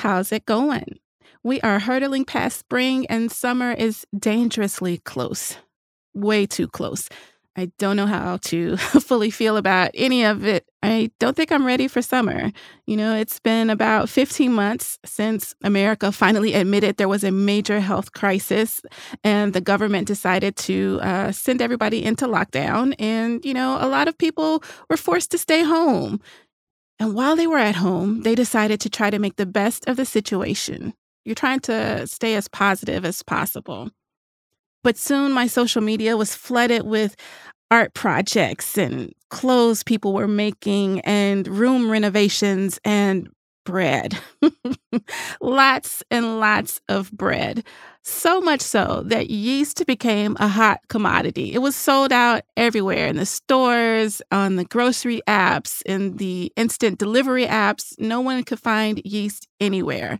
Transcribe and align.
How's 0.00 0.32
it 0.32 0.46
going? 0.46 0.98
We 1.42 1.60
are 1.60 1.78
hurtling 1.78 2.24
past 2.24 2.58
spring 2.58 3.04
and 3.08 3.30
summer 3.30 3.72
is 3.72 4.06
dangerously 4.18 4.96
close. 4.96 5.58
Way 6.14 6.46
too 6.46 6.68
close. 6.68 7.10
I 7.54 7.70
don't 7.78 7.96
know 7.96 8.06
how 8.06 8.38
to 8.44 8.76
fully 8.78 9.30
feel 9.30 9.58
about 9.58 9.90
any 9.92 10.24
of 10.24 10.46
it. 10.46 10.64
I 10.82 11.10
don't 11.18 11.36
think 11.36 11.52
I'm 11.52 11.66
ready 11.66 11.86
for 11.86 12.00
summer. 12.00 12.50
You 12.86 12.96
know, 12.96 13.14
it's 13.14 13.40
been 13.40 13.68
about 13.68 14.08
15 14.08 14.50
months 14.50 14.98
since 15.04 15.54
America 15.62 16.10
finally 16.12 16.54
admitted 16.54 16.96
there 16.96 17.06
was 17.06 17.22
a 17.22 17.30
major 17.30 17.80
health 17.80 18.12
crisis, 18.12 18.80
and 19.22 19.52
the 19.52 19.60
government 19.60 20.08
decided 20.08 20.56
to 20.56 20.98
uh, 21.02 21.30
send 21.32 21.60
everybody 21.60 22.02
into 22.02 22.26
lockdown. 22.26 22.94
And, 22.98 23.44
you 23.44 23.52
know, 23.52 23.76
a 23.78 23.88
lot 23.88 24.08
of 24.08 24.16
people 24.16 24.62
were 24.88 24.96
forced 24.96 25.30
to 25.32 25.38
stay 25.38 25.62
home. 25.62 26.20
And 27.00 27.14
while 27.14 27.34
they 27.34 27.46
were 27.46 27.58
at 27.58 27.76
home, 27.76 28.22
they 28.22 28.34
decided 28.34 28.78
to 28.82 28.90
try 28.90 29.08
to 29.08 29.18
make 29.18 29.36
the 29.36 29.46
best 29.46 29.88
of 29.88 29.96
the 29.96 30.04
situation. 30.04 30.92
You're 31.24 31.34
trying 31.34 31.60
to 31.60 32.06
stay 32.06 32.34
as 32.34 32.46
positive 32.46 33.06
as 33.06 33.22
possible. 33.22 33.90
But 34.84 34.98
soon 34.98 35.32
my 35.32 35.46
social 35.46 35.80
media 35.80 36.18
was 36.18 36.34
flooded 36.34 36.82
with 36.82 37.16
art 37.70 37.94
projects 37.94 38.76
and 38.76 39.14
clothes 39.30 39.82
people 39.82 40.12
were 40.12 40.28
making 40.28 41.00
and 41.00 41.48
room 41.48 41.90
renovations 41.90 42.78
and 42.84 43.30
bread. 43.64 44.18
lots 45.40 46.02
and 46.10 46.38
lots 46.38 46.80
of 46.88 47.10
bread. 47.12 47.64
So 48.02 48.40
much 48.40 48.62
so 48.62 49.02
that 49.06 49.28
yeast 49.28 49.84
became 49.86 50.36
a 50.40 50.48
hot 50.48 50.80
commodity. 50.88 51.52
It 51.52 51.58
was 51.58 51.76
sold 51.76 52.12
out 52.12 52.42
everywhere 52.56 53.06
in 53.06 53.16
the 53.16 53.26
stores, 53.26 54.22
on 54.32 54.56
the 54.56 54.64
grocery 54.64 55.20
apps, 55.28 55.82
in 55.84 56.16
the 56.16 56.50
instant 56.56 56.98
delivery 56.98 57.46
apps. 57.46 57.98
No 57.98 58.20
one 58.22 58.42
could 58.44 58.58
find 58.58 59.02
yeast 59.04 59.48
anywhere. 59.60 60.18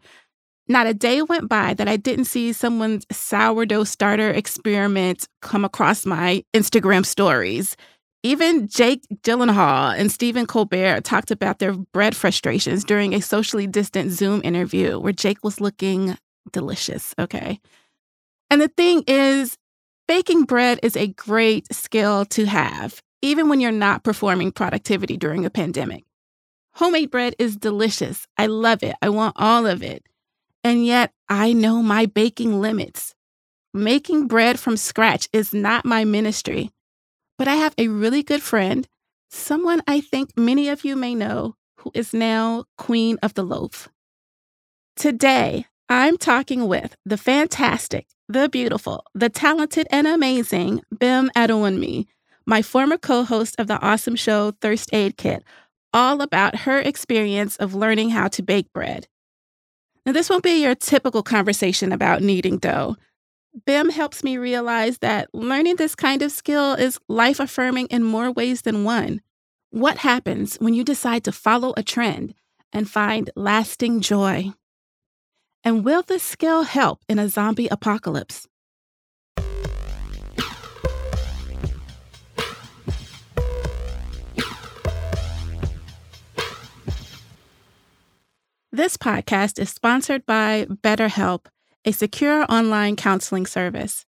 Not 0.69 0.87
a 0.87 0.95
day 0.95 1.23
went 1.23 1.49
by 1.49 1.75
that 1.75 1.89
I 1.89 1.97
didn't 1.97 2.27
see 2.27 2.53
someone's 2.53 3.07
sourdough 3.11 3.85
starter 3.85 4.31
experiment 4.31 5.27
come 5.41 5.65
across 5.65 6.05
my 6.05 6.45
Instagram 6.55 7.05
stories. 7.05 7.77
Even 8.23 8.69
Jake 8.69 9.07
Gyllenhaal 9.23 9.99
and 9.99 10.13
Stephen 10.13 10.47
Colbert 10.47 11.01
talked 11.01 11.31
about 11.31 11.59
their 11.59 11.73
bread 11.73 12.15
frustrations 12.15 12.85
during 12.85 13.15
a 13.15 13.23
socially 13.23 13.67
distant 13.67 14.13
Zoom 14.13 14.43
interview 14.45 14.99
where 15.01 15.15
Jake 15.15 15.43
was 15.43 15.61
looking 15.61 16.17
delicious. 16.53 17.15
Okay. 17.19 17.61
And 18.51 18.61
the 18.61 18.69
thing 18.69 19.05
is, 19.07 19.57
baking 20.09 20.45
bread 20.45 20.81
is 20.83 20.97
a 20.97 21.09
great 21.09 21.73
skill 21.73 22.25
to 22.27 22.47
have, 22.47 23.01
even 23.23 23.49
when 23.49 23.61
you're 23.61 23.73
not 23.73 24.05
performing 24.05 24.53
productivity 24.53 25.17
during 25.17 25.45
a 25.45 25.51
pandemic. 25.51 26.05
Homemade 26.75 27.11
bread 27.11 27.35
is 27.39 27.57
delicious. 27.57 28.27
I 28.37 28.47
love 28.47 28.83
it. 28.83 28.97
I 29.03 29.09
want 29.09 29.35
all 29.37 29.67
of 29.67 29.83
it. 29.83 30.05
And 30.63 30.85
yet, 30.85 31.13
I 31.29 31.53
know 31.53 31.83
my 31.83 32.07
baking 32.07 32.61
limits. 32.61 33.15
Making 33.73 34.27
bread 34.27 34.59
from 34.59 34.77
scratch 34.77 35.29
is 35.33 35.55
not 35.55 35.85
my 35.85 36.05
ministry. 36.05 36.71
But 37.39 37.49
I 37.49 37.55
have 37.55 37.75
a 37.79 37.89
really 37.89 38.23
good 38.23 38.43
friend, 38.43 38.87
someone 39.31 39.81
I 39.87 40.01
think 40.01 40.37
many 40.37 40.69
of 40.69 40.85
you 40.85 40.97
may 40.97 41.15
know, 41.15 41.55
who 41.79 41.91
is 41.95 42.13
now 42.13 42.65
Queen 42.77 43.17
of 43.23 43.35
the 43.35 43.43
Loaf. 43.43 43.89
Today, 44.97 45.67
I'm 45.93 46.19
talking 46.19 46.69
with 46.69 46.95
the 47.05 47.17
fantastic, 47.17 48.07
the 48.29 48.49
beautiful, 48.49 49.03
the 49.13 49.29
talented, 49.29 49.89
and 49.91 50.07
amazing 50.07 50.83
Bim 50.97 51.33
Adewunmi, 51.35 52.07
my 52.47 52.63
former 52.63 52.97
co 52.97 53.25
host 53.25 53.57
of 53.59 53.67
the 53.67 53.81
awesome 53.81 54.15
show 54.15 54.53
Thirst 54.61 54.91
Aid 54.95 55.17
Kit, 55.17 55.43
all 55.93 56.23
about 56.23 56.61
her 56.61 56.79
experience 56.79 57.57
of 57.57 57.75
learning 57.75 58.11
how 58.11 58.29
to 58.29 58.41
bake 58.41 58.73
bread. 58.73 59.09
Now, 60.07 60.13
this 60.13 60.31
won't 60.31 60.45
be 60.45 60.63
your 60.63 60.77
typical 60.77 61.25
conversation 61.25 61.91
about 61.91 62.23
kneading 62.23 62.59
dough. 62.59 62.95
BIM 63.67 63.91
helps 63.91 64.23
me 64.23 64.37
realize 64.39 64.99
that 64.99 65.29
learning 65.35 65.75
this 65.75 65.97
kind 65.97 66.23
of 66.23 66.31
skill 66.31 66.75
is 66.75 67.01
life 67.09 67.41
affirming 67.41 67.89
in 67.89 68.05
more 68.05 68.31
ways 68.31 68.63
than 68.63 68.85
one. 68.85 69.23
What 69.71 69.99
happens 69.99 70.55
when 70.61 70.73
you 70.73 70.85
decide 70.85 71.25
to 71.25 71.33
follow 71.33 71.75
a 71.77 71.83
trend 71.83 72.35
and 72.73 72.89
find 72.89 73.29
lasting 73.35 74.03
joy? 74.03 74.53
And 75.65 75.85
will 75.85 76.03
this 76.03 76.23
skill 76.23 76.63
help 76.63 77.01
in 77.09 77.19
a 77.19 77.29
zombie 77.29 77.69
apocalypse? 77.69 78.47
This 88.73 88.97
podcast 88.97 89.59
is 89.59 89.69
sponsored 89.69 90.25
by 90.25 90.65
BetterHelp, 90.71 91.47
a 91.85 91.93
secure 91.93 92.47
online 92.51 92.97
counseling 92.97 93.45
service. 93.45 94.07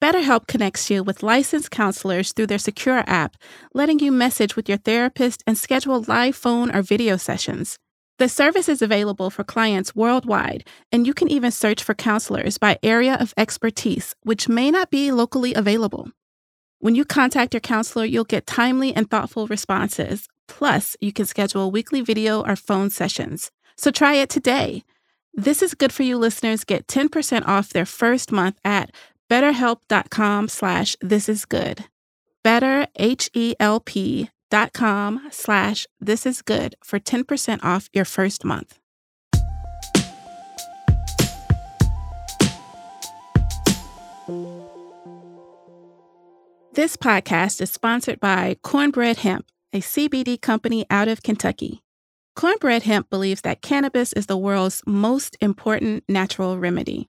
BetterHelp 0.00 0.46
connects 0.46 0.88
you 0.88 1.02
with 1.02 1.22
licensed 1.22 1.70
counselors 1.70 2.32
through 2.32 2.46
their 2.46 2.58
secure 2.58 3.04
app, 3.06 3.36
letting 3.74 3.98
you 3.98 4.12
message 4.12 4.56
with 4.56 4.68
your 4.68 4.78
therapist 4.78 5.42
and 5.46 5.58
schedule 5.58 6.04
live 6.08 6.36
phone 6.36 6.74
or 6.74 6.80
video 6.80 7.16
sessions. 7.16 7.78
The 8.18 8.28
service 8.28 8.68
is 8.68 8.80
available 8.80 9.28
for 9.28 9.42
clients 9.42 9.96
worldwide, 9.96 10.68
and 10.92 11.04
you 11.04 11.12
can 11.12 11.28
even 11.28 11.50
search 11.50 11.82
for 11.82 11.94
counselors 11.94 12.58
by 12.58 12.78
area 12.80 13.16
of 13.18 13.34
expertise, 13.36 14.14
which 14.22 14.48
may 14.48 14.70
not 14.70 14.88
be 14.88 15.10
locally 15.10 15.52
available. 15.52 16.10
When 16.78 16.94
you 16.94 17.04
contact 17.04 17.54
your 17.54 17.60
counselor, 17.60 18.04
you'll 18.04 18.22
get 18.24 18.46
timely 18.46 18.94
and 18.94 19.10
thoughtful 19.10 19.48
responses. 19.48 20.28
Plus, 20.46 20.96
you 21.00 21.12
can 21.12 21.26
schedule 21.26 21.72
weekly 21.72 22.02
video 22.02 22.44
or 22.44 22.54
phone 22.54 22.88
sessions. 22.90 23.50
So 23.76 23.90
try 23.90 24.14
it 24.14 24.30
today. 24.30 24.84
This 25.32 25.60
is 25.60 25.74
good 25.74 25.92
for 25.92 26.04
you 26.04 26.16
listeners. 26.16 26.62
Get 26.62 26.86
10% 26.86 27.48
off 27.48 27.70
their 27.70 27.86
first 27.86 28.30
month 28.30 28.60
at 28.64 28.92
betterhelp.com 29.28 30.48
slash 30.48 30.96
this 31.00 31.28
is 31.28 31.44
good. 31.46 31.86
Better, 32.44 32.86
H-E-L-P 32.94 34.28
dot 34.54 34.72
com 34.72 35.20
slash 35.32 35.84
this 36.00 36.24
is 36.24 36.40
good 36.40 36.76
for 36.84 37.00
10% 37.00 37.64
off 37.64 37.88
your 37.92 38.04
first 38.04 38.44
month. 38.44 38.78
This 46.72 46.96
podcast 46.96 47.60
is 47.60 47.72
sponsored 47.72 48.20
by 48.20 48.56
Cornbread 48.62 49.16
Hemp, 49.16 49.46
a 49.72 49.80
CBD 49.80 50.40
company 50.40 50.86
out 50.88 51.08
of 51.08 51.24
Kentucky. 51.24 51.82
Cornbread 52.36 52.84
Hemp 52.84 53.10
believes 53.10 53.40
that 53.40 53.60
cannabis 53.60 54.12
is 54.12 54.26
the 54.26 54.38
world's 54.38 54.82
most 54.86 55.36
important 55.40 56.04
natural 56.08 56.60
remedy. 56.60 57.08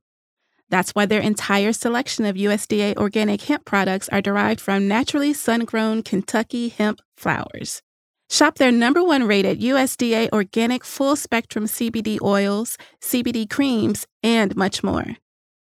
That's 0.76 0.92
why 0.92 1.06
their 1.06 1.22
entire 1.22 1.72
selection 1.72 2.26
of 2.26 2.36
USDA 2.36 2.98
organic 2.98 3.44
hemp 3.44 3.64
products 3.64 4.10
are 4.10 4.20
derived 4.20 4.60
from 4.60 4.90
naturally 4.90 5.34
sun 5.34 5.62
grown 5.62 6.04
Kentucky 6.04 6.68
hemp 6.68 7.00
flowers. 7.16 7.82
Shop 8.30 8.56
their 8.58 8.74
number 8.74 9.02
one 9.02 9.24
rated 9.24 9.62
USDA 9.62 10.30
organic 10.34 10.84
full 10.84 11.16
spectrum 11.16 11.64
CBD 11.64 12.22
oils, 12.22 12.78
CBD 13.02 13.50
creams, 13.50 14.06
and 14.22 14.54
much 14.58 14.84
more. 14.84 15.16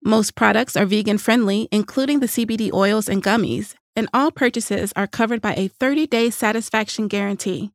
Most 0.04 0.36
products 0.36 0.78
are 0.78 0.86
vegan 0.86 1.18
friendly, 1.18 1.68
including 1.72 2.20
the 2.20 2.28
CBD 2.28 2.72
oils 2.72 3.10
and 3.10 3.24
gummies, 3.24 3.74
and 3.96 4.08
all 4.14 4.30
purchases 4.30 4.94
are 4.96 5.08
covered 5.08 5.42
by 5.42 5.56
a 5.56 5.70
30 5.70 6.06
day 6.06 6.30
satisfaction 6.30 7.08
guarantee. 7.08 7.72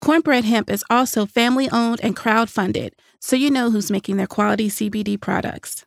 Cornbread 0.00 0.46
Hemp 0.46 0.70
is 0.70 0.84
also 0.88 1.26
family 1.26 1.68
owned 1.68 2.00
and 2.02 2.16
crowd 2.16 2.48
funded, 2.48 2.94
so 3.20 3.36
you 3.36 3.50
know 3.50 3.70
who's 3.70 3.90
making 3.90 4.16
their 4.16 4.26
quality 4.26 4.70
CBD 4.70 5.20
products. 5.20 5.84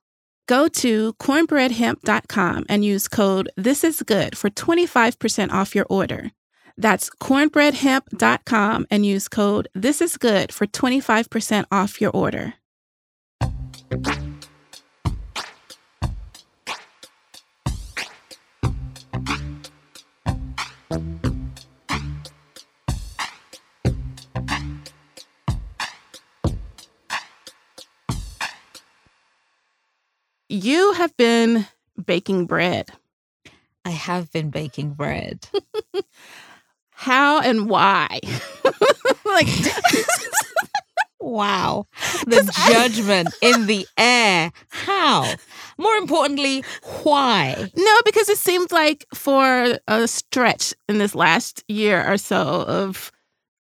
Go 0.51 0.67
to 0.67 1.13
cornbreadhemp.com 1.13 2.65
and 2.67 2.83
use 2.83 3.07
code 3.07 3.49
This 3.55 3.85
Is 3.85 4.03
Good 4.05 4.37
for 4.37 4.49
25% 4.49 5.49
off 5.49 5.73
your 5.73 5.85
order. 5.89 6.31
That's 6.75 7.09
cornbreadhemp.com 7.09 8.85
and 8.91 9.05
use 9.05 9.29
code 9.29 9.69
This 9.73 10.01
Is 10.01 10.17
Good 10.17 10.53
for 10.53 10.67
25% 10.67 11.67
off 11.71 12.01
your 12.01 12.11
order. 12.11 12.55
You 30.51 30.91
have 30.91 31.15
been 31.15 31.65
baking 32.05 32.45
bread. 32.45 32.89
I 33.85 33.91
have 33.91 34.29
been 34.33 34.49
baking 34.49 34.95
bread. 34.95 35.47
How 36.89 37.39
and 37.39 37.69
why? 37.69 38.19
like, 39.25 39.47
wow. 41.21 41.87
The 42.27 42.51
judgment 42.69 43.33
in 43.41 43.67
the 43.67 43.87
air. 43.97 44.51
How? 44.67 45.35
More 45.77 45.95
importantly, 45.95 46.65
why? 47.03 47.71
No, 47.73 47.99
because 48.03 48.27
it 48.27 48.37
seems 48.37 48.73
like 48.73 49.05
for 49.15 49.79
a 49.87 50.05
stretch 50.05 50.73
in 50.89 50.97
this 50.97 51.15
last 51.15 51.63
year 51.69 52.05
or 52.05 52.17
so 52.17 52.65
of 52.67 53.09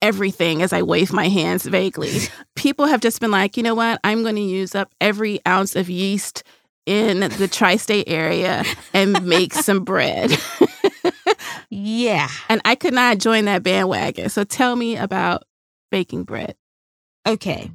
everything 0.01 0.61
as 0.61 0.71
I 0.71 0.83
wave 0.83 1.11
my 1.11 1.27
hands 1.27 1.65
vaguely. 1.65 2.17
People 2.55 2.85
have 2.85 3.01
just 3.01 3.19
been 3.19 3.31
like, 3.31 3.57
you 3.57 3.63
know 3.63 3.75
what? 3.75 3.99
I'm 4.05 4.23
going 4.23 4.35
to 4.35 4.41
use 4.41 4.73
up 4.73 4.93
every 5.01 5.39
ounce 5.45 5.75
of 5.75 5.89
yeast 5.89 6.43
in 6.87 7.19
the 7.19 7.49
tri 7.51 7.75
state 7.75 8.07
area 8.07 8.63
and 8.93 9.23
make 9.25 9.53
some 9.53 9.83
bread. 9.83 10.35
Yeah. 11.69 12.29
and 12.49 12.61
I 12.65 12.75
could 12.75 12.93
not 12.93 13.17
join 13.19 13.45
that 13.45 13.61
bandwagon. 13.61 14.29
So 14.29 14.43
tell 14.43 14.75
me 14.75 14.95
about 14.95 15.43
baking 15.91 16.23
bread. 16.23 16.55
Okay. 17.27 17.69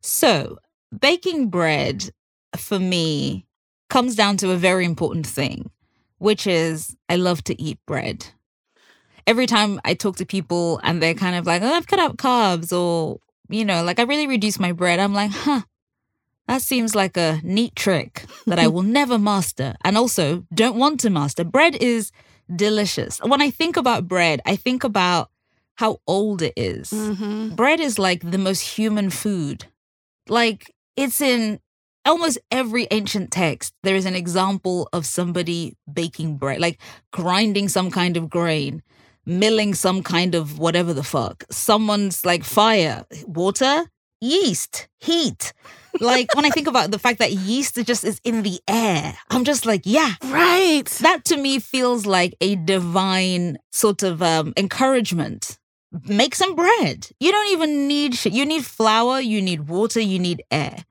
So, 0.00 0.58
baking 0.96 1.48
bread 1.48 2.10
for 2.56 2.78
me 2.78 3.46
comes 3.88 4.14
down 4.14 4.36
to 4.38 4.50
a 4.50 4.56
very 4.56 4.84
important 4.84 5.26
thing, 5.26 5.70
which 6.18 6.46
is 6.46 6.94
I 7.08 7.16
love 7.16 7.42
to 7.44 7.60
eat 7.60 7.78
bread. 7.86 8.26
Every 9.26 9.46
time 9.46 9.80
I 9.84 9.94
talk 9.94 10.16
to 10.16 10.26
people 10.26 10.80
and 10.82 11.02
they're 11.02 11.14
kind 11.14 11.36
of 11.36 11.46
like, 11.46 11.62
oh, 11.62 11.72
I've 11.72 11.86
cut 11.86 11.98
out 11.98 12.16
carbs 12.18 12.72
or, 12.72 13.18
you 13.48 13.64
know, 13.64 13.82
like 13.82 13.98
I 13.98 14.02
really 14.02 14.26
reduced 14.26 14.60
my 14.60 14.72
bread, 14.72 14.98
I'm 14.98 15.14
like, 15.14 15.30
huh, 15.30 15.62
that 16.48 16.62
seems 16.62 16.94
like 16.94 17.16
a 17.16 17.40
neat 17.44 17.76
trick 17.76 18.24
that 18.46 18.58
I 18.58 18.66
will 18.66 18.82
never 18.98 19.18
master 19.18 19.76
and 19.84 19.96
also 19.96 20.44
don't 20.52 20.76
want 20.76 21.00
to 21.00 21.10
master. 21.10 21.44
Bread 21.44 21.76
is 21.76 22.10
delicious. 22.54 23.18
When 23.18 23.40
I 23.40 23.50
think 23.50 23.76
about 23.76 24.08
bread, 24.08 24.40
I 24.46 24.56
think 24.56 24.82
about 24.82 25.30
how 25.76 26.00
old 26.06 26.42
it 26.42 26.54
is. 26.56 26.90
Mm-hmm. 26.90 27.54
Bread 27.54 27.80
is 27.80 27.98
like 27.98 28.28
the 28.28 28.38
most 28.38 28.60
human 28.60 29.10
food. 29.10 29.66
Like 30.28 30.74
it's 30.96 31.20
in 31.20 31.60
almost 32.04 32.38
every 32.50 32.88
ancient 32.90 33.30
text, 33.30 33.74
there 33.82 33.94
is 33.94 34.06
an 34.06 34.16
example 34.16 34.88
of 34.92 35.06
somebody 35.06 35.76
baking 35.92 36.38
bread, 36.38 36.60
like 36.60 36.80
grinding 37.12 37.68
some 37.68 37.90
kind 37.90 38.16
of 38.16 38.30
grain, 38.30 38.82
milling 39.26 39.74
some 39.74 40.02
kind 40.02 40.34
of 40.34 40.58
whatever 40.58 40.92
the 40.94 41.02
fuck. 41.02 41.44
Someone's 41.50 42.24
like 42.24 42.42
fire, 42.44 43.04
water, 43.26 43.84
yeast, 44.20 44.88
heat. 44.98 45.52
Like 46.00 46.34
when 46.34 46.44
I 46.44 46.50
think 46.50 46.66
about 46.68 46.90
the 46.90 46.98
fact 46.98 47.18
that 47.18 47.32
yeast 47.32 47.78
is 47.78 47.84
just 47.84 48.04
is 48.04 48.20
in 48.24 48.42
the 48.42 48.60
air, 48.68 49.16
I'm 49.30 49.44
just 49.44 49.66
like, 49.66 49.82
yeah, 49.84 50.14
Right. 50.24 50.84
that 51.00 51.24
to 51.26 51.36
me 51.36 51.58
feels 51.58 52.06
like 52.06 52.34
a 52.40 52.56
divine 52.56 53.58
sort 53.72 54.02
of 54.02 54.22
um, 54.22 54.52
encouragement. 54.56 55.58
Make 56.06 56.34
some 56.34 56.54
bread. 56.54 57.08
You 57.18 57.32
don't 57.32 57.52
even 57.52 57.88
need 57.88 58.14
shit. 58.14 58.32
You 58.32 58.44
need 58.44 58.64
flour, 58.64 59.20
you 59.20 59.40
need 59.40 59.68
water, 59.68 60.00
you 60.00 60.18
need 60.18 60.42
air. 60.50 60.84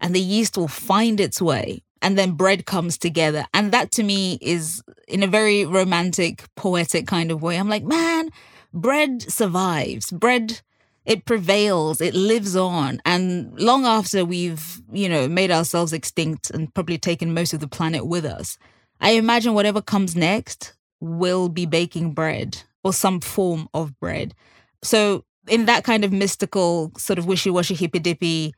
And 0.00 0.14
the 0.14 0.20
yeast 0.20 0.56
will 0.56 0.68
find 0.68 1.18
its 1.18 1.42
way. 1.42 1.82
And 2.00 2.16
then 2.16 2.32
bread 2.32 2.64
comes 2.64 2.96
together. 2.96 3.44
And 3.52 3.72
that 3.72 3.90
to 3.92 4.04
me 4.04 4.38
is 4.40 4.80
in 5.08 5.24
a 5.24 5.26
very 5.26 5.64
romantic, 5.64 6.44
poetic 6.54 7.08
kind 7.08 7.32
of 7.32 7.42
way. 7.42 7.56
I'm 7.56 7.68
like, 7.68 7.82
man, 7.82 8.30
bread 8.72 9.22
survives. 9.22 10.12
Bread, 10.12 10.60
it 11.08 11.24
prevails, 11.24 12.02
it 12.02 12.14
lives 12.14 12.54
on. 12.54 13.00
And 13.06 13.58
long 13.58 13.86
after 13.86 14.26
we've, 14.26 14.82
you 14.92 15.08
know, 15.08 15.26
made 15.26 15.50
ourselves 15.50 15.94
extinct 15.94 16.50
and 16.50 16.72
probably 16.74 16.98
taken 16.98 17.32
most 17.32 17.54
of 17.54 17.60
the 17.60 17.66
planet 17.66 18.06
with 18.06 18.26
us, 18.26 18.58
I 19.00 19.12
imagine 19.12 19.54
whatever 19.54 19.80
comes 19.80 20.14
next 20.14 20.74
will 21.00 21.48
be 21.48 21.64
baking 21.64 22.12
bread 22.12 22.62
or 22.84 22.92
some 22.92 23.20
form 23.20 23.70
of 23.72 23.98
bread. 23.98 24.34
So, 24.82 25.24
in 25.48 25.64
that 25.64 25.82
kind 25.82 26.04
of 26.04 26.12
mystical, 26.12 26.92
sort 26.98 27.18
of 27.18 27.24
wishy 27.24 27.48
washy, 27.48 27.74
hippy 27.74 28.00
dippy 28.00 28.52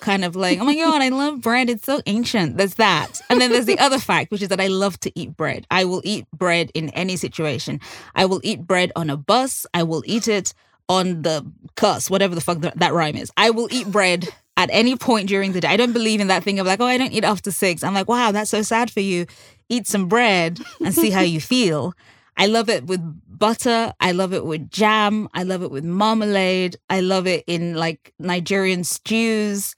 kind 0.00 0.24
of 0.24 0.34
like, 0.34 0.58
oh 0.58 0.64
my 0.64 0.74
God, 0.74 1.02
I 1.02 1.08
love 1.10 1.40
bread. 1.40 1.70
It's 1.70 1.84
so 1.84 2.00
ancient. 2.06 2.56
There's 2.56 2.74
that. 2.74 3.20
And 3.30 3.40
then 3.40 3.52
there's 3.52 3.66
the 3.66 3.78
other 3.78 3.98
fact, 4.10 4.32
which 4.32 4.42
is 4.42 4.48
that 4.48 4.60
I 4.60 4.66
love 4.66 4.98
to 5.00 5.12
eat 5.14 5.36
bread. 5.36 5.68
I 5.70 5.84
will 5.84 6.02
eat 6.04 6.26
bread 6.32 6.72
in 6.74 6.88
any 6.90 7.14
situation. 7.14 7.78
I 8.16 8.24
will 8.24 8.40
eat 8.42 8.66
bread 8.66 8.90
on 8.96 9.08
a 9.08 9.16
bus. 9.16 9.66
I 9.72 9.84
will 9.84 10.02
eat 10.04 10.26
it 10.26 10.52
on 10.92 11.22
the 11.22 11.50
cuss, 11.74 12.10
whatever 12.10 12.34
the 12.34 12.40
fuck 12.40 12.58
that, 12.60 12.78
that 12.78 12.92
rhyme 12.92 13.16
is. 13.16 13.32
I 13.36 13.50
will 13.50 13.68
eat 13.72 13.90
bread 13.90 14.28
at 14.58 14.68
any 14.70 14.94
point 14.94 15.26
during 15.26 15.52
the 15.52 15.60
day. 15.62 15.68
I 15.68 15.78
don't 15.78 15.94
believe 15.94 16.20
in 16.20 16.26
that 16.26 16.44
thing 16.44 16.58
of 16.58 16.66
like, 16.66 16.80
oh, 16.80 16.86
I 16.86 16.98
don't 16.98 17.12
eat 17.12 17.24
after 17.24 17.50
six. 17.50 17.82
I'm 17.82 17.94
like, 17.94 18.08
wow, 18.08 18.30
that's 18.30 18.50
so 18.50 18.60
sad 18.60 18.90
for 18.90 19.00
you. 19.00 19.26
Eat 19.70 19.86
some 19.86 20.06
bread 20.06 20.60
and 20.84 20.94
see 20.94 21.10
how 21.10 21.22
you 21.22 21.40
feel. 21.54 21.94
I 22.36 22.46
love 22.46 22.68
it 22.68 22.84
with 22.84 23.00
butter. 23.26 23.94
I 24.00 24.12
love 24.12 24.34
it 24.34 24.44
with 24.44 24.70
jam. 24.70 25.28
I 25.32 25.44
love 25.44 25.62
it 25.62 25.70
with 25.70 25.84
marmalade. 25.84 26.76
I 26.90 27.00
love 27.00 27.26
it 27.26 27.44
in 27.46 27.74
like 27.74 28.12
Nigerian 28.18 28.84
stews. 28.84 29.74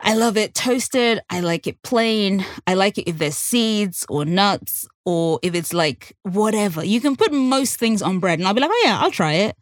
I 0.00 0.14
love 0.14 0.36
it 0.36 0.54
toasted. 0.54 1.20
I 1.28 1.40
like 1.40 1.66
it 1.66 1.82
plain. 1.82 2.44
I 2.68 2.74
like 2.74 2.98
it 2.98 3.08
if 3.08 3.18
there's 3.18 3.36
seeds 3.36 4.06
or 4.08 4.24
nuts 4.24 4.86
or 5.04 5.40
if 5.42 5.56
it's 5.56 5.72
like 5.72 6.16
whatever. 6.22 6.84
You 6.84 7.00
can 7.00 7.16
put 7.16 7.32
most 7.32 7.76
things 7.76 8.02
on 8.02 8.20
bread 8.20 8.38
and 8.38 8.46
I'll 8.46 8.54
be 8.54 8.60
like, 8.60 8.70
oh 8.72 8.82
yeah, 8.84 9.00
I'll 9.00 9.10
try 9.10 9.32
it 9.32 9.56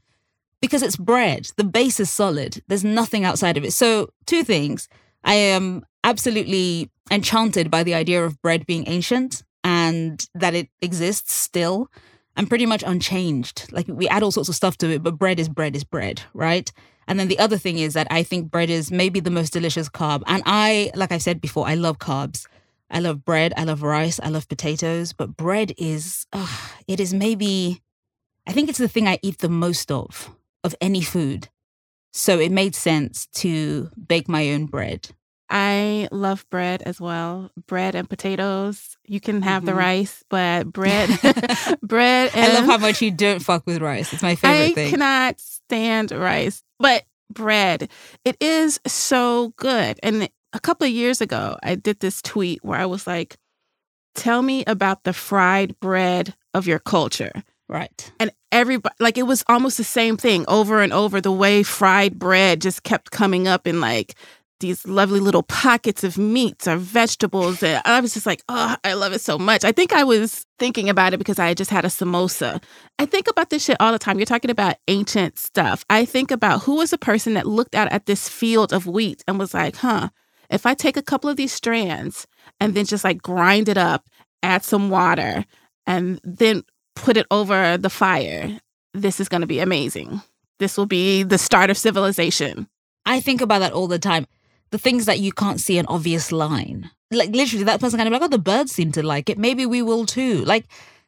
because 0.60 0.82
it's 0.82 0.96
bread. 0.96 1.48
The 1.56 1.64
base 1.64 2.00
is 2.00 2.10
solid. 2.10 2.62
There's 2.68 2.84
nothing 2.84 3.24
outside 3.24 3.56
of 3.56 3.64
it. 3.64 3.72
So, 3.72 4.08
two 4.26 4.44
things. 4.44 4.88
I 5.24 5.34
am 5.34 5.84
absolutely 6.04 6.90
enchanted 7.10 7.70
by 7.70 7.82
the 7.82 7.94
idea 7.94 8.24
of 8.24 8.40
bread 8.42 8.64
being 8.66 8.84
ancient 8.86 9.42
and 9.64 10.24
that 10.34 10.54
it 10.54 10.68
exists 10.80 11.32
still 11.32 11.88
and 12.36 12.48
pretty 12.48 12.66
much 12.66 12.84
unchanged. 12.86 13.66
Like 13.72 13.86
we 13.88 14.08
add 14.08 14.22
all 14.22 14.30
sorts 14.30 14.48
of 14.48 14.54
stuff 14.54 14.76
to 14.78 14.90
it, 14.90 15.02
but 15.02 15.18
bread 15.18 15.40
is 15.40 15.48
bread 15.48 15.74
is 15.74 15.84
bread, 15.84 16.22
right? 16.32 16.70
And 17.08 17.18
then 17.18 17.28
the 17.28 17.38
other 17.38 17.58
thing 17.58 17.78
is 17.78 17.94
that 17.94 18.06
I 18.10 18.22
think 18.22 18.50
bread 18.50 18.70
is 18.70 18.90
maybe 18.90 19.20
the 19.20 19.30
most 19.30 19.52
delicious 19.52 19.88
carb. 19.88 20.22
And 20.26 20.42
I, 20.46 20.90
like 20.94 21.12
I 21.12 21.18
said 21.18 21.40
before, 21.40 21.66
I 21.66 21.74
love 21.74 21.98
carbs. 21.98 22.46
I 22.90 23.00
love 23.00 23.24
bread, 23.24 23.52
I 23.56 23.64
love 23.64 23.82
rice, 23.82 24.20
I 24.22 24.28
love 24.28 24.48
potatoes, 24.48 25.12
but 25.12 25.36
bread 25.36 25.72
is, 25.76 26.26
uh, 26.32 26.46
it 26.86 27.00
is 27.00 27.12
maybe, 27.12 27.82
I 28.46 28.52
think 28.52 28.68
it's 28.68 28.78
the 28.78 28.86
thing 28.86 29.08
I 29.08 29.18
eat 29.22 29.38
the 29.38 29.48
most 29.48 29.90
of, 29.90 30.30
of 30.66 30.74
any 30.80 31.00
food. 31.02 31.48
So 32.12 32.38
it 32.38 32.50
made 32.52 32.74
sense 32.74 33.26
to 33.36 33.90
bake 34.08 34.28
my 34.28 34.50
own 34.52 34.66
bread. 34.66 35.08
I 35.48 36.08
love 36.10 36.44
bread 36.50 36.82
as 36.82 37.00
well. 37.00 37.50
Bread 37.68 37.94
and 37.94 38.08
potatoes. 38.10 38.96
You 39.06 39.20
can 39.20 39.42
have 39.42 39.64
the 39.64 39.72
Mhm. 39.72 39.76
rice, 39.76 40.24
but 40.28 40.66
bread, 40.72 41.08
bread. 41.82 42.30
I 42.34 42.48
love 42.52 42.66
how 42.66 42.78
much 42.78 43.00
you 43.00 43.10
don't 43.12 43.42
fuck 43.42 43.64
with 43.66 43.80
rice. 43.80 44.12
It's 44.12 44.22
my 44.22 44.34
favorite 44.34 44.72
I 44.72 44.74
thing. 44.74 44.88
I 44.88 44.90
cannot 44.90 45.40
stand 45.40 46.10
rice, 46.10 46.62
but 46.80 47.04
bread. 47.32 47.88
It 48.24 48.36
is 48.40 48.80
so 48.86 49.52
good. 49.56 50.00
And 50.02 50.28
a 50.52 50.60
couple 50.60 50.86
of 50.86 50.92
years 50.92 51.20
ago, 51.20 51.56
I 51.62 51.76
did 51.76 52.00
this 52.00 52.20
tweet 52.22 52.64
where 52.64 52.80
I 52.80 52.86
was 52.86 53.06
like, 53.06 53.36
"Tell 54.16 54.42
me 54.42 54.64
about 54.66 55.04
the 55.04 55.12
fried 55.12 55.78
bread 55.80 56.34
of 56.54 56.66
your 56.66 56.78
culture." 56.80 57.44
Right. 57.68 58.12
And 58.20 58.30
everybody, 58.52 58.94
like, 59.00 59.18
it 59.18 59.24
was 59.24 59.44
almost 59.48 59.76
the 59.76 59.84
same 59.84 60.16
thing 60.16 60.44
over 60.48 60.82
and 60.82 60.92
over. 60.92 61.20
The 61.20 61.32
way 61.32 61.62
fried 61.62 62.18
bread 62.18 62.60
just 62.60 62.82
kept 62.82 63.10
coming 63.10 63.48
up 63.48 63.66
in 63.66 63.80
like 63.80 64.14
these 64.60 64.86
lovely 64.86 65.20
little 65.20 65.42
pockets 65.42 66.02
of 66.02 66.16
meats 66.16 66.66
or 66.66 66.76
vegetables. 66.76 67.62
And 67.62 67.82
I 67.84 68.00
was 68.00 68.14
just 68.14 68.26
like, 68.26 68.42
oh, 68.48 68.76
I 68.84 68.94
love 68.94 69.12
it 69.12 69.20
so 69.20 69.38
much. 69.38 69.64
I 69.64 69.72
think 69.72 69.92
I 69.92 70.04
was 70.04 70.46
thinking 70.58 70.88
about 70.88 71.12
it 71.12 71.18
because 71.18 71.38
I 71.38 71.52
just 71.54 71.70
had 71.70 71.84
a 71.84 71.88
samosa. 71.88 72.62
I 72.98 73.06
think 73.06 73.28
about 73.28 73.50
this 73.50 73.64
shit 73.64 73.76
all 73.80 73.92
the 73.92 73.98
time. 73.98 74.18
You're 74.18 74.26
talking 74.26 74.50
about 74.50 74.76
ancient 74.88 75.38
stuff. 75.38 75.84
I 75.90 76.04
think 76.04 76.30
about 76.30 76.62
who 76.62 76.76
was 76.76 76.90
the 76.90 76.98
person 76.98 77.34
that 77.34 77.46
looked 77.46 77.74
out 77.74 77.92
at 77.92 78.06
this 78.06 78.28
field 78.28 78.72
of 78.72 78.86
wheat 78.86 79.22
and 79.28 79.38
was 79.38 79.52
like, 79.52 79.76
huh, 79.76 80.08
if 80.48 80.64
I 80.64 80.74
take 80.74 80.96
a 80.96 81.02
couple 81.02 81.28
of 81.28 81.36
these 81.36 81.52
strands 81.52 82.26
and 82.60 82.74
then 82.74 82.86
just 82.86 83.04
like 83.04 83.20
grind 83.20 83.68
it 83.68 83.76
up, 83.76 84.08
add 84.42 84.64
some 84.64 84.88
water, 84.88 85.44
and 85.86 86.18
then 86.24 86.62
put 86.96 87.16
it 87.16 87.26
over 87.30 87.76
the 87.76 87.90
fire, 87.90 88.58
this 88.92 89.20
is 89.20 89.28
going 89.28 89.42
to 89.42 89.46
be 89.46 89.60
amazing. 89.60 90.20
This 90.58 90.76
will 90.76 90.86
be 90.86 91.22
the 91.22 91.38
start 91.38 91.70
of 91.70 91.76
civilization. 91.78 92.66
I 93.04 93.20
think 93.20 93.40
about 93.40 93.60
that 93.60 93.72
all 93.72 93.86
the 93.86 94.00
time. 94.00 94.26
The 94.70 94.78
things 94.78 95.06
that 95.06 95.20
you 95.20 95.30
can't 95.30 95.60
see 95.60 95.78
an 95.78 95.86
obvious 95.86 96.32
line. 96.32 96.90
Like 97.12 97.30
literally 97.30 97.64
that 97.64 97.78
person 97.80 97.98
kind 97.98 98.08
of 98.08 98.12
like, 98.12 98.22
oh, 98.22 98.28
the 98.28 98.38
birds 98.38 98.72
seem 98.72 98.90
to 98.92 99.02
like 99.02 99.30
it. 99.30 99.38
Maybe 99.38 99.64
we 99.64 99.80
will 99.80 100.06
too. 100.06 100.44
Like 100.44 100.64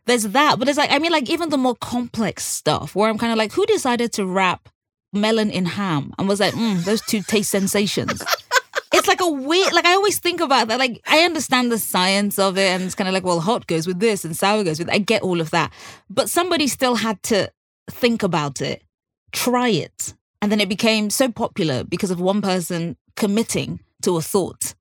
there's 0.07 0.23
that. 0.25 0.59
But 0.59 0.68
it's 0.68 0.78
like, 0.78 0.92
I 0.92 1.00
mean, 1.00 1.11
like 1.11 1.28
even 1.28 1.49
the 1.49 1.59
more 1.59 1.75
complex 1.75 2.45
stuff 2.45 2.95
where 2.95 3.11
I'm 3.11 3.18
kind 3.18 3.33
of 3.33 3.38
like, 3.38 3.52
who 3.52 3.66
decided 3.66 4.12
to 4.12 4.26
wrap 4.26 4.68
melon 5.12 5.50
in 5.50 5.64
ham 5.64 6.12
and 6.18 6.28
was 6.28 6.40
like, 6.40 6.54
mm, 6.54 6.85
those 6.85 7.00
two 7.02 7.23
taste 7.23 7.50
sensations. 7.50 8.23
It's 8.92 9.09
like 9.09 9.21
a 9.21 9.28
weird, 9.28 9.73
like 9.73 9.85
I 9.85 9.92
always 9.92 10.18
think 10.18 10.40
about 10.40 10.68
that. 10.68 10.78
Like 10.78 11.02
I 11.07 11.21
understand 11.21 11.71
the 11.71 11.78
science 11.78 12.38
of 12.38 12.57
it, 12.57 12.68
and 12.68 12.83
it's 12.83 12.95
kind 12.95 13.09
of 13.09 13.14
like, 13.14 13.25
well, 13.25 13.40
hot 13.40 13.66
goes 13.66 13.87
with 13.87 14.00
this 14.00 14.25
and 14.25 14.37
sour 14.37 14.64
goes 14.64 14.78
with. 14.78 14.90
I 14.90 14.99
get 14.99 15.23
all 15.23 15.40
of 15.40 15.50
that, 15.50 15.73
but 16.09 16.30
somebody 16.30 16.66
still 16.66 16.97
had 16.97 17.23
to 17.25 17.50
think 17.90 18.23
about 18.23 18.61
it, 18.61 18.83
try 19.33 19.68
it, 19.68 20.14
and 20.40 20.50
then 20.50 20.61
it 20.61 20.68
became 20.68 21.11
so 21.11 21.30
popular 21.30 21.85
because 21.85 22.11
of 22.11 22.21
one 22.21 22.40
person 22.40 22.97
committing 23.16 23.80
to 24.02 24.16
a 24.16 24.23
thought, 24.23 24.75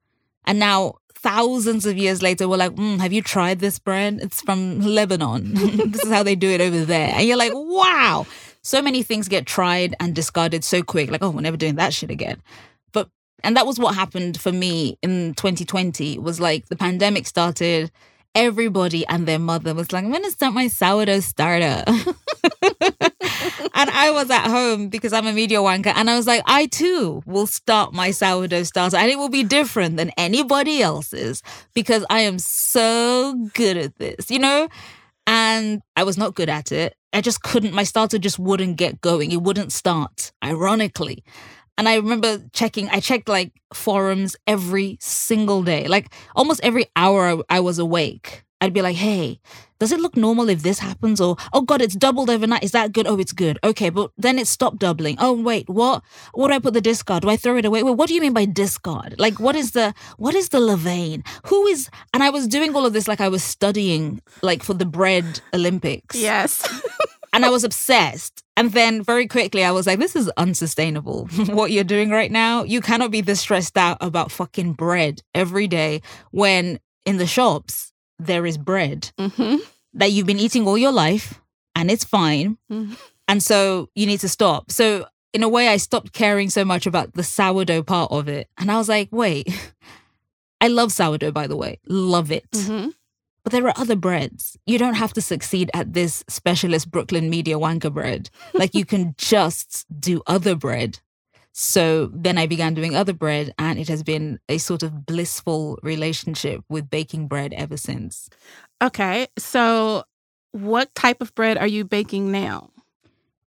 and 0.45 0.59
now 0.59 0.95
thousands 1.13 1.85
of 1.85 1.97
years 1.97 2.21
later, 2.21 2.47
we're 2.47 2.57
like, 2.57 2.75
mm, 2.75 2.99
have 2.99 3.11
you 3.11 3.21
tried 3.21 3.59
this 3.59 3.79
bread? 3.79 4.19
It's 4.21 4.41
from 4.41 4.79
Lebanon. 4.79 5.53
this 5.91 6.03
is 6.03 6.11
how 6.11 6.23
they 6.23 6.35
do 6.35 6.49
it 6.49 6.61
over 6.61 6.85
there, 6.85 7.11
and 7.13 7.27
you're 7.27 7.37
like, 7.37 7.53
wow. 7.53 8.25
So 8.61 8.81
many 8.81 9.01
things 9.01 9.29
get 9.29 9.45
tried 9.45 9.95
and 9.99 10.13
discarded 10.13 10.63
so 10.63 10.83
quick, 10.83 11.09
like, 11.09 11.23
oh, 11.23 11.29
we're 11.29 11.41
never 11.41 11.57
doing 11.57 11.75
that 11.75 11.93
shit 11.93 12.11
again. 12.11 12.41
And 13.43 13.55
that 13.55 13.65
was 13.65 13.79
what 13.79 13.95
happened 13.95 14.39
for 14.39 14.51
me 14.51 14.97
in 15.01 15.33
2020 15.35 16.19
was 16.19 16.39
like 16.39 16.67
the 16.67 16.75
pandemic 16.75 17.27
started 17.27 17.91
everybody 18.35 19.05
and 19.07 19.27
their 19.27 19.39
mother 19.39 19.73
was 19.73 19.91
like 19.91 20.03
i'm 20.03 20.11
gonna 20.11 20.29
start 20.29 20.53
my 20.53 20.67
sourdough 20.67 21.21
starter 21.21 21.83
and 23.77 23.89
I 23.89 24.11
was 24.11 24.29
at 24.29 24.47
home 24.47 24.89
because 24.89 25.13
I'm 25.13 25.27
a 25.27 25.33
media 25.33 25.59
wanker 25.59 25.93
and 25.95 26.09
I 26.09 26.17
was 26.17 26.27
like, 26.27 26.41
I 26.45 26.65
too 26.65 27.21
will 27.25 27.47
start 27.47 27.93
my 27.93 28.11
sourdough 28.11 28.63
starter 28.63 28.97
and 28.97 29.09
it 29.09 29.17
will 29.17 29.29
be 29.29 29.43
different 29.43 29.97
than 29.97 30.11
anybody 30.17 30.81
else's 30.81 31.43
because 31.73 32.05
I 32.09 32.21
am 32.21 32.39
so 32.39 33.49
good 33.53 33.77
at 33.77 33.95
this, 33.97 34.31
you 34.31 34.39
know? 34.39 34.67
And 35.27 35.81
I 35.95 36.03
was 36.03 36.17
not 36.17 36.35
good 36.35 36.49
at 36.49 36.71
it. 36.71 36.95
I 37.13 37.21
just 37.21 37.41
couldn't, 37.43 37.73
my 37.73 37.83
starter 37.83 38.17
just 38.17 38.39
wouldn't 38.39 38.77
get 38.77 39.01
going. 39.01 39.31
It 39.31 39.41
wouldn't 39.41 39.71
start, 39.71 40.31
ironically. 40.43 41.23
And 41.77 41.87
I 41.87 41.95
remember 41.95 42.41
checking, 42.53 42.89
I 42.89 42.99
checked 42.99 43.29
like 43.29 43.51
forums 43.73 44.35
every 44.47 44.97
single 44.99 45.63
day, 45.63 45.87
like 45.87 46.13
almost 46.35 46.59
every 46.63 46.85
hour 46.95 47.43
I 47.49 47.59
was 47.59 47.79
awake. 47.79 48.43
I'd 48.59 48.73
be 48.73 48.81
like, 48.81 48.95
hey, 48.95 49.39
does 49.79 49.91
it 49.91 49.99
look 49.99 50.17
normal 50.17 50.49
if 50.49 50.63
this 50.63 50.79
happens? 50.79 51.21
Or, 51.21 51.37
oh 51.53 51.61
God, 51.61 51.79
it's 51.79 51.95
doubled 51.95 52.31
overnight. 52.31 52.63
Is 52.63 52.71
that 52.71 52.91
good? 52.91 53.05
Oh, 53.05 53.19
it's 53.19 53.31
good. 53.31 53.59
Okay, 53.63 53.91
but 53.91 54.11
then 54.17 54.39
it 54.39 54.47
stopped 54.47 54.79
doubling. 54.79 55.15
Oh, 55.19 55.33
wait, 55.33 55.69
what? 55.69 56.03
What 56.33 56.47
do 56.47 56.55
I 56.55 56.59
put 56.59 56.73
the 56.73 56.81
discard? 56.81 57.21
Do 57.21 57.29
I 57.29 57.37
throw 57.37 57.57
it 57.57 57.65
away? 57.65 57.83
Wait, 57.83 57.91
what 57.91 58.07
do 58.07 58.15
you 58.15 58.21
mean 58.21 58.33
by 58.33 58.45
discard? 58.45 59.13
Like, 59.19 59.39
what 59.39 59.55
is 59.55 59.71
the, 59.71 59.93
what 60.17 60.33
is 60.33 60.49
the 60.49 60.59
levain? 60.59 61.23
Who 61.45 61.67
is, 61.67 61.89
and 62.13 62.23
I 62.23 62.31
was 62.31 62.47
doing 62.47 62.75
all 62.75 62.85
of 62.85 62.93
this 62.93 63.07
like 63.07 63.21
I 63.21 63.29
was 63.29 63.43
studying, 63.43 64.21
like 64.41 64.63
for 64.63 64.73
the 64.73 64.85
bread 64.85 65.39
Olympics. 65.53 66.15
Yes. 66.15 66.67
and 67.33 67.45
I 67.45 67.49
was 67.49 67.63
obsessed. 67.63 68.43
And 68.57 68.71
then 68.71 69.03
very 69.03 69.27
quickly, 69.27 69.63
I 69.63 69.69
was 69.69 69.85
like, 69.85 69.99
this 69.99 70.15
is 70.15 70.29
unsustainable. 70.35 71.27
what 71.47 71.71
you're 71.71 71.83
doing 71.83 72.09
right 72.09 72.31
now, 72.31 72.63
you 72.63 72.81
cannot 72.81 73.11
be 73.11 73.21
this 73.21 73.39
stressed 73.39 73.77
out 73.77 73.97
about 74.01 74.31
fucking 74.31 74.73
bread 74.73 75.21
every 75.35 75.67
day 75.67 76.01
when 76.31 76.79
in 77.05 77.17
the 77.17 77.27
shops, 77.27 77.93
there 78.19 78.47
is 78.47 78.57
bread 78.57 79.11
mm-hmm. 79.19 79.57
that 79.93 80.11
you've 80.11 80.25
been 80.25 80.39
eating 80.39 80.67
all 80.67 80.77
your 80.77 80.91
life 80.91 81.39
and 81.75 81.91
it's 81.91 82.03
fine. 82.03 82.57
Mm-hmm. 82.71 82.95
And 83.27 83.43
so 83.43 83.89
you 83.93 84.07
need 84.07 84.21
to 84.21 84.29
stop. 84.29 84.71
So, 84.71 85.05
in 85.33 85.43
a 85.43 85.49
way, 85.49 85.67
I 85.67 85.77
stopped 85.77 86.13
caring 86.13 86.49
so 86.49 86.65
much 86.65 86.87
about 86.87 87.13
the 87.13 87.23
sourdough 87.23 87.83
part 87.83 88.11
of 88.11 88.27
it. 88.27 88.49
And 88.57 88.71
I 88.71 88.77
was 88.77 88.89
like, 88.89 89.09
wait, 89.11 89.47
I 90.61 90.67
love 90.67 90.91
sourdough, 90.91 91.31
by 91.31 91.45
the 91.45 91.55
way, 91.55 91.79
love 91.87 92.31
it. 92.31 92.49
Mm-hmm. 92.51 92.89
But 93.47 93.53
there 93.53 93.67
are 93.67 93.79
other 93.79 93.95
breads. 93.95 94.57
You 94.65 94.77
don't 94.77 94.95
have 94.95 95.13
to 95.13 95.21
succeed 95.21 95.71
at 95.73 95.93
this 95.93 96.21
specialist 96.27 96.91
Brooklyn 96.91 97.29
media 97.29 97.55
wanker 97.55 97.93
bread. 97.93 98.29
Like 98.53 98.75
you 98.75 98.83
can 98.83 99.15
just 99.17 99.85
do 100.01 100.21
other 100.27 100.53
bread. 100.53 100.99
So 101.53 102.07
then 102.13 102.37
I 102.37 102.45
began 102.45 102.73
doing 102.73 102.93
other 102.93 103.13
bread, 103.13 103.53
and 103.57 103.79
it 103.79 103.87
has 103.87 104.03
been 104.03 104.41
a 104.49 104.57
sort 104.57 104.83
of 104.83 105.05
blissful 105.05 105.79
relationship 105.81 106.61
with 106.67 106.89
baking 106.89 107.29
bread 107.29 107.53
ever 107.53 107.77
since. 107.77 108.29
Okay. 108.83 109.27
So, 109.37 110.03
what 110.51 110.93
type 110.93 111.21
of 111.21 111.33
bread 111.33 111.57
are 111.57 111.67
you 111.67 111.85
baking 111.85 112.33
now? 112.33 112.71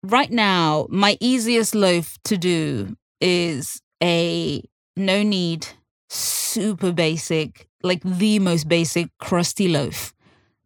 Right 0.02 0.30
now, 0.30 0.88
my 0.90 1.16
easiest 1.20 1.74
loaf 1.74 2.18
to 2.24 2.36
do 2.36 2.98
is 3.22 3.80
a 4.02 4.62
no 4.94 5.22
knead, 5.22 5.68
super 6.56 6.90
basic, 6.90 7.68
like 7.82 8.02
the 8.02 8.38
most 8.38 8.66
basic 8.66 9.10
crusty 9.18 9.68
loaf 9.68 10.14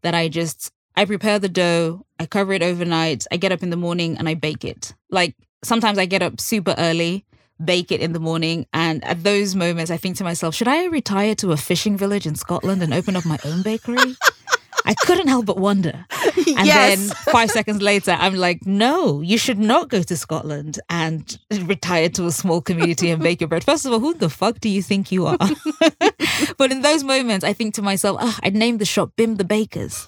that 0.02 0.14
I 0.14 0.28
just 0.28 0.70
I 0.94 1.04
prepare 1.04 1.40
the 1.40 1.48
dough, 1.48 2.06
I 2.20 2.26
cover 2.26 2.52
it 2.52 2.62
overnight, 2.62 3.26
I 3.32 3.38
get 3.38 3.50
up 3.50 3.64
in 3.64 3.70
the 3.70 3.76
morning 3.76 4.16
and 4.16 4.28
I 4.28 4.34
bake 4.34 4.64
it. 4.64 4.94
Like 5.10 5.34
sometimes 5.64 5.98
I 5.98 6.06
get 6.06 6.22
up 6.22 6.40
super 6.40 6.76
early 6.78 7.24
bake 7.64 7.90
it 7.90 8.00
in 8.00 8.12
the 8.12 8.20
morning. 8.20 8.66
And 8.72 9.04
at 9.04 9.24
those 9.24 9.56
moments, 9.56 9.90
I 9.90 9.96
think 9.96 10.16
to 10.18 10.24
myself, 10.24 10.54
should 10.54 10.68
I 10.68 10.84
retire 10.86 11.34
to 11.36 11.50
a 11.50 11.56
fishing 11.56 11.96
village 11.96 12.24
in 12.24 12.36
Scotland 12.36 12.82
and 12.84 12.94
open 12.94 13.16
up 13.16 13.26
my 13.26 13.38
own 13.44 13.62
bakery? 13.62 14.14
I 14.86 14.94
couldn't 14.94 15.26
help 15.26 15.44
but 15.44 15.58
wonder. 15.58 16.06
And 16.60 16.66
yes. 16.66 16.98
then 16.98 17.16
five 17.32 17.50
seconds 17.50 17.80
later, 17.80 18.10
I'm 18.18 18.34
like, 18.34 18.66
no, 18.66 19.20
you 19.20 19.38
should 19.38 19.58
not 19.58 19.88
go 19.88 20.02
to 20.02 20.16
Scotland 20.16 20.78
and 20.90 21.38
retire 21.62 22.08
to 22.10 22.26
a 22.26 22.30
small 22.30 22.60
community 22.60 23.10
and 23.10 23.22
bake 23.22 23.40
your 23.40 23.48
bread. 23.48 23.64
First 23.64 23.86
of 23.86 23.92
all, 23.92 24.00
who 24.00 24.14
the 24.14 24.28
fuck 24.28 24.60
do 24.60 24.68
you 24.68 24.82
think 24.82 25.10
you 25.10 25.26
are? 25.26 25.38
but 26.58 26.70
in 26.70 26.82
those 26.82 27.02
moments, 27.02 27.44
I 27.44 27.52
think 27.52 27.74
to 27.74 27.82
myself, 27.82 28.18
oh, 28.20 28.38
I'd 28.42 28.54
name 28.54 28.78
the 28.78 28.84
shop 28.84 29.12
Bim 29.16 29.36
the 29.36 29.44
Bakers. 29.44 30.06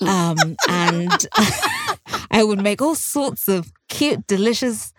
Um, 0.00 0.56
and 0.68 1.26
I 2.30 2.42
would 2.42 2.60
make 2.60 2.82
all 2.82 2.94
sorts 2.94 3.48
of 3.48 3.72
cute, 3.88 4.26
delicious 4.26 4.92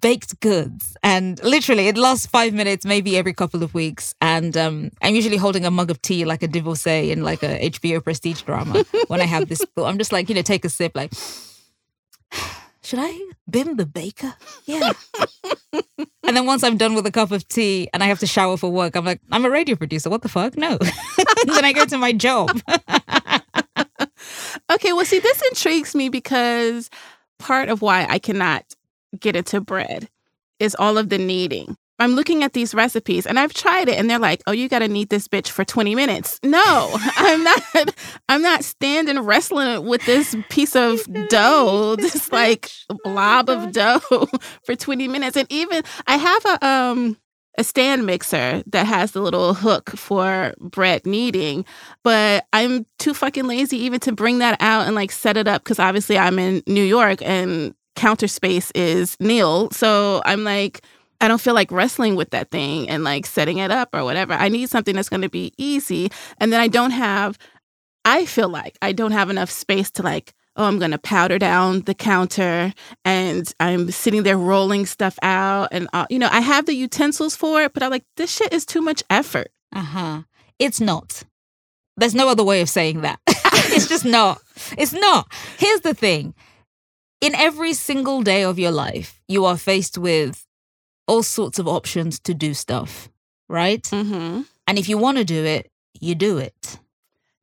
baked 0.00 0.40
goods. 0.40 0.96
And 1.02 1.42
literally, 1.42 1.88
it 1.88 1.96
lasts 1.96 2.26
five 2.26 2.52
minutes, 2.52 2.84
maybe 2.84 3.16
every 3.16 3.32
couple 3.32 3.62
of 3.62 3.74
weeks. 3.74 4.14
And 4.20 4.56
um, 4.56 4.90
I'm 5.02 5.14
usually 5.14 5.36
holding 5.36 5.64
a 5.64 5.70
mug 5.70 5.90
of 5.90 6.00
tea, 6.02 6.24
like 6.24 6.42
a 6.42 6.48
divorcee 6.48 7.10
in 7.10 7.22
like 7.22 7.42
a 7.42 7.70
HBO 7.70 8.02
prestige 8.02 8.42
drama. 8.42 8.84
when 9.08 9.20
I 9.20 9.26
have 9.26 9.48
this, 9.48 9.64
thought. 9.74 9.86
I'm 9.86 9.98
just 9.98 10.12
like, 10.12 10.28
you 10.28 10.34
know, 10.34 10.42
take 10.42 10.64
a 10.64 10.68
sip, 10.68 10.92
like, 10.94 11.12
should 12.82 12.98
I 13.00 13.18
bim 13.48 13.76
the 13.76 13.86
baker? 13.86 14.34
Yeah. 14.64 14.92
and 15.72 16.36
then 16.36 16.46
once 16.46 16.62
I'm 16.64 16.76
done 16.76 16.94
with 16.94 17.06
a 17.06 17.12
cup 17.12 17.30
of 17.30 17.46
tea 17.48 17.88
and 17.92 18.02
I 18.02 18.06
have 18.06 18.18
to 18.20 18.26
shower 18.26 18.56
for 18.56 18.70
work, 18.70 18.96
I'm 18.96 19.04
like, 19.04 19.20
I'm 19.30 19.44
a 19.44 19.50
radio 19.50 19.76
producer. 19.76 20.10
What 20.10 20.22
the 20.22 20.28
fuck? 20.28 20.56
No. 20.56 20.78
then 21.44 21.64
I 21.64 21.72
go 21.72 21.84
to 21.84 21.98
my 21.98 22.12
job. 22.12 22.60
okay, 24.70 24.92
well, 24.92 25.04
see, 25.04 25.18
this 25.18 25.42
intrigues 25.42 25.94
me 25.94 26.08
because 26.08 26.90
part 27.38 27.68
of 27.68 27.82
why 27.82 28.06
I 28.08 28.18
cannot 28.18 28.64
get 29.18 29.36
it 29.36 29.46
to 29.46 29.60
bread 29.60 30.08
is 30.58 30.76
all 30.78 30.98
of 30.98 31.08
the 31.08 31.18
kneading. 31.18 31.76
I'm 31.98 32.14
looking 32.14 32.42
at 32.42 32.52
these 32.52 32.74
recipes 32.74 33.26
and 33.26 33.38
I've 33.38 33.54
tried 33.54 33.88
it 33.88 33.96
and 33.96 34.10
they're 34.10 34.18
like, 34.18 34.42
"Oh, 34.46 34.52
you 34.52 34.68
got 34.68 34.80
to 34.80 34.88
knead 34.88 35.08
this 35.08 35.28
bitch 35.28 35.48
for 35.48 35.64
20 35.64 35.94
minutes." 35.94 36.40
No, 36.42 36.90
I'm 37.16 37.44
not 37.44 37.94
I'm 38.28 38.42
not 38.42 38.64
standing 38.64 39.20
wrestling 39.20 39.86
with 39.86 40.04
this 40.04 40.34
piece 40.48 40.74
of 40.74 41.00
dough, 41.28 41.96
this 41.98 42.32
like 42.32 42.70
blob 43.04 43.48
of 43.48 43.72
dough 43.72 44.00
for 44.64 44.74
20 44.74 45.06
minutes. 45.08 45.36
And 45.36 45.50
even 45.50 45.82
I 46.06 46.16
have 46.16 46.44
a 46.44 46.66
um 46.66 47.16
a 47.58 47.64
stand 47.64 48.06
mixer 48.06 48.62
that 48.66 48.86
has 48.86 49.12
the 49.12 49.20
little 49.20 49.52
hook 49.52 49.90
for 49.90 50.54
bread 50.58 51.06
kneading, 51.06 51.66
but 52.02 52.46
I'm 52.52 52.86
too 52.98 53.12
fucking 53.12 53.46
lazy 53.46 53.76
even 53.76 54.00
to 54.00 54.12
bring 54.12 54.38
that 54.38 54.56
out 54.60 54.86
and 54.86 54.94
like 54.94 55.12
set 55.12 55.36
it 55.36 55.46
up 55.46 55.62
because 55.62 55.78
obviously 55.78 56.18
I'm 56.18 56.38
in 56.38 56.62
New 56.66 56.82
York 56.82 57.20
and 57.22 57.74
counter 57.96 58.28
space 58.28 58.70
is 58.74 59.16
nil. 59.20 59.70
So 59.70 60.22
I'm 60.24 60.44
like, 60.44 60.82
I 61.20 61.28
don't 61.28 61.40
feel 61.40 61.54
like 61.54 61.70
wrestling 61.70 62.16
with 62.16 62.30
that 62.30 62.50
thing 62.50 62.88
and 62.88 63.04
like 63.04 63.26
setting 63.26 63.58
it 63.58 63.70
up 63.70 63.90
or 63.94 64.02
whatever. 64.02 64.32
I 64.32 64.48
need 64.48 64.68
something 64.70 64.96
that's 64.96 65.08
going 65.08 65.22
to 65.22 65.28
be 65.28 65.52
easy. 65.56 66.10
And 66.38 66.52
then 66.52 66.60
I 66.60 66.66
don't 66.66 66.90
have, 66.90 67.38
I 68.04 68.26
feel 68.26 68.48
like 68.48 68.76
I 68.82 68.92
don't 68.92 69.12
have 69.12 69.30
enough 69.30 69.50
space 69.50 69.90
to 69.92 70.02
like, 70.02 70.34
oh, 70.56 70.64
I'm 70.64 70.80
going 70.80 70.90
to 70.90 70.98
powder 70.98 71.38
down 71.38 71.82
the 71.82 71.94
counter 71.94 72.74
and 73.04 73.52
I'm 73.60 73.90
sitting 73.92 74.24
there 74.24 74.36
rolling 74.36 74.84
stuff 74.84 75.16
out. 75.22 75.68
And, 75.70 75.88
uh, 75.92 76.06
you 76.10 76.18
know, 76.18 76.28
I 76.30 76.40
have 76.40 76.66
the 76.66 76.74
utensils 76.74 77.36
for 77.36 77.62
it, 77.62 77.72
but 77.72 77.84
I'm 77.84 77.90
like, 77.90 78.04
this 78.16 78.34
shit 78.34 78.52
is 78.52 78.66
too 78.66 78.82
much 78.82 79.04
effort. 79.08 79.52
Uh 79.72 79.82
huh. 79.82 80.22
It's 80.58 80.80
not. 80.80 81.22
There's 81.96 82.14
no 82.14 82.28
other 82.28 82.44
way 82.44 82.60
of 82.62 82.68
saying 82.68 83.02
that. 83.02 83.20
it's 83.28 83.88
just 83.88 84.04
not. 84.04 84.40
It's 84.76 84.92
not. 84.92 85.32
Here's 85.58 85.80
the 85.82 85.94
thing 85.94 86.34
in 87.22 87.34
every 87.36 87.72
single 87.72 88.20
day 88.22 88.42
of 88.42 88.58
your 88.58 88.72
life, 88.72 89.20
you 89.28 89.44
are 89.46 89.56
faced 89.56 89.96
with 89.96 90.44
all 91.06 91.22
sorts 91.22 91.58
of 91.58 91.68
options 91.68 92.18
to 92.20 92.34
do 92.34 92.52
stuff, 92.52 93.08
right? 93.48 93.82
Mm-hmm. 93.84 94.42
And 94.66 94.78
if 94.78 94.88
you 94.88 94.98
want 94.98 95.18
to 95.18 95.24
do 95.24 95.44
it, 95.44 95.70
you 96.00 96.14
do 96.14 96.38
it. 96.38 96.78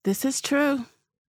This 0.03 0.25
is 0.25 0.41
true. 0.41 0.86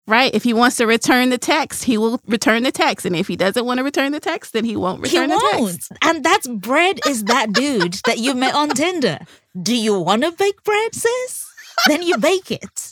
Right. 0.08 0.34
If 0.34 0.44
he 0.44 0.54
wants 0.54 0.78
to 0.78 0.88
return 0.88 1.30
the 1.30 1.38
text, 1.38 1.84
he 1.84 1.98
will 1.98 2.20
return 2.28 2.64
the 2.64 2.72
text. 2.72 3.06
And 3.06 3.16
if 3.16 3.28
he 3.28 3.36
doesn't 3.36 3.64
want 3.66 3.78
to 3.78 3.84
return 3.84 4.12
the 4.12 4.20
text, 4.20 4.54
then 4.54 4.66
he 4.66 4.76
won't 4.76 5.02
return 5.02 5.30
he 5.30 5.36
the 5.36 5.50
won't. 5.54 5.74
text. 5.74 5.92
And 6.02 6.26
that's 6.26 6.48
bread 6.48 7.00
is 7.08 7.26
that 7.26 7.54
dude 7.54 7.94
that 8.06 8.18
you 8.18 8.34
met 8.34 8.56
on 8.56 8.70
Tinder. 8.70 9.20
Do 9.62 9.76
you 9.76 10.00
want 10.00 10.24
to 10.24 10.32
bake 10.32 10.64
bread, 10.64 10.96
sis? 10.96 11.48
then 11.88 12.02
you 12.02 12.18
bake 12.18 12.52
it. 12.52 12.90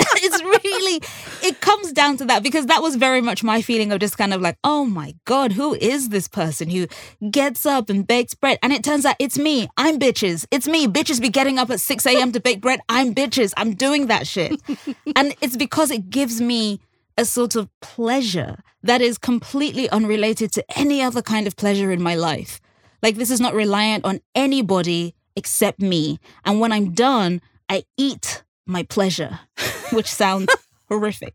it's 0.22 0.42
really, 0.42 1.00
it 1.42 1.60
comes 1.60 1.92
down 1.92 2.16
to 2.18 2.24
that 2.26 2.42
because 2.42 2.66
that 2.66 2.82
was 2.82 2.96
very 2.96 3.20
much 3.20 3.42
my 3.42 3.60
feeling 3.62 3.92
of 3.92 4.00
just 4.00 4.16
kind 4.16 4.32
of 4.32 4.40
like, 4.40 4.56
oh 4.64 4.84
my 4.84 5.14
God, 5.24 5.52
who 5.52 5.74
is 5.74 6.08
this 6.08 6.28
person 6.28 6.70
who 6.70 6.86
gets 7.30 7.66
up 7.66 7.90
and 7.90 8.06
bakes 8.06 8.34
bread? 8.34 8.58
And 8.62 8.72
it 8.72 8.84
turns 8.84 9.04
out 9.04 9.16
it's 9.18 9.38
me. 9.38 9.68
I'm 9.76 9.98
bitches. 9.98 10.46
It's 10.50 10.68
me. 10.68 10.86
Bitches 10.86 11.20
be 11.20 11.28
getting 11.28 11.58
up 11.58 11.70
at 11.70 11.80
6 11.80 12.06
a.m. 12.06 12.32
to 12.32 12.40
bake 12.40 12.60
bread. 12.60 12.80
I'm 12.88 13.14
bitches. 13.14 13.52
I'm 13.56 13.74
doing 13.74 14.06
that 14.06 14.26
shit. 14.26 14.60
and 15.16 15.34
it's 15.40 15.56
because 15.56 15.90
it 15.90 16.10
gives 16.10 16.40
me 16.40 16.80
a 17.18 17.24
sort 17.24 17.56
of 17.56 17.68
pleasure 17.80 18.62
that 18.82 19.00
is 19.00 19.18
completely 19.18 19.88
unrelated 19.90 20.52
to 20.52 20.64
any 20.78 21.02
other 21.02 21.22
kind 21.22 21.46
of 21.46 21.56
pleasure 21.56 21.92
in 21.92 22.02
my 22.02 22.14
life. 22.14 22.60
Like, 23.02 23.16
this 23.16 23.30
is 23.30 23.40
not 23.40 23.54
reliant 23.54 24.04
on 24.04 24.20
anybody 24.34 25.14
except 25.36 25.80
me. 25.80 26.18
And 26.44 26.60
when 26.60 26.72
I'm 26.72 26.92
done, 26.92 27.40
I 27.68 27.84
eat 27.96 28.41
my 28.66 28.82
pleasure, 28.84 29.38
which 29.92 30.08
sounds 30.08 30.48
horrific. 30.88 31.34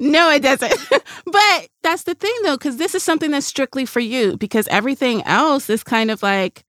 no, 0.00 0.30
it 0.30 0.42
doesn't. 0.42 0.74
but 1.26 1.68
that's 1.82 2.04
the 2.04 2.14
thing 2.14 2.34
though, 2.42 2.56
because 2.56 2.76
this 2.76 2.94
is 2.94 3.02
something 3.02 3.30
that's 3.30 3.46
strictly 3.46 3.84
for 3.84 4.00
you, 4.00 4.36
because 4.36 4.68
everything 4.68 5.22
else 5.24 5.70
is 5.70 5.82
kind 5.82 6.10
of 6.10 6.22
like, 6.22 6.64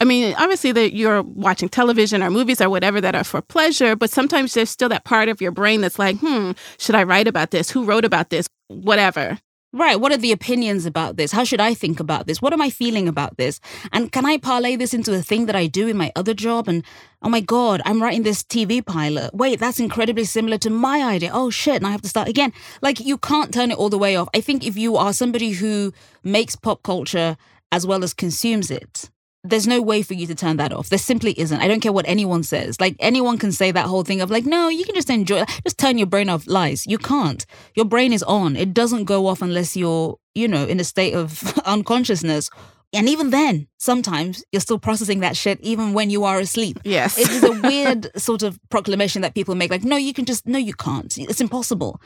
I 0.00 0.04
mean, 0.04 0.34
obviously 0.36 0.72
that 0.72 0.94
you're 0.94 1.22
watching 1.22 1.68
television 1.68 2.22
or 2.22 2.30
movies 2.30 2.60
or 2.60 2.68
whatever 2.68 3.00
that 3.00 3.14
are 3.14 3.22
for 3.24 3.40
pleasure, 3.40 3.94
but 3.94 4.10
sometimes 4.10 4.54
there's 4.54 4.70
still 4.70 4.88
that 4.88 5.04
part 5.04 5.28
of 5.28 5.40
your 5.40 5.52
brain 5.52 5.80
that's 5.80 5.98
like, 5.98 6.16
hmm, 6.18 6.52
should 6.78 6.96
I 6.96 7.04
write 7.04 7.28
about 7.28 7.52
this? 7.52 7.70
Who 7.70 7.84
wrote 7.84 8.04
about 8.04 8.30
this? 8.30 8.48
Whatever. 8.66 9.38
Right. 9.74 9.98
What 9.98 10.12
are 10.12 10.18
the 10.18 10.32
opinions 10.32 10.84
about 10.84 11.16
this? 11.16 11.32
How 11.32 11.44
should 11.44 11.60
I 11.60 11.72
think 11.72 11.98
about 11.98 12.26
this? 12.26 12.42
What 12.42 12.52
am 12.52 12.60
I 12.60 12.68
feeling 12.68 13.08
about 13.08 13.38
this? 13.38 13.58
And 13.90 14.12
can 14.12 14.26
I 14.26 14.36
parlay 14.36 14.76
this 14.76 14.92
into 14.92 15.14
a 15.14 15.22
thing 15.22 15.46
that 15.46 15.56
I 15.56 15.66
do 15.66 15.88
in 15.88 15.96
my 15.96 16.12
other 16.14 16.34
job? 16.34 16.68
And 16.68 16.84
oh 17.22 17.30
my 17.30 17.40
God, 17.40 17.80
I'm 17.86 18.02
writing 18.02 18.22
this 18.22 18.42
TV 18.42 18.84
pilot. 18.84 19.34
Wait, 19.34 19.58
that's 19.60 19.80
incredibly 19.80 20.24
similar 20.24 20.58
to 20.58 20.68
my 20.68 21.02
idea. 21.02 21.30
Oh 21.32 21.48
shit, 21.48 21.76
and 21.76 21.86
I 21.86 21.90
have 21.90 22.02
to 22.02 22.08
start 22.08 22.28
again. 22.28 22.52
Like 22.82 23.00
you 23.00 23.16
can't 23.16 23.52
turn 23.52 23.70
it 23.70 23.78
all 23.78 23.88
the 23.88 23.96
way 23.96 24.14
off. 24.14 24.28
I 24.34 24.42
think 24.42 24.66
if 24.66 24.76
you 24.76 24.96
are 24.98 25.14
somebody 25.14 25.52
who 25.52 25.94
makes 26.22 26.54
pop 26.54 26.82
culture 26.82 27.38
as 27.70 27.86
well 27.86 28.04
as 28.04 28.12
consumes 28.12 28.70
it, 28.70 29.08
there's 29.44 29.66
no 29.66 29.82
way 29.82 30.02
for 30.02 30.14
you 30.14 30.26
to 30.28 30.34
turn 30.34 30.56
that 30.58 30.72
off. 30.72 30.88
There 30.88 30.98
simply 30.98 31.38
isn't. 31.38 31.60
I 31.60 31.66
don't 31.66 31.80
care 31.80 31.92
what 31.92 32.06
anyone 32.08 32.44
says. 32.44 32.80
Like 32.80 32.94
anyone 33.00 33.38
can 33.38 33.50
say 33.50 33.72
that 33.72 33.86
whole 33.86 34.04
thing 34.04 34.20
of 34.20 34.30
like, 34.30 34.44
no, 34.44 34.68
you 34.68 34.84
can 34.84 34.94
just 34.94 35.10
enjoy. 35.10 35.44
Just 35.64 35.78
turn 35.78 35.98
your 35.98 36.06
brain 36.06 36.28
off. 36.28 36.46
Lies. 36.46 36.86
You 36.86 36.98
can't. 36.98 37.44
Your 37.74 37.84
brain 37.84 38.12
is 38.12 38.22
on. 38.22 38.56
It 38.56 38.72
doesn't 38.72 39.04
go 39.04 39.26
off 39.26 39.42
unless 39.42 39.76
you're, 39.76 40.16
you 40.34 40.46
know, 40.46 40.64
in 40.64 40.78
a 40.78 40.84
state 40.84 41.14
of 41.14 41.58
unconsciousness. 41.64 42.50
And 42.92 43.08
even 43.08 43.30
then, 43.30 43.66
sometimes 43.78 44.44
you're 44.52 44.60
still 44.60 44.78
processing 44.78 45.20
that 45.20 45.36
shit 45.36 45.58
even 45.60 45.92
when 45.92 46.10
you 46.10 46.24
are 46.24 46.38
asleep. 46.38 46.78
Yes. 46.84 47.18
It 47.18 47.30
is 47.30 47.42
a 47.42 47.60
weird 47.62 48.10
sort 48.20 48.42
of 48.42 48.60
proclamation 48.70 49.22
that 49.22 49.34
people 49.34 49.54
make. 49.54 49.70
Like, 49.70 49.82
no, 49.82 49.96
you 49.96 50.12
can 50.12 50.24
just, 50.24 50.46
no, 50.46 50.58
you 50.58 50.74
can't. 50.74 51.16
It's 51.18 51.40
impossible. 51.40 52.00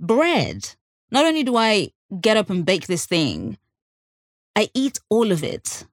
Bread. 0.00 0.74
Not 1.12 1.26
only 1.26 1.44
do 1.44 1.56
I 1.56 1.90
get 2.20 2.36
up 2.36 2.50
and 2.50 2.64
bake 2.64 2.86
this 2.86 3.06
thing, 3.06 3.58
I 4.56 4.68
eat 4.74 4.98
all 5.10 5.30
of 5.30 5.44
it 5.44 5.84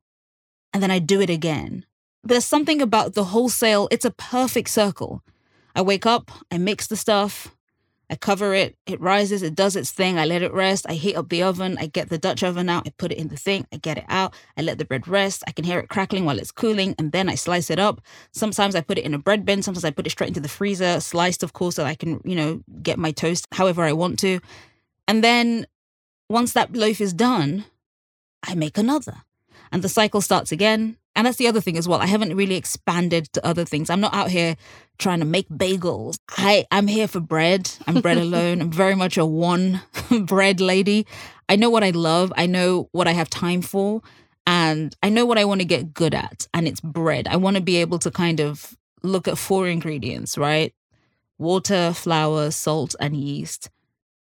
and 0.74 0.82
then 0.84 0.92
I 0.92 1.00
do 1.00 1.22
it 1.22 1.30
again. 1.30 1.86
There's 2.24 2.46
something 2.46 2.82
about 2.82 3.14
the 3.14 3.26
wholesale, 3.26 3.88
it's 3.92 4.06
a 4.06 4.12
perfect 4.12 4.70
circle. 4.70 5.24
I 5.76 5.82
wake 5.82 6.06
up, 6.06 6.32
I 6.52 6.58
mix 6.58 6.88
the 6.88 6.96
stuff, 6.96 7.56
I 8.10 8.16
cover 8.16 8.56
it, 8.56 8.76
it 8.88 9.00
rises, 9.00 9.44
it 9.44 9.54
does 9.54 9.76
its 9.76 9.92
thing, 9.92 10.18
I 10.18 10.26
let 10.26 10.42
it 10.42 10.52
rest, 10.52 10.86
I 10.90 10.94
heat 10.94 11.16
up 11.16 11.30
the 11.30 11.44
oven, 11.44 11.78
I 11.80 11.86
get 11.86 12.10
the 12.10 12.18
Dutch 12.18 12.44
oven 12.44 12.68
out, 12.68 12.88
I 12.88 12.92
put 12.98 13.12
it 13.12 13.20
in 13.20 13.28
the 13.28 13.38
thing, 13.38 13.68
I 13.72 13.78
get 13.78 14.00
it 14.00 14.06
out, 14.10 14.34
I 14.58 14.64
let 14.64 14.80
the 14.80 14.86
bread 14.86 15.08
rest, 15.08 15.44
I 15.48 15.52
can 15.52 15.64
hear 15.64 15.80
it 15.80 15.90
crackling 15.90 16.26
while 16.26 16.40
it's 16.40 16.52
cooling, 16.52 16.96
and 16.98 17.12
then 17.12 17.30
I 17.30 17.36
slice 17.36 17.70
it 17.70 17.78
up. 17.78 18.02
Sometimes 18.32 18.74
I 18.74 18.82
put 18.82 18.98
it 18.98 19.06
in 19.06 19.14
a 19.14 19.20
bread 19.20 19.46
bin, 19.46 19.62
sometimes 19.62 19.86
I 19.86 19.92
put 19.92 20.08
it 20.08 20.10
straight 20.10 20.30
into 20.30 20.40
the 20.40 20.50
freezer, 20.50 21.00
sliced, 21.00 21.44
of 21.44 21.54
course, 21.54 21.76
so 21.76 21.86
I 21.86 21.94
can, 21.94 22.20
you 22.26 22.36
know, 22.36 22.64
get 22.82 22.98
my 22.98 23.12
toast 23.12 23.48
however 23.52 23.84
I 23.84 23.94
want 23.94 24.18
to. 24.20 24.40
And 25.08 25.24
then 25.24 25.68
once 26.30 26.54
that 26.54 26.76
loaf 26.76 27.00
is 27.00 27.14
done, 27.14 27.66
I 28.42 28.56
make 28.56 28.78
another 28.78 29.24
and 29.72 29.82
the 29.82 29.90
cycle 29.90 30.22
starts 30.22 30.52
again. 30.52 30.98
And 31.16 31.26
that's 31.26 31.38
the 31.38 31.48
other 31.48 31.60
thing 31.60 31.78
as 31.78 31.88
well. 31.88 32.00
I 32.00 32.06
haven't 32.06 32.36
really 32.36 32.56
expanded 32.56 33.26
to 33.34 33.46
other 33.46 33.66
things. 33.66 33.90
I'm 33.90 34.00
not 34.00 34.14
out 34.14 34.30
here 34.30 34.56
trying 35.00 35.20
to 35.20 35.26
make 35.26 35.50
bagels. 35.50 36.18
I, 36.38 36.66
I'm 36.72 36.88
here 36.88 37.08
for 37.08 37.20
bread. 37.20 37.70
I'm 37.88 38.02
bread 38.02 38.18
alone. 38.28 38.62
I'm 38.62 38.72
very 38.72 38.96
much 38.96 39.18
a 39.18 39.26
one 39.26 39.82
bread 40.22 40.62
lady. 40.62 41.06
I 41.50 41.56
know 41.56 41.70
what 41.70 41.84
I 41.84 41.90
love. 41.90 42.32
I 42.38 42.46
know 42.46 42.90
what 42.92 43.08
I 43.08 43.12
have 43.12 43.30
time 43.30 43.62
for. 43.62 44.02
And 44.48 44.96
I 45.04 45.10
know 45.10 45.26
what 45.26 45.38
I 45.38 45.46
want 45.46 45.62
to 45.62 45.66
get 45.66 45.94
good 45.94 46.14
at. 46.14 46.48
And 46.54 46.68
it's 46.68 46.80
bread. 46.80 47.28
I 47.28 47.36
want 47.36 47.58
to 47.58 47.62
be 47.62 47.78
able 47.78 48.00
to 48.00 48.12
kind 48.12 48.40
of 48.40 48.78
look 49.04 49.28
at 49.28 49.38
four 49.38 49.68
ingredients, 49.68 50.38
right? 50.38 50.74
Water, 51.38 51.92
flour, 51.94 52.52
salt, 52.52 52.96
and 53.00 53.16
yeast. 53.16 53.70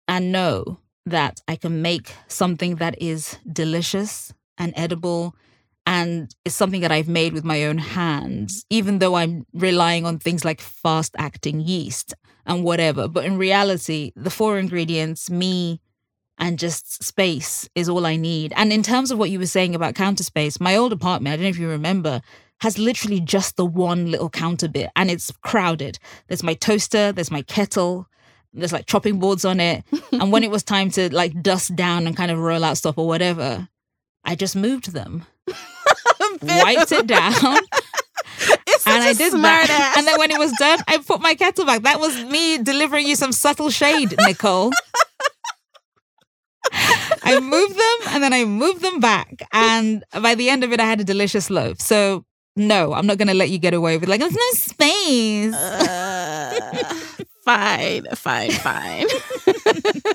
And 0.07 0.33
know 0.33 0.81
that 1.07 1.41
I 1.49 1.57
can 1.57 1.83
make 1.83 2.15
something 2.29 2.77
that 2.77 3.01
is 3.01 3.39
delicious 3.51 4.33
and 4.59 4.73
edible 4.77 5.35
and 5.87 6.35
it's 6.45 6.55
something 6.55 6.81
that 6.81 6.93
I've 6.93 7.09
made 7.09 7.33
with 7.35 7.45
my 7.45 7.65
own 7.65 7.79
hands, 7.79 8.61
mm-hmm. 8.61 8.77
even 8.77 8.99
though 8.99 9.15
I'm 9.15 9.47
relying 9.53 10.07
on 10.07 10.19
things 10.19 10.45
like 10.45 10.61
fast 10.61 11.15
acting 11.19 11.61
yeast 11.61 12.15
and 12.47 12.65
whatever. 12.65 13.09
But 13.09 13.25
in 13.25 13.39
reality, 13.39 14.13
the 14.17 14.31
four 14.31 14.59
ingredients, 14.59 15.29
me, 15.29 15.81
and 16.39 16.59
just 16.59 17.05
space 17.05 17.69
is 17.75 17.89
all 17.89 18.07
I 18.07 18.17
need. 18.17 18.53
And 18.57 18.73
in 18.73 18.83
terms 18.83 19.11
of 19.11 19.19
what 19.19 19.31
you 19.31 19.39
were 19.39 19.47
saying 19.47 19.75
about 19.75 19.95
counter 19.95 20.25
space, 20.25 20.59
my 20.59 20.75
old 20.75 20.93
apartment, 20.93 21.33
I 21.33 21.37
don't 21.37 21.45
know 21.45 21.51
if 21.51 21.59
you 21.59 21.69
remember, 21.69 22.23
has 22.61 22.79
literally 22.79 23.21
just 23.21 23.57
the 23.57 23.67
one 23.67 24.11
little 24.11 24.31
counter 24.31 24.69
bit 24.69 24.91
and 24.97 25.11
it's 25.11 25.31
crowded. 25.43 25.99
There's 26.29 26.43
my 26.43 26.55
toaster, 26.55 27.13
there's 27.13 27.31
my 27.31 27.43
kettle, 27.43 28.09
there's 28.53 28.73
like 28.73 28.87
chopping 28.87 29.19
boards 29.19 29.45
on 29.45 29.61
it. 29.61 29.85
and 30.13 30.33
when 30.33 30.43
it 30.43 30.51
was 30.51 30.63
time 30.63 30.91
to 30.93 31.15
like 31.15 31.41
dust 31.43 31.77
down 31.77 32.07
and 32.07 32.17
kind 32.17 32.31
of 32.31 32.39
roll 32.39 32.65
out 32.65 32.79
stuff 32.79 32.99
or 32.99 33.07
whatever, 33.07 33.69
I 34.25 34.35
just 34.35 34.57
moved 34.57 34.93
them, 34.93 35.27
wiped 36.43 36.93
it 36.93 37.07
down. 37.07 37.35
and 38.87 39.03
I 39.03 39.13
did 39.13 39.33
that. 39.33 39.95
And 39.97 40.07
then 40.07 40.19
when 40.19 40.31
it 40.31 40.39
was 40.39 40.53
done, 40.53 40.79
I 40.89 40.99
put 40.99 41.21
my 41.21 41.35
kettle 41.35 41.65
back. 41.65 41.83
That 41.83 42.01
was 42.01 42.23
me 42.25 42.59
delivering 42.59 43.07
you 43.07 43.17
some 43.17 43.33
subtle 43.33 43.71
shade, 43.71 44.11
Nichole. 44.21 44.73
I 47.23 47.41
moved 47.41 47.75
them 47.75 48.09
and 48.15 48.23
then 48.23 48.33
I 48.33 48.45
moved 48.45 48.83
them 48.83 49.01
back. 49.01 49.43
And 49.53 50.05
by 50.21 50.35
the 50.35 50.51
end 50.51 50.65
of 50.65 50.73
it, 50.73 50.81
I 50.81 50.85
had 50.85 51.01
a 51.01 51.05
delicious 51.05 51.51
loaf. 51.51 51.81
So, 51.81 52.25
no, 52.57 52.93
I'm 52.93 53.07
not 53.07 53.19
going 53.19 53.29
to 53.29 53.35
let 53.35 53.51
you 53.51 53.59
get 53.59 53.75
away 53.75 53.97
with 53.99 54.09
like, 54.09 54.21
there's 54.21 54.33
no 54.33 54.51
space. 54.53 55.55
Uh, 55.55 56.95
fine, 57.45 58.05
fine, 58.15 58.51
fine 58.51 59.07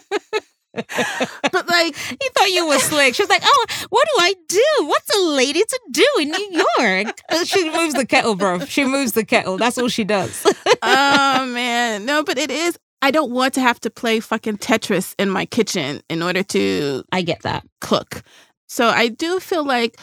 but 1.52 1.68
like 1.68 1.96
he 1.96 2.30
thought 2.36 2.52
you 2.52 2.68
were 2.68 2.80
slick. 2.80 3.16
She 3.16 3.24
was 3.24 3.30
like, 3.30 3.42
"Oh, 3.44 3.66
what 3.90 4.08
do 4.16 4.22
I 4.22 4.34
do? 4.48 4.88
What's 4.88 5.16
a 5.16 5.22
lady 5.22 5.62
to 5.62 5.80
do 5.92 6.08
in 6.20 6.30
New 6.30 6.64
York?" 6.80 7.20
she 7.46 7.70
moves 7.70 7.94
the 7.94 8.06
kettle, 8.06 8.36
bro. 8.36 8.60
She 8.66 8.86
moves 8.86 9.14
the 9.14 9.26
kettle. 9.26 9.58
That's 9.58 9.78
all 9.78 9.90
she 9.90 10.04
does. 10.04 10.46
oh 10.82 11.46
man, 11.46 12.06
no, 12.06 12.24
but 12.24 12.38
it 12.38 12.52
is. 12.52 12.78
I 13.02 13.12
don't 13.12 13.32
want 13.32 13.54
to 13.54 13.62
have 13.62 13.80
to 13.82 13.90
play 13.90 14.20
fucking 14.20 14.58
Tetris 14.58 15.16
in 15.18 15.30
my 15.30 15.46
kitchen 15.46 16.02
in 16.10 16.22
order 16.22 16.44
to. 16.44 17.04
I 17.12 17.22
get 17.22 17.44
that 17.44 17.66
cook. 17.82 18.24
So 18.68 18.88
I 18.88 19.08
do 19.08 19.40
feel 19.40 19.66
like 19.66 20.00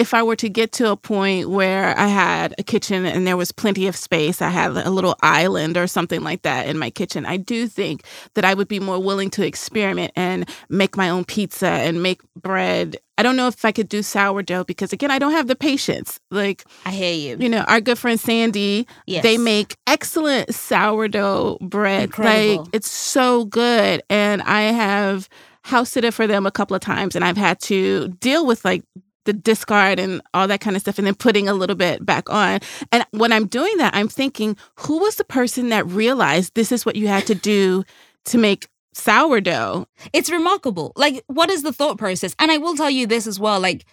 if 0.00 0.14
I 0.14 0.22
were 0.22 0.36
to 0.36 0.48
get 0.48 0.72
to 0.72 0.90
a 0.90 0.96
point 0.96 1.50
where 1.50 1.96
I 1.98 2.06
had 2.06 2.54
a 2.56 2.62
kitchen 2.62 3.04
and 3.04 3.26
there 3.26 3.36
was 3.36 3.52
plenty 3.52 3.86
of 3.86 3.94
space, 3.94 4.40
I 4.40 4.48
had 4.48 4.70
a 4.70 4.88
little 4.88 5.14
island 5.20 5.76
or 5.76 5.86
something 5.86 6.22
like 6.22 6.40
that 6.42 6.66
in 6.66 6.78
my 6.78 6.88
kitchen, 6.88 7.26
I 7.26 7.36
do 7.36 7.68
think 7.68 8.04
that 8.34 8.42
I 8.42 8.54
would 8.54 8.66
be 8.66 8.80
more 8.80 8.98
willing 8.98 9.28
to 9.32 9.46
experiment 9.46 10.12
and 10.16 10.48
make 10.70 10.96
my 10.96 11.10
own 11.10 11.26
pizza 11.26 11.68
and 11.68 12.02
make 12.02 12.22
bread. 12.34 12.96
I 13.18 13.22
don't 13.22 13.36
know 13.36 13.46
if 13.46 13.62
I 13.62 13.72
could 13.72 13.90
do 13.90 14.02
sourdough 14.02 14.64
because 14.64 14.94
again, 14.94 15.10
I 15.10 15.18
don't 15.18 15.32
have 15.32 15.48
the 15.48 15.54
patience. 15.54 16.18
Like 16.30 16.64
I 16.86 16.92
hear 16.92 17.12
you. 17.12 17.36
You 17.38 17.50
know, 17.50 17.64
our 17.68 17.82
good 17.82 17.98
friend 17.98 18.18
Sandy, 18.18 18.86
yes. 19.06 19.22
they 19.22 19.36
make 19.36 19.76
excellent 19.86 20.54
sourdough 20.54 21.58
bread. 21.60 22.04
Incredible. 22.04 22.64
Like 22.64 22.74
it's 22.74 22.90
so 22.90 23.44
good. 23.44 24.02
And 24.08 24.40
I 24.40 24.62
have 24.62 25.28
house 25.62 25.94
it 25.98 26.10
for 26.14 26.26
them 26.26 26.46
a 26.46 26.50
couple 26.50 26.74
of 26.74 26.80
times 26.80 27.14
and 27.14 27.22
I've 27.22 27.36
had 27.36 27.60
to 27.60 28.08
deal 28.08 28.46
with 28.46 28.64
like 28.64 28.82
the 29.24 29.32
discard 29.32 29.98
and 29.98 30.22
all 30.34 30.48
that 30.48 30.60
kind 30.60 30.76
of 30.76 30.82
stuff 30.82 30.98
and 30.98 31.06
then 31.06 31.14
putting 31.14 31.48
a 31.48 31.54
little 31.54 31.76
bit 31.76 32.04
back 32.04 32.30
on. 32.30 32.60
And 32.90 33.04
when 33.10 33.32
I'm 33.32 33.46
doing 33.46 33.76
that, 33.78 33.94
I'm 33.94 34.08
thinking, 34.08 34.56
who 34.76 34.98
was 34.98 35.16
the 35.16 35.24
person 35.24 35.68
that 35.68 35.86
realized 35.86 36.54
this 36.54 36.72
is 36.72 36.86
what 36.86 36.96
you 36.96 37.08
had 37.08 37.26
to 37.26 37.34
do 37.34 37.84
to 38.26 38.38
make 38.38 38.68
sourdough? 38.94 39.86
It's 40.12 40.30
remarkable. 40.30 40.92
Like, 40.96 41.22
what 41.26 41.50
is 41.50 41.62
the 41.62 41.72
thought 41.72 41.98
process? 41.98 42.34
And 42.38 42.50
I 42.50 42.58
will 42.58 42.74
tell 42.74 42.90
you 42.90 43.06
this 43.06 43.26
as 43.26 43.38
well. 43.38 43.60
Like, 43.60 43.84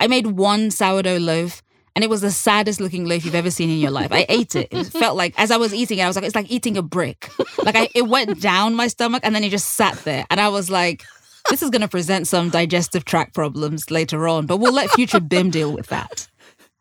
I 0.00 0.08
made 0.08 0.26
one 0.26 0.70
sourdough 0.70 1.18
loaf 1.18 1.62
and 1.94 2.02
it 2.02 2.10
was 2.10 2.22
the 2.22 2.30
saddest 2.30 2.80
looking 2.80 3.04
loaf 3.04 3.24
you've 3.24 3.34
ever 3.34 3.50
seen 3.50 3.70
in 3.70 3.78
your 3.78 3.90
life. 3.90 4.12
I 4.12 4.26
ate 4.28 4.56
it. 4.56 4.68
It 4.70 4.84
felt 4.84 5.16
like 5.16 5.34
as 5.38 5.50
I 5.50 5.58
was 5.58 5.74
eating 5.74 5.98
it, 5.98 6.02
I 6.02 6.06
was 6.06 6.16
like, 6.16 6.24
it's 6.24 6.34
like 6.34 6.50
eating 6.50 6.76
a 6.76 6.82
brick. 6.82 7.30
Like 7.62 7.76
I, 7.76 7.88
it 7.94 8.08
went 8.08 8.40
down 8.40 8.74
my 8.74 8.88
stomach 8.88 9.20
and 9.24 9.34
then 9.34 9.44
it 9.44 9.50
just 9.50 9.70
sat 9.70 9.96
there. 9.98 10.26
And 10.30 10.40
I 10.40 10.48
was 10.48 10.70
like, 10.70 11.04
this 11.48 11.62
is 11.62 11.70
going 11.70 11.82
to 11.82 11.88
present 11.88 12.26
some 12.26 12.50
digestive 12.50 13.04
tract 13.04 13.34
problems 13.34 13.90
later 13.90 14.28
on, 14.28 14.46
but 14.46 14.58
we'll 14.58 14.72
let 14.72 14.90
future 14.90 15.20
BIM 15.20 15.50
deal 15.50 15.72
with 15.72 15.88
that. 15.88 16.28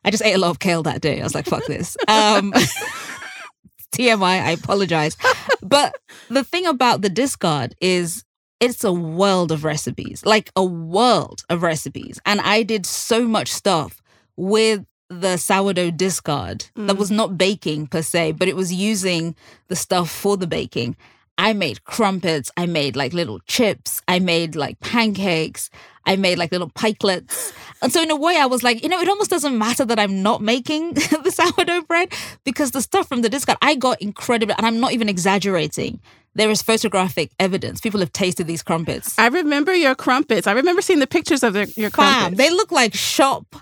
I 0.03 0.11
just 0.11 0.23
ate 0.23 0.33
a 0.33 0.39
lot 0.39 0.49
of 0.51 0.59
kale 0.59 0.83
that 0.83 1.01
day. 1.01 1.19
I 1.19 1.23
was 1.23 1.35
like, 1.35 1.45
fuck 1.45 1.65
this. 1.65 1.95
Um, 2.07 2.53
TMI, 3.93 4.41
I 4.41 4.51
apologize. 4.51 5.17
But 5.61 5.95
the 6.29 6.43
thing 6.43 6.65
about 6.65 7.01
the 7.01 7.09
discard 7.09 7.75
is 7.81 8.23
it's 8.59 8.83
a 8.83 8.93
world 8.93 9.51
of 9.51 9.63
recipes, 9.63 10.25
like 10.25 10.51
a 10.55 10.63
world 10.63 11.43
of 11.49 11.63
recipes. 11.63 12.19
And 12.25 12.39
I 12.41 12.63
did 12.63 12.85
so 12.85 13.27
much 13.27 13.51
stuff 13.51 14.01
with 14.37 14.85
the 15.09 15.37
sourdough 15.37 15.91
discard 15.91 16.65
mm. 16.77 16.87
that 16.87 16.97
was 16.97 17.11
not 17.11 17.37
baking 17.37 17.87
per 17.87 18.01
se, 18.01 18.33
but 18.33 18.47
it 18.47 18.55
was 18.55 18.73
using 18.73 19.35
the 19.67 19.75
stuff 19.75 20.09
for 20.09 20.37
the 20.37 20.47
baking. 20.47 20.95
I 21.41 21.53
made 21.53 21.83
crumpets. 21.85 22.51
I 22.55 22.67
made 22.67 22.95
like 22.95 23.13
little 23.13 23.39
chips. 23.47 23.99
I 24.07 24.19
made 24.19 24.55
like 24.55 24.79
pancakes. 24.79 25.71
I 26.05 26.15
made 26.15 26.37
like 26.37 26.51
little 26.51 26.69
pikelets. 26.69 27.51
And 27.81 27.91
so, 27.91 27.99
in 27.99 28.11
a 28.11 28.15
way, 28.15 28.37
I 28.37 28.45
was 28.45 28.61
like, 28.61 28.83
you 28.83 28.89
know, 28.89 28.99
it 28.99 29.09
almost 29.09 29.31
doesn't 29.31 29.57
matter 29.57 29.83
that 29.83 29.97
I'm 29.97 30.21
not 30.21 30.43
making 30.43 30.93
the 30.93 31.31
sourdough 31.31 31.81
bread 31.81 32.13
because 32.43 32.71
the 32.71 32.81
stuff 32.81 33.07
from 33.07 33.23
the 33.23 33.29
discard, 33.29 33.57
I 33.59 33.73
got 33.73 33.99
incredible. 34.03 34.53
And 34.55 34.67
I'm 34.67 34.79
not 34.79 34.93
even 34.93 35.09
exaggerating. 35.09 35.99
There 36.33 36.49
is 36.49 36.61
photographic 36.61 37.31
evidence. 37.39 37.81
People 37.81 37.99
have 37.99 38.13
tasted 38.13 38.47
these 38.47 38.63
crumpets. 38.63 39.19
I 39.19 39.27
remember 39.27 39.75
your 39.75 39.95
crumpets. 39.95 40.47
I 40.47 40.53
remember 40.53 40.81
seeing 40.81 40.99
the 40.99 41.07
pictures 41.07 41.43
of 41.43 41.55
your 41.55 41.89
Fam, 41.89 41.91
crumpets. 41.91 42.37
they 42.37 42.49
look 42.49 42.71
like 42.71 42.93
shop 42.93 43.53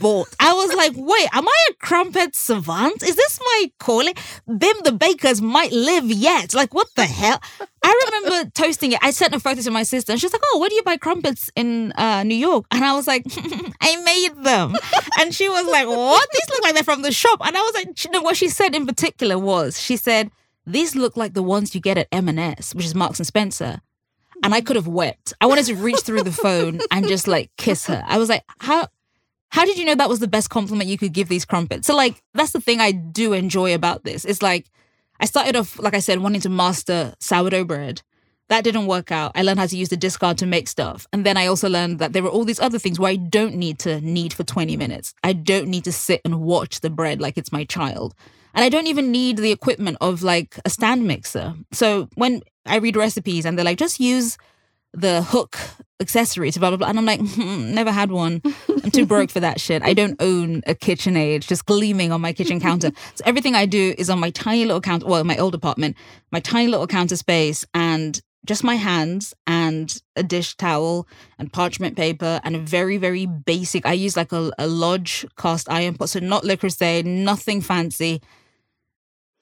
bought. 0.00 0.28
I 0.40 0.52
was 0.52 0.74
like, 0.74 0.92
wait, 0.96 1.28
am 1.32 1.46
I 1.46 1.64
a 1.70 1.74
crumpet 1.74 2.34
savant? 2.34 3.02
Is 3.04 3.14
this 3.14 3.38
my 3.40 3.70
calling? 3.78 4.14
Bim 4.46 4.74
the 4.82 4.90
bakers 4.90 5.40
might 5.40 5.70
live 5.70 6.06
yet. 6.06 6.52
Like, 6.52 6.74
what 6.74 6.88
the 6.96 7.04
hell? 7.04 7.40
I 7.84 8.02
remember 8.06 8.50
toasting 8.54 8.90
it. 8.92 8.98
I 9.02 9.12
sent 9.12 9.32
a 9.32 9.38
photo 9.38 9.60
to 9.62 9.70
my 9.70 9.84
sister, 9.84 10.10
and 10.10 10.20
she's 10.20 10.32
like, 10.32 10.42
"Oh, 10.46 10.58
where 10.58 10.68
do 10.68 10.74
you 10.74 10.82
buy 10.82 10.96
crumpets 10.96 11.48
in 11.54 11.92
uh, 11.92 12.24
New 12.24 12.34
York?" 12.34 12.64
And 12.72 12.84
I 12.84 12.94
was 12.94 13.06
like, 13.06 13.24
"I 13.80 13.96
made 14.02 14.42
them." 14.42 14.74
And 15.20 15.32
she 15.32 15.48
was 15.48 15.64
like, 15.66 15.86
"What? 15.86 16.28
These 16.32 16.48
look 16.50 16.62
like 16.64 16.74
they're 16.74 16.82
from 16.82 17.02
the 17.02 17.12
shop." 17.12 17.40
And 17.46 17.56
I 17.56 17.60
was 17.60 17.74
like, 17.74 18.04
you 18.04 18.10
know, 18.10 18.22
what 18.22 18.36
she 18.36 18.48
said 18.48 18.74
in 18.74 18.86
particular 18.86 19.38
was, 19.38 19.80
she 19.80 19.96
said, 19.96 20.30
"These 20.66 20.96
look 20.96 21.16
like 21.16 21.34
the 21.34 21.42
ones 21.42 21.74
you 21.74 21.80
get 21.80 21.98
at 21.98 22.08
M&S, 22.12 22.74
which 22.74 22.86
is 22.86 22.94
Marks 22.94 23.18
and 23.18 23.26
Spencer." 23.26 23.80
And 24.42 24.54
I 24.54 24.60
could 24.60 24.76
have 24.76 24.86
wept. 24.86 25.32
I 25.40 25.46
wanted 25.46 25.66
to 25.66 25.74
reach 25.76 26.00
through 26.00 26.22
the 26.22 26.32
phone 26.32 26.80
and 26.90 27.08
just 27.08 27.26
like 27.26 27.50
kiss 27.56 27.86
her. 27.86 28.04
I 28.06 28.18
was 28.18 28.28
like, 28.28 28.44
"How?" 28.58 28.88
How 29.50 29.64
did 29.64 29.78
you 29.78 29.84
know 29.84 29.94
that 29.94 30.08
was 30.08 30.18
the 30.18 30.28
best 30.28 30.50
compliment 30.50 30.90
you 30.90 30.98
could 30.98 31.12
give 31.12 31.28
these 31.28 31.44
crumpets? 31.44 31.86
So, 31.86 31.94
like, 31.96 32.22
that's 32.34 32.50
the 32.50 32.60
thing 32.60 32.80
I 32.80 32.90
do 32.90 33.32
enjoy 33.32 33.74
about 33.74 34.04
this. 34.04 34.24
It's 34.24 34.42
like, 34.42 34.66
I 35.20 35.24
started 35.24 35.56
off, 35.56 35.78
like 35.78 35.94
I 35.94 36.00
said, 36.00 36.18
wanting 36.18 36.42
to 36.42 36.48
master 36.48 37.14
sourdough 37.20 37.64
bread. 37.64 38.02
That 38.48 38.64
didn't 38.64 38.86
work 38.86 39.10
out. 39.10 39.32
I 39.34 39.42
learned 39.42 39.58
how 39.58 39.66
to 39.66 39.76
use 39.76 39.88
the 39.88 39.96
discard 39.96 40.38
to 40.38 40.46
make 40.46 40.68
stuff. 40.68 41.06
And 41.12 41.24
then 41.26 41.36
I 41.36 41.46
also 41.46 41.68
learned 41.68 41.98
that 41.98 42.12
there 42.12 42.22
were 42.22 42.28
all 42.28 42.44
these 42.44 42.60
other 42.60 42.78
things 42.78 42.98
where 42.98 43.10
I 43.10 43.16
don't 43.16 43.54
need 43.54 43.78
to 43.80 44.00
knead 44.00 44.32
for 44.32 44.44
20 44.44 44.76
minutes. 44.76 45.14
I 45.24 45.32
don't 45.32 45.68
need 45.68 45.84
to 45.84 45.92
sit 45.92 46.20
and 46.24 46.42
watch 46.42 46.80
the 46.80 46.90
bread 46.90 47.20
like 47.20 47.36
it's 47.36 47.50
my 47.50 47.64
child. 47.64 48.14
And 48.56 48.64
I 48.64 48.70
don't 48.70 48.86
even 48.86 49.12
need 49.12 49.36
the 49.36 49.52
equipment 49.52 49.98
of 50.00 50.22
like 50.22 50.58
a 50.64 50.70
stand 50.70 51.06
mixer. 51.06 51.54
So 51.72 52.08
when 52.14 52.40
I 52.64 52.76
read 52.76 52.96
recipes 52.96 53.44
and 53.44 53.56
they're 53.56 53.66
like, 53.66 53.76
just 53.76 54.00
use 54.00 54.38
the 54.94 55.20
hook 55.20 55.58
accessory 56.00 56.50
to 56.50 56.58
blah 56.58 56.70
blah 56.70 56.78
blah. 56.78 56.88
And 56.88 56.98
I'm 56.98 57.04
like, 57.04 57.20
hmm, 57.20 57.74
never 57.74 57.92
had 57.92 58.10
one. 58.10 58.40
I'm 58.82 58.90
too 58.90 59.04
broke 59.04 59.30
for 59.30 59.40
that 59.40 59.60
shit. 59.60 59.82
I 59.82 59.92
don't 59.92 60.16
own 60.22 60.62
a 60.66 60.74
KitchenAid 60.74 61.46
just 61.46 61.66
gleaming 61.66 62.12
on 62.12 62.22
my 62.22 62.32
kitchen 62.32 62.58
counter. 62.58 62.90
So 63.14 63.22
everything 63.26 63.54
I 63.54 63.66
do 63.66 63.94
is 63.98 64.08
on 64.08 64.18
my 64.18 64.30
tiny 64.30 64.64
little 64.64 64.80
counter, 64.80 65.06
well, 65.06 65.22
my 65.24 65.36
old 65.36 65.54
apartment, 65.54 65.96
my 66.32 66.40
tiny 66.40 66.68
little 66.68 66.86
counter 66.86 67.16
space 67.16 67.62
and 67.74 68.18
just 68.46 68.64
my 68.64 68.76
hands 68.76 69.34
and 69.46 70.00
a 70.16 70.22
dish 70.22 70.56
towel 70.56 71.06
and 71.38 71.52
parchment 71.52 71.94
paper 71.96 72.40
and 72.42 72.56
a 72.56 72.58
very, 72.58 72.96
very 72.96 73.26
basic. 73.26 73.84
I 73.84 73.92
use 73.92 74.16
like 74.16 74.32
a, 74.32 74.50
a 74.58 74.66
lodge 74.66 75.26
cast 75.36 75.70
iron 75.70 75.94
pot, 75.94 76.08
so 76.08 76.20
not 76.20 76.44
Le 76.44 76.56
Creuset, 76.56 77.04
nothing 77.04 77.60
fancy 77.60 78.22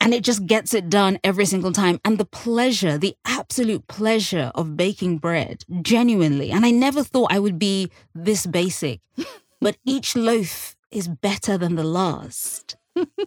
and 0.04 0.12
it 0.12 0.22
just 0.22 0.46
gets 0.46 0.74
it 0.74 0.90
done 0.90 1.18
every 1.24 1.46
single 1.46 1.72
time. 1.72 1.98
And 2.04 2.18
the 2.18 2.26
pleasure, 2.26 2.98
the 2.98 3.16
absolute 3.24 3.88
pleasure 3.88 4.52
of 4.54 4.76
baking 4.76 5.16
bread, 5.18 5.64
genuinely. 5.80 6.50
And 6.50 6.66
I 6.66 6.70
never 6.70 7.02
thought 7.02 7.32
I 7.32 7.38
would 7.38 7.58
be 7.58 7.90
this 8.14 8.44
basic, 8.44 9.00
but 9.62 9.78
each 9.86 10.14
loaf 10.14 10.76
is 10.90 11.08
better 11.08 11.56
than 11.56 11.76
the 11.76 11.84
last. 11.84 12.76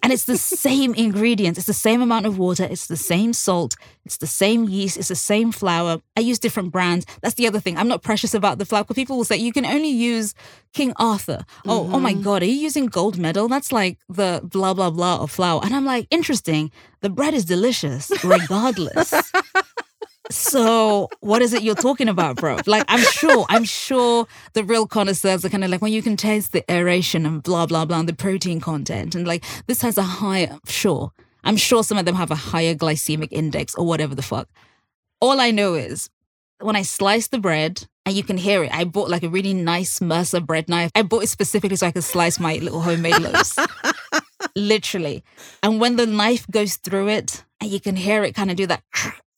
And 0.04 0.14
it's 0.14 0.26
the 0.26 0.38
same 0.38 0.94
ingredients. 0.94 1.58
It's 1.58 1.68
the 1.68 1.74
same 1.74 2.02
amount 2.02 2.26
of 2.26 2.38
water. 2.38 2.68
It's 2.70 2.88
the 2.88 2.98
same 2.98 3.34
salt. 3.34 3.76
It's 4.06 4.18
the 4.18 4.28
same 4.28 4.68
yeast. 4.70 4.98
It's 4.98 5.10
the 5.10 5.16
same 5.16 5.52
flour. 5.52 6.02
I 6.16 6.22
use 6.22 6.40
different 6.40 6.72
brands. 6.72 7.06
That's 7.22 7.36
the 7.36 7.48
other 7.48 7.60
thing. 7.60 7.78
I'm 7.78 7.88
not 7.88 8.04
precious 8.04 8.34
about 8.34 8.58
the 8.58 8.66
flour 8.66 8.84
because 8.84 8.96
people 8.96 9.18
will 9.18 9.26
say 9.26 9.38
you 9.38 9.54
can 9.54 9.66
only 9.66 9.90
use 9.90 10.34
King 10.74 10.94
Arthur. 10.98 11.46
Oh, 11.66 11.90
oh 11.92 12.00
my 12.00 12.14
mm-hmm. 12.14 12.24
God, 12.24 12.42
are 12.42 12.46
you 12.46 12.54
using 12.54 12.88
gold 12.88 13.18
medal? 13.18 13.48
That's 13.48 13.72
like 13.72 13.98
the 14.10 14.42
blah, 14.44 14.74
blah, 14.74 14.90
blah 14.90 15.22
of 15.22 15.32
flour. 15.32 15.62
And 15.64 15.76
I'm 15.76 15.86
like, 15.86 16.08
interesting. 16.10 16.72
The 17.02 17.10
bread 17.10 17.34
is 17.34 17.46
delicious 17.46 18.12
regardless. 18.24 19.14
So 20.30 21.10
what 21.22 21.42
is 21.42 21.54
it 21.54 21.64
you're 21.64 21.76
talking 21.76 22.10
about, 22.10 22.36
bro? 22.38 22.58
Like 22.66 22.84
I'm 22.88 23.00
sure, 23.00 23.46
I'm 23.50 23.64
sure 23.64 24.28
the 24.54 24.64
real 24.64 24.86
connoisseurs 24.86 25.46
are 25.46 25.50
kind 25.50 25.64
of 25.64 25.70
like 25.70 25.82
when 25.82 25.94
you 25.94 26.02
can 26.02 26.18
taste 26.18 26.52
the 26.52 26.70
aeration 26.72 27.26
and 27.26 27.42
blah 27.42 27.66
blah 27.66 27.86
blah 27.86 28.00
and 28.00 28.10
the 28.10 28.14
protein 28.14 28.60
content 28.60 29.16
and 29.16 29.28
like 29.28 29.44
this 29.68 29.82
has 29.82 29.98
a 29.98 30.04
higher 30.04 30.60
sure. 30.68 31.12
I'm 31.44 31.56
sure 31.56 31.84
some 31.84 31.98
of 31.98 32.06
them 32.06 32.16
have 32.16 32.32
a 32.32 32.36
higher 32.36 32.76
glycemic 32.76 33.30
index 33.32 33.74
or 33.76 33.86
whatever 33.86 34.16
the 34.16 34.22
fuck. 34.22 34.50
All 35.22 35.40
I 35.40 35.52
know 35.52 35.76
is 35.76 36.10
when 36.60 36.76
I 36.76 36.82
slice 36.82 37.28
the 37.28 37.40
bread 37.40 37.88
and 38.06 38.16
you 38.16 38.24
can 38.24 38.38
hear 38.38 38.64
it, 38.64 38.74
I 38.74 38.84
bought 38.84 39.10
like 39.10 39.24
a 39.24 39.30
really 39.30 39.54
nice 39.54 40.02
Mercer 40.02 40.42
bread 40.42 40.68
knife. 40.68 40.92
I 40.94 41.04
bought 41.04 41.24
it 41.24 41.28
specifically 41.28 41.78
so 41.78 41.88
I 41.88 41.92
could 41.92 42.04
slice 42.04 42.40
my 42.40 42.56
little 42.56 42.82
homemade 42.82 43.20
loaves. 43.20 43.58
Literally. 44.56 45.24
And 45.64 45.80
when 45.80 45.96
the 45.96 46.06
knife 46.06 46.48
goes 46.48 46.76
through 46.76 47.10
it 47.10 47.44
and 47.62 47.70
you 47.70 47.80
can 47.80 47.96
hear 47.96 48.24
it 48.24 48.36
kind 48.36 48.52
of 48.52 48.58
do 48.58 48.68
that 48.68 48.84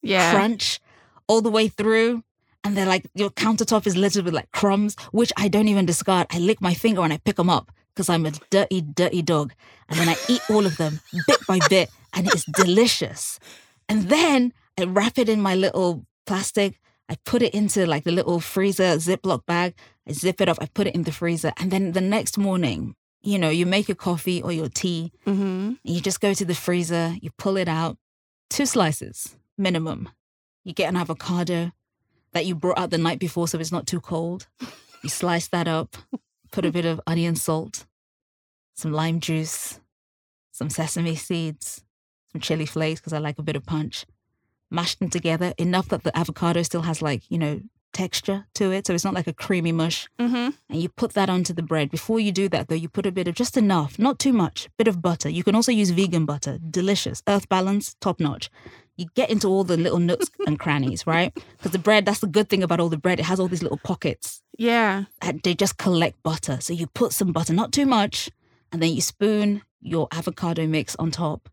yeah. 0.02 0.34
crunch 0.34 0.80
all 1.28 1.42
the 1.42 1.50
way 1.52 1.68
through. 1.68 2.24
And 2.64 2.76
they're 2.76 2.86
like, 2.86 3.10
your 3.14 3.30
countertop 3.30 3.88
is 3.88 3.96
littered 3.96 4.26
with 4.26 4.34
like 4.34 4.52
crumbs, 4.52 4.96
which 5.12 5.32
I 5.38 5.48
don't 5.48 5.70
even 5.70 5.86
discard. 5.86 6.28
I 6.30 6.40
lick 6.40 6.60
my 6.62 6.74
finger 6.74 7.02
and 7.02 7.14
I 7.14 7.18
pick 7.18 7.38
them 7.38 7.50
up 7.50 7.72
because 7.94 8.10
I'm 8.10 8.26
a 8.26 8.32
dirty, 8.50 8.82
dirty 8.82 9.22
dog. 9.22 9.54
And 9.88 9.98
then 10.00 10.10
I 10.10 10.16
eat 10.28 10.42
all 10.50 10.66
of 10.66 10.78
them 10.78 11.00
bit 11.28 11.40
by 11.48 11.60
bit, 11.70 11.90
and 12.14 12.28
it's 12.28 12.46
delicious. 12.46 13.40
And 13.88 14.10
then 14.10 14.54
I 14.78 14.84
wrap 14.84 15.18
it 15.18 15.30
in 15.30 15.42
my 15.42 15.56
little 15.56 16.06
plastic. 16.26 16.80
I 17.08 17.18
put 17.26 17.42
it 17.42 17.54
into 17.54 17.86
like 17.86 18.04
the 18.04 18.12
little 18.12 18.40
freezer 18.40 18.96
Ziploc 18.98 19.46
bag. 19.46 19.74
I 20.08 20.12
zip 20.12 20.42
it 20.42 20.50
up. 20.50 20.58
I 20.62 20.68
put 20.68 20.88
it 20.88 20.96
in 20.96 21.04
the 21.04 21.12
freezer. 21.12 21.54
And 21.58 21.72
then 21.72 21.94
the 21.94 22.02
next 22.02 22.38
morning, 22.38 22.96
you 23.22 23.40
know, 23.40 23.50
you 23.50 23.66
make 23.66 23.88
your 23.88 23.96
coffee 23.96 24.42
or 24.42 24.52
your 24.52 24.70
tea. 24.70 25.12
hmm 25.26 25.32
And 25.32 25.78
you 25.84 26.02
just 26.02 26.22
go 26.22 26.34
to 26.34 26.46
the 26.46 26.56
freezer, 26.56 27.16
you 27.22 27.32
pull 27.38 27.58
it 27.58 27.68
out, 27.68 27.98
two 28.50 28.66
slices 28.66 29.36
minimum. 29.60 30.10
You 30.64 30.74
get 30.74 30.90
an 30.90 30.96
avocado 30.96 31.72
that 32.34 32.46
you 32.46 32.56
brought 32.56 32.78
out 32.78 32.90
the 32.90 32.98
night 32.98 33.20
before 33.20 33.48
so 33.48 33.60
it's 33.60 33.72
not 33.72 33.88
too 33.88 34.00
cold. 34.00 34.48
You 35.04 35.10
slice 35.10 35.48
that 35.50 35.68
up, 35.68 35.96
put 36.52 36.66
a 36.66 36.72
bit 36.72 36.86
of 36.86 37.02
onion 37.08 37.36
salt, 37.36 37.86
some 38.76 38.92
lime 38.92 39.20
juice, 39.20 39.80
some 40.52 40.70
sesame 40.70 41.16
seeds, 41.16 41.84
some 42.32 42.42
chili 42.42 42.66
flakes 42.66 43.00
because 43.00 43.14
I 43.14 43.20
like 43.20 43.40
a 43.40 43.44
bit 43.44 43.56
of 43.56 43.66
punch. 43.66 44.06
Mash 44.72 44.96
them 44.96 45.10
together 45.10 45.54
enough 45.58 45.90
that 45.90 46.04
the 46.04 46.16
avocado 46.18 46.62
still 46.64 46.84
has 46.84 47.02
like, 47.02 47.24
you 47.30 47.38
know, 47.38 47.62
texture 47.92 48.46
to 48.54 48.72
it. 48.72 48.86
So 48.86 48.94
it's 48.94 49.04
not 49.04 49.16
like 49.16 49.28
a 49.28 49.34
creamy 49.34 49.72
mush 49.72 50.08
hmm 50.20 50.50
and 50.70 50.82
you 50.82 50.90
put 50.90 51.14
that 51.14 51.30
onto 51.30 51.54
the 51.54 51.64
bread. 51.64 51.90
Before 51.90 52.20
you 52.20 52.32
do 52.32 52.48
that, 52.50 52.68
though, 52.68 52.76
you 52.76 52.88
put 52.88 53.08
a 53.08 53.12
bit 53.12 53.28
of 53.28 53.34
just 53.34 53.58
enough, 53.58 53.98
not 53.98 54.20
too 54.20 54.34
much, 54.34 54.70
bit 54.78 54.88
of 54.88 55.02
butter. 55.02 55.30
You 55.30 55.44
can 55.44 55.56
also 55.56 55.72
use 55.72 55.90
vegan 55.90 56.26
butter, 56.26 56.60
delicious, 56.70 57.24
earth 57.28 57.50
balance, 57.50 57.96
top 58.00 58.20
notch. 58.20 58.52
You 59.00 59.06
get 59.16 59.30
into 59.30 59.48
all 59.48 59.64
the 59.64 59.78
little 59.78 60.00
nooks 60.00 60.30
and 60.46 60.60
crannies, 60.60 61.08
right? 61.08 61.32
Because 61.58 61.72
the 61.72 61.80
bread, 61.80 62.06
that's 62.06 62.20
the 62.20 62.28
good 62.28 62.50
thing 62.50 62.64
about 62.64 62.80
all 62.80 62.90
the 62.90 62.98
bread. 62.98 63.20
It 63.20 63.26
has 63.26 63.40
all 63.40 63.48
these 63.48 63.64
little 63.64 63.80
pockets 63.84 64.42
Yeah. 64.58 65.06
and 65.22 65.42
they 65.44 65.54
just 65.56 65.78
collect 65.78 66.22
butter. 66.24 66.58
So 66.62 66.74
you 66.74 66.88
put 66.88 67.14
some 67.14 67.32
butter, 67.32 67.54
not 67.54 67.72
too 67.72 67.86
much, 67.86 68.30
and 68.72 68.82
then 68.82 68.94
you 68.94 69.02
spoon 69.02 69.62
your 69.82 70.08
avocado 70.12 70.68
mix 70.68 70.96
on 70.98 71.12
top. 71.12 71.50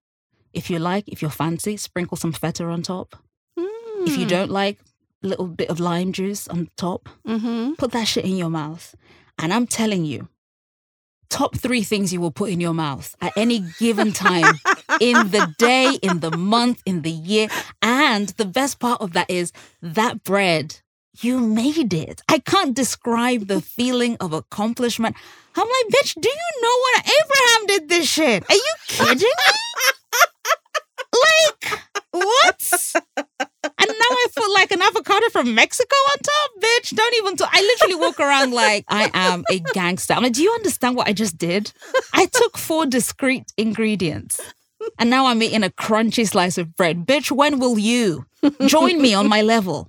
If 0.52 0.70
you 0.70 0.78
like, 0.78 1.04
if 1.08 1.22
you're 1.22 1.30
fancy, 1.44 1.76
sprinkle 1.76 2.16
some 2.16 2.32
feta 2.32 2.64
on 2.64 2.82
top. 2.82 3.16
If 4.08 4.16
you 4.18 4.26
don't 4.26 4.50
like, 4.50 4.78
a 5.22 5.26
little 5.28 5.46
bit 5.48 5.70
of 5.70 5.80
lime 5.80 6.12
juice 6.12 6.46
on 6.48 6.68
top 6.76 7.08
Mm-hmm. 7.26 7.74
put 7.74 7.90
that 7.92 8.06
shit 8.08 8.24
in 8.24 8.36
your 8.36 8.50
mouth. 8.50 8.94
And 9.38 9.52
I'm 9.52 9.66
telling 9.66 10.04
you, 10.04 10.28
top 11.28 11.56
three 11.56 11.82
things 11.82 12.12
you 12.12 12.20
will 12.20 12.30
put 12.30 12.50
in 12.50 12.60
your 12.60 12.74
mouth 12.74 13.14
at 13.20 13.32
any 13.36 13.58
given 13.80 14.12
time 14.26 14.54
in 15.00 15.30
the 15.30 15.54
day, 15.58 15.98
in 16.02 16.20
the 16.20 16.30
month, 16.30 16.82
in 16.86 17.02
the 17.02 17.10
year. 17.10 17.48
And 17.82 18.28
the 18.30 18.44
best 18.44 18.78
part 18.78 19.00
of 19.00 19.12
that 19.12 19.30
is 19.30 19.52
that 19.82 20.24
bread, 20.24 20.80
you 21.20 21.38
made 21.40 21.94
it. 21.94 22.22
I 22.28 22.38
can't 22.38 22.74
describe 22.74 23.46
the 23.46 23.60
feeling 23.60 24.16
of 24.20 24.32
accomplishment. 24.32 25.16
I'm 25.56 25.66
like, 25.66 25.94
bitch, 25.94 26.14
do 26.20 26.28
you 26.28 26.62
know 26.62 26.76
what 26.78 27.04
Abraham 27.04 27.66
did 27.66 27.88
this 27.88 28.08
shit? 28.08 28.44
Are 28.50 28.54
you 28.54 28.74
kidding 28.88 29.28
me? 29.28 29.92
like, 31.14 31.80
what? 32.12 32.92
And 33.78 33.88
now 33.88 34.10
I 34.10 34.26
feel 34.32 34.52
like 34.54 34.70
an 34.70 34.82
avocado 34.82 35.28
from 35.30 35.54
Mexico 35.54 35.94
on 36.10 36.18
top, 36.18 36.50
bitch. 36.60 36.94
Don't 36.94 37.14
even 37.16 37.36
talk. 37.36 37.50
I 37.52 37.60
literally 37.60 37.94
walk 37.96 38.20
around 38.20 38.52
like 38.52 38.84
I 38.88 39.10
am 39.12 39.44
a 39.50 39.60
gangster. 39.72 40.14
I'm 40.14 40.22
like, 40.22 40.32
do 40.32 40.42
you 40.42 40.52
understand 40.52 40.96
what 40.96 41.08
I 41.08 41.12
just 41.12 41.36
did? 41.36 41.72
I 42.12 42.26
took 42.26 42.56
four 42.56 42.86
discrete 42.86 43.52
ingredients. 43.56 44.40
And 44.98 45.10
now 45.10 45.26
I'm 45.26 45.42
eating 45.42 45.62
a 45.62 45.70
crunchy 45.70 46.26
slice 46.26 46.58
of 46.58 46.74
bread. 46.76 47.06
Bitch, 47.06 47.30
when 47.30 47.58
will 47.58 47.78
you 47.78 48.26
join 48.66 49.00
me 49.00 49.14
on 49.14 49.28
my 49.28 49.42
level? 49.42 49.88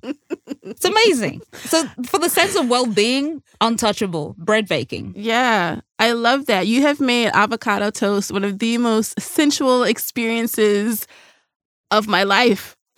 It's 0.64 0.86
amazing. 0.86 1.42
So, 1.54 1.86
for 2.06 2.20
the 2.20 2.30
sense 2.30 2.56
of 2.56 2.68
well 2.70 2.86
being, 2.86 3.42
untouchable, 3.62 4.36
bread 4.38 4.68
baking. 4.68 5.14
Yeah, 5.16 5.82
I 6.00 6.12
love 6.12 6.46
that. 6.48 6.68
You 6.68 6.82
have 6.82 7.00
made 7.00 7.30
avocado 7.34 7.90
toast 7.90 8.32
one 8.32 8.44
of 8.44 8.60
the 8.60 8.78
most 8.78 9.20
sensual 9.20 9.84
experiences 9.84 11.08
of 11.92 12.08
my 12.08 12.24
life. 12.24 12.76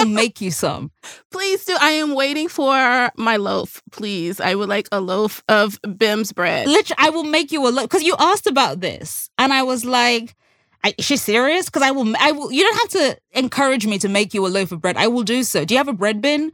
I 0.00 0.04
will 0.04 0.10
make 0.10 0.40
you 0.40 0.50
some. 0.50 0.90
Please 1.30 1.64
do. 1.64 1.76
I 1.80 1.90
am 1.92 2.14
waiting 2.14 2.48
for 2.48 3.10
my 3.16 3.36
loaf, 3.36 3.82
please. 3.90 4.40
I 4.40 4.54
would 4.54 4.68
like 4.68 4.88
a 4.92 5.00
loaf 5.00 5.42
of 5.48 5.78
Bim's 5.96 6.32
bread. 6.32 6.66
Literally, 6.68 6.96
I 6.98 7.10
will 7.10 7.24
make 7.24 7.52
you 7.52 7.66
a 7.66 7.70
loaf 7.70 7.84
because 7.84 8.02
you 8.02 8.14
asked 8.18 8.46
about 8.46 8.80
this, 8.80 9.30
and 9.38 9.52
I 9.52 9.62
was 9.62 9.84
like, 9.84 10.34
I, 10.82 10.94
is 10.98 11.04
she 11.04 11.16
serious? 11.16 11.66
Because 11.66 11.82
I 11.82 11.90
will, 11.90 12.14
I 12.18 12.32
will. 12.32 12.50
You 12.52 12.62
don't 12.64 12.76
have 12.78 12.88
to 12.90 13.18
encourage 13.32 13.86
me 13.86 13.98
to 13.98 14.08
make 14.08 14.34
you 14.34 14.46
a 14.46 14.48
loaf 14.48 14.72
of 14.72 14.80
bread. 14.80 14.96
I 14.96 15.08
will 15.08 15.22
do 15.22 15.42
so. 15.42 15.64
Do 15.64 15.74
you 15.74 15.78
have 15.78 15.88
a 15.88 15.92
bread 15.92 16.20
bin? 16.20 16.52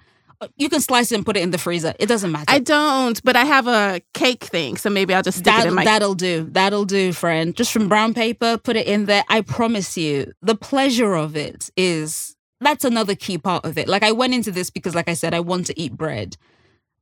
You 0.58 0.68
can 0.68 0.80
slice 0.82 1.12
it 1.12 1.14
and 1.14 1.24
put 1.24 1.38
it 1.38 1.42
in 1.42 1.50
the 1.50 1.56
freezer. 1.56 1.94
It 1.98 2.06
doesn't 2.06 2.30
matter. 2.30 2.44
I 2.48 2.58
don't, 2.58 3.22
but 3.24 3.36
I 3.36 3.44
have 3.46 3.66
a 3.66 4.02
cake 4.12 4.44
thing, 4.44 4.76
so 4.76 4.90
maybe 4.90 5.14
I'll 5.14 5.22
just 5.22 5.38
stick 5.38 5.54
it 5.54 5.66
in 5.66 5.72
my. 5.74 5.84
that'll 5.84 6.14
do. 6.14 6.46
That'll 6.50 6.84
do, 6.84 7.14
friend. 7.14 7.56
Just 7.56 7.72
from 7.72 7.88
brown 7.88 8.12
paper, 8.12 8.58
put 8.58 8.76
it 8.76 8.86
in 8.86 9.06
there. 9.06 9.24
I 9.30 9.40
promise 9.40 9.96
you, 9.96 10.32
the 10.42 10.54
pleasure 10.54 11.14
of 11.14 11.36
it 11.36 11.70
is 11.74 12.35
that's 12.60 12.84
another 12.84 13.14
key 13.14 13.38
part 13.38 13.64
of 13.64 13.76
it. 13.78 13.88
Like 13.88 14.02
I 14.02 14.12
went 14.12 14.34
into 14.34 14.50
this 14.50 14.70
because, 14.70 14.94
like 14.94 15.08
I 15.08 15.14
said, 15.14 15.34
I 15.34 15.40
want 15.40 15.66
to 15.66 15.80
eat 15.80 15.96
bread, 15.96 16.36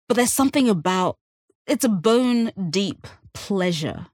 but 0.08 0.16
there's 0.16 0.32
something 0.32 0.68
about 0.68 1.16
it's 1.66 1.84
a 1.84 1.88
bone 1.88 2.52
deep 2.70 3.06
pleasure. 3.32 4.06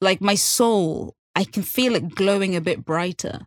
Like 0.00 0.20
my 0.20 0.34
soul, 0.34 1.14
I 1.34 1.44
can 1.44 1.62
feel 1.62 1.94
it 1.94 2.14
glowing 2.14 2.56
a 2.56 2.60
bit 2.60 2.84
brighter 2.84 3.46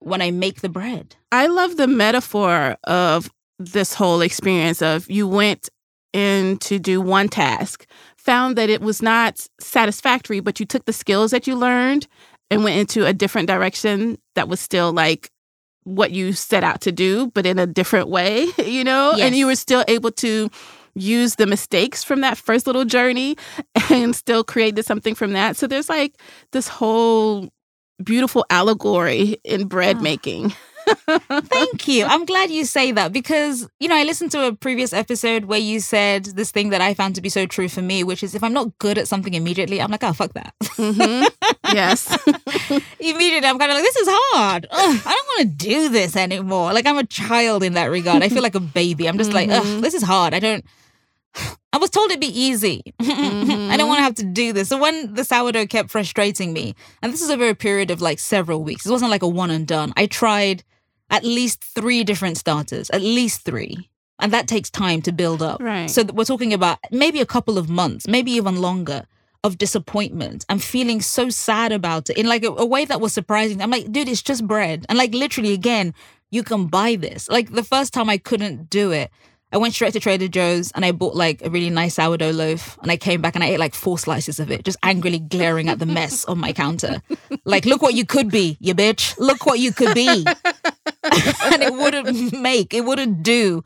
when 0.00 0.22
I 0.22 0.30
make 0.30 0.60
the 0.60 0.68
bread. 0.68 1.16
I 1.30 1.46
love 1.46 1.76
the 1.76 1.86
metaphor 1.86 2.76
of 2.84 3.30
this 3.58 3.94
whole 3.94 4.22
experience 4.22 4.80
of 4.80 5.10
you 5.10 5.28
went 5.28 5.68
in 6.12 6.56
to 6.58 6.78
do 6.78 7.00
one 7.00 7.28
task, 7.28 7.86
found 8.16 8.56
that 8.56 8.70
it 8.70 8.80
was 8.80 9.02
not 9.02 9.46
satisfactory, 9.60 10.40
but 10.40 10.58
you 10.58 10.66
took 10.66 10.84
the 10.86 10.92
skills 10.92 11.30
that 11.30 11.46
you 11.46 11.54
learned 11.54 12.08
and 12.50 12.64
went 12.64 12.78
into 12.78 13.06
a 13.06 13.12
different 13.12 13.46
direction 13.46 14.18
that 14.34 14.48
was 14.48 14.58
still 14.60 14.92
like 14.92 15.30
what 15.84 16.10
you 16.10 16.32
set 16.32 16.62
out 16.64 16.80
to 16.82 16.92
do, 16.92 17.28
but 17.34 17.46
in 17.46 17.58
a 17.58 17.66
different 17.66 18.08
way, 18.08 18.46
you 18.64 18.84
know? 18.84 19.14
And 19.18 19.34
you 19.34 19.46
were 19.46 19.56
still 19.56 19.84
able 19.88 20.10
to 20.12 20.50
use 20.94 21.36
the 21.36 21.46
mistakes 21.46 22.02
from 22.04 22.20
that 22.20 22.36
first 22.36 22.66
little 22.66 22.84
journey 22.84 23.36
and 23.90 24.14
still 24.14 24.42
created 24.44 24.84
something 24.84 25.14
from 25.14 25.32
that. 25.32 25.56
So 25.56 25.66
there's 25.66 25.88
like 25.88 26.14
this 26.52 26.68
whole 26.68 27.48
beautiful 28.02 28.44
allegory 28.50 29.36
in 29.44 29.66
bread 29.68 29.96
Ah. 29.98 30.02
making. 30.02 30.54
Thank 31.06 31.88
you. 31.88 32.04
I'm 32.04 32.24
glad 32.24 32.50
you 32.50 32.64
say 32.64 32.92
that 32.92 33.12
because, 33.12 33.68
you 33.80 33.88
know, 33.88 33.96
I 33.96 34.04
listened 34.04 34.30
to 34.32 34.46
a 34.46 34.52
previous 34.54 34.92
episode 34.92 35.44
where 35.46 35.58
you 35.58 35.80
said 35.80 36.24
this 36.24 36.50
thing 36.50 36.70
that 36.70 36.80
I 36.80 36.94
found 36.94 37.14
to 37.16 37.20
be 37.20 37.28
so 37.28 37.46
true 37.46 37.68
for 37.68 37.82
me, 37.82 38.04
which 38.04 38.22
is 38.22 38.34
if 38.34 38.42
I'm 38.44 38.52
not 38.52 38.78
good 38.78 38.98
at 38.98 39.08
something 39.08 39.34
immediately, 39.34 39.80
I'm 39.80 39.90
like, 39.90 40.04
oh, 40.04 40.12
fuck 40.12 40.32
that. 40.34 40.54
hmm 40.76 41.24
Yes. 41.72 42.06
immediately, 43.00 43.48
I'm 43.48 43.58
kind 43.58 43.70
of 43.70 43.76
like, 43.76 43.84
this 43.84 43.96
is 43.96 44.08
hard. 44.10 44.66
Ugh, 44.70 45.02
I 45.06 45.10
don't 45.12 45.26
want 45.28 45.40
to 45.58 45.66
do 45.66 45.88
this 45.88 46.16
anymore. 46.16 46.72
Like, 46.72 46.86
I'm 46.86 46.98
a 46.98 47.06
child 47.06 47.62
in 47.62 47.74
that 47.74 47.86
regard. 47.86 48.22
I 48.22 48.28
feel 48.28 48.42
like 48.42 48.54
a 48.54 48.60
baby. 48.60 49.06
I'm 49.08 49.18
just 49.18 49.32
like, 49.32 49.48
Mhm. 49.48 49.76
ugh, 49.76 49.82
this 49.82 49.94
is 49.94 50.02
hard. 50.02 50.34
I 50.34 50.38
don't. 50.40 50.64
I 51.72 51.78
was 51.78 51.90
told 51.90 52.10
it'd 52.10 52.20
be 52.20 52.26
easy. 52.26 52.82
I 53.00 53.76
don't 53.76 53.86
want 53.86 53.98
to 53.98 54.02
have 54.02 54.16
to 54.16 54.24
do 54.24 54.52
this. 54.52 54.68
So 54.68 54.78
when 54.78 55.14
the 55.14 55.24
sourdough 55.24 55.66
kept 55.66 55.90
frustrating 55.90 56.52
me, 56.52 56.74
and 57.02 57.12
this 57.12 57.20
is 57.20 57.30
over 57.30 57.48
a 57.48 57.54
period 57.54 57.92
of 57.92 58.00
like 58.02 58.18
several 58.18 58.64
weeks, 58.64 58.84
it 58.86 58.90
wasn't 58.90 59.12
like 59.12 59.22
a 59.22 59.28
one 59.28 59.50
and 59.50 59.66
done. 59.68 59.92
I 59.96 60.06
tried 60.06 60.64
at 61.10 61.24
least 61.24 61.62
three 61.62 62.04
different 62.04 62.38
starters, 62.38 62.90
at 62.90 63.02
least 63.02 63.42
three. 63.42 63.90
And 64.20 64.32
that 64.32 64.48
takes 64.48 64.70
time 64.70 65.02
to 65.02 65.12
build 65.12 65.42
up. 65.42 65.60
Right. 65.62 65.88
So 65.88 66.04
we're 66.04 66.24
talking 66.24 66.52
about 66.52 66.78
maybe 66.90 67.20
a 67.20 67.26
couple 67.26 67.58
of 67.58 67.68
months, 67.70 68.06
maybe 68.06 68.32
even 68.32 68.56
longer 68.56 69.06
of 69.42 69.56
disappointment 69.58 70.44
and 70.48 70.62
feeling 70.62 71.00
so 71.00 71.30
sad 71.30 71.72
about 71.72 72.10
it 72.10 72.18
in 72.18 72.26
like 72.26 72.44
a, 72.44 72.48
a 72.48 72.66
way 72.66 72.84
that 72.84 73.00
was 73.00 73.12
surprising. 73.12 73.62
I'm 73.62 73.70
like, 73.70 73.90
dude, 73.90 74.08
it's 74.08 74.22
just 74.22 74.46
bread. 74.46 74.84
And 74.88 74.98
like 74.98 75.14
literally 75.14 75.52
again, 75.54 75.94
you 76.30 76.42
can 76.42 76.66
buy 76.66 76.96
this. 76.96 77.28
Like 77.28 77.50
the 77.50 77.64
first 77.64 77.92
time 77.92 78.10
I 78.10 78.18
couldn't 78.18 78.68
do 78.68 78.92
it, 78.92 79.10
I 79.52 79.56
went 79.56 79.74
straight 79.74 79.94
to 79.94 80.00
Trader 80.00 80.28
Joe's 80.28 80.70
and 80.72 80.84
I 80.84 80.92
bought 80.92 81.16
like 81.16 81.44
a 81.44 81.50
really 81.50 81.70
nice 81.70 81.94
sourdough 81.94 82.30
loaf 82.30 82.78
and 82.82 82.90
I 82.90 82.96
came 82.96 83.20
back 83.20 83.34
and 83.34 83.42
I 83.42 83.48
ate 83.48 83.58
like 83.58 83.74
four 83.74 83.98
slices 83.98 84.38
of 84.38 84.50
it, 84.50 84.64
just 84.64 84.78
angrily 84.84 85.18
glaring 85.18 85.68
at 85.68 85.80
the 85.80 85.86
mess 85.86 86.24
on 86.26 86.38
my 86.38 86.52
counter. 86.52 87.02
Like, 87.44 87.64
look 87.64 87.80
what 87.80 87.94
you 87.94 88.04
could 88.04 88.30
be, 88.30 88.58
you 88.60 88.74
bitch. 88.74 89.18
Look 89.18 89.46
what 89.46 89.58
you 89.58 89.72
could 89.72 89.94
be. 89.94 90.24
and 91.02 91.62
it 91.62 91.72
wouldn't 91.72 92.32
make, 92.32 92.74
it 92.74 92.84
wouldn't 92.84 93.22
do. 93.22 93.62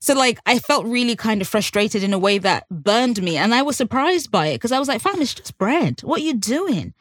So 0.00 0.14
like 0.14 0.38
I 0.46 0.58
felt 0.58 0.86
really 0.86 1.16
kind 1.16 1.40
of 1.40 1.48
frustrated 1.48 2.02
in 2.02 2.12
a 2.12 2.18
way 2.18 2.38
that 2.38 2.68
burned 2.70 3.22
me. 3.22 3.36
And 3.36 3.54
I 3.54 3.62
was 3.62 3.76
surprised 3.76 4.30
by 4.30 4.48
it 4.48 4.54
because 4.56 4.72
I 4.72 4.78
was 4.78 4.88
like, 4.88 5.00
fam, 5.00 5.20
it's 5.20 5.34
just 5.34 5.58
bread. 5.58 6.00
What 6.02 6.20
are 6.20 6.24
you 6.24 6.34
doing? 6.34 6.94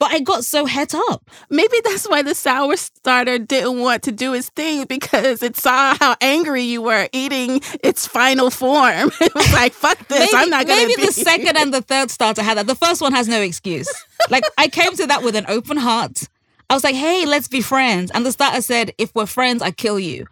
But 0.00 0.12
I 0.12 0.20
got 0.20 0.46
so 0.46 0.64
het 0.64 0.94
up. 0.94 1.28
Maybe 1.50 1.76
that's 1.84 2.08
why 2.08 2.22
the 2.22 2.34
sour 2.34 2.74
starter 2.78 3.38
didn't 3.38 3.80
want 3.80 4.02
to 4.04 4.12
do 4.12 4.32
its 4.32 4.48
thing 4.48 4.84
because 4.86 5.42
it 5.42 5.58
saw 5.58 5.94
how 6.00 6.16
angry 6.22 6.62
you 6.62 6.80
were 6.80 7.06
eating 7.12 7.60
its 7.84 8.06
final 8.06 8.50
form. 8.50 9.12
It 9.20 9.34
was 9.34 9.52
like, 9.52 9.74
fuck 9.74 9.98
this. 10.08 10.18
Maybe, 10.18 10.30
I'm 10.34 10.48
not 10.48 10.66
going 10.66 10.80
to 10.80 10.86
maybe 10.88 11.02
be. 11.02 11.06
the 11.06 11.12
second 11.12 11.58
and 11.58 11.72
the 11.72 11.82
third 11.82 12.10
starter 12.10 12.42
had 12.42 12.56
that. 12.56 12.66
The 12.66 12.74
first 12.74 13.02
one 13.02 13.12
has 13.12 13.28
no 13.28 13.42
excuse. 13.42 13.92
Like 14.30 14.44
I 14.56 14.68
came 14.68 14.96
to 14.96 15.06
that 15.08 15.22
with 15.22 15.36
an 15.36 15.44
open 15.48 15.76
heart. 15.76 16.29
I 16.70 16.74
was 16.74 16.84
like, 16.84 16.94
hey, 16.94 17.26
let's 17.26 17.48
be 17.48 17.60
friends. 17.60 18.12
And 18.14 18.24
the 18.24 18.30
starter 18.30 18.62
said, 18.62 18.94
if 18.96 19.12
we're 19.14 19.26
friends, 19.26 19.60
I 19.60 19.72
kill 19.72 19.98
you. 19.98 20.26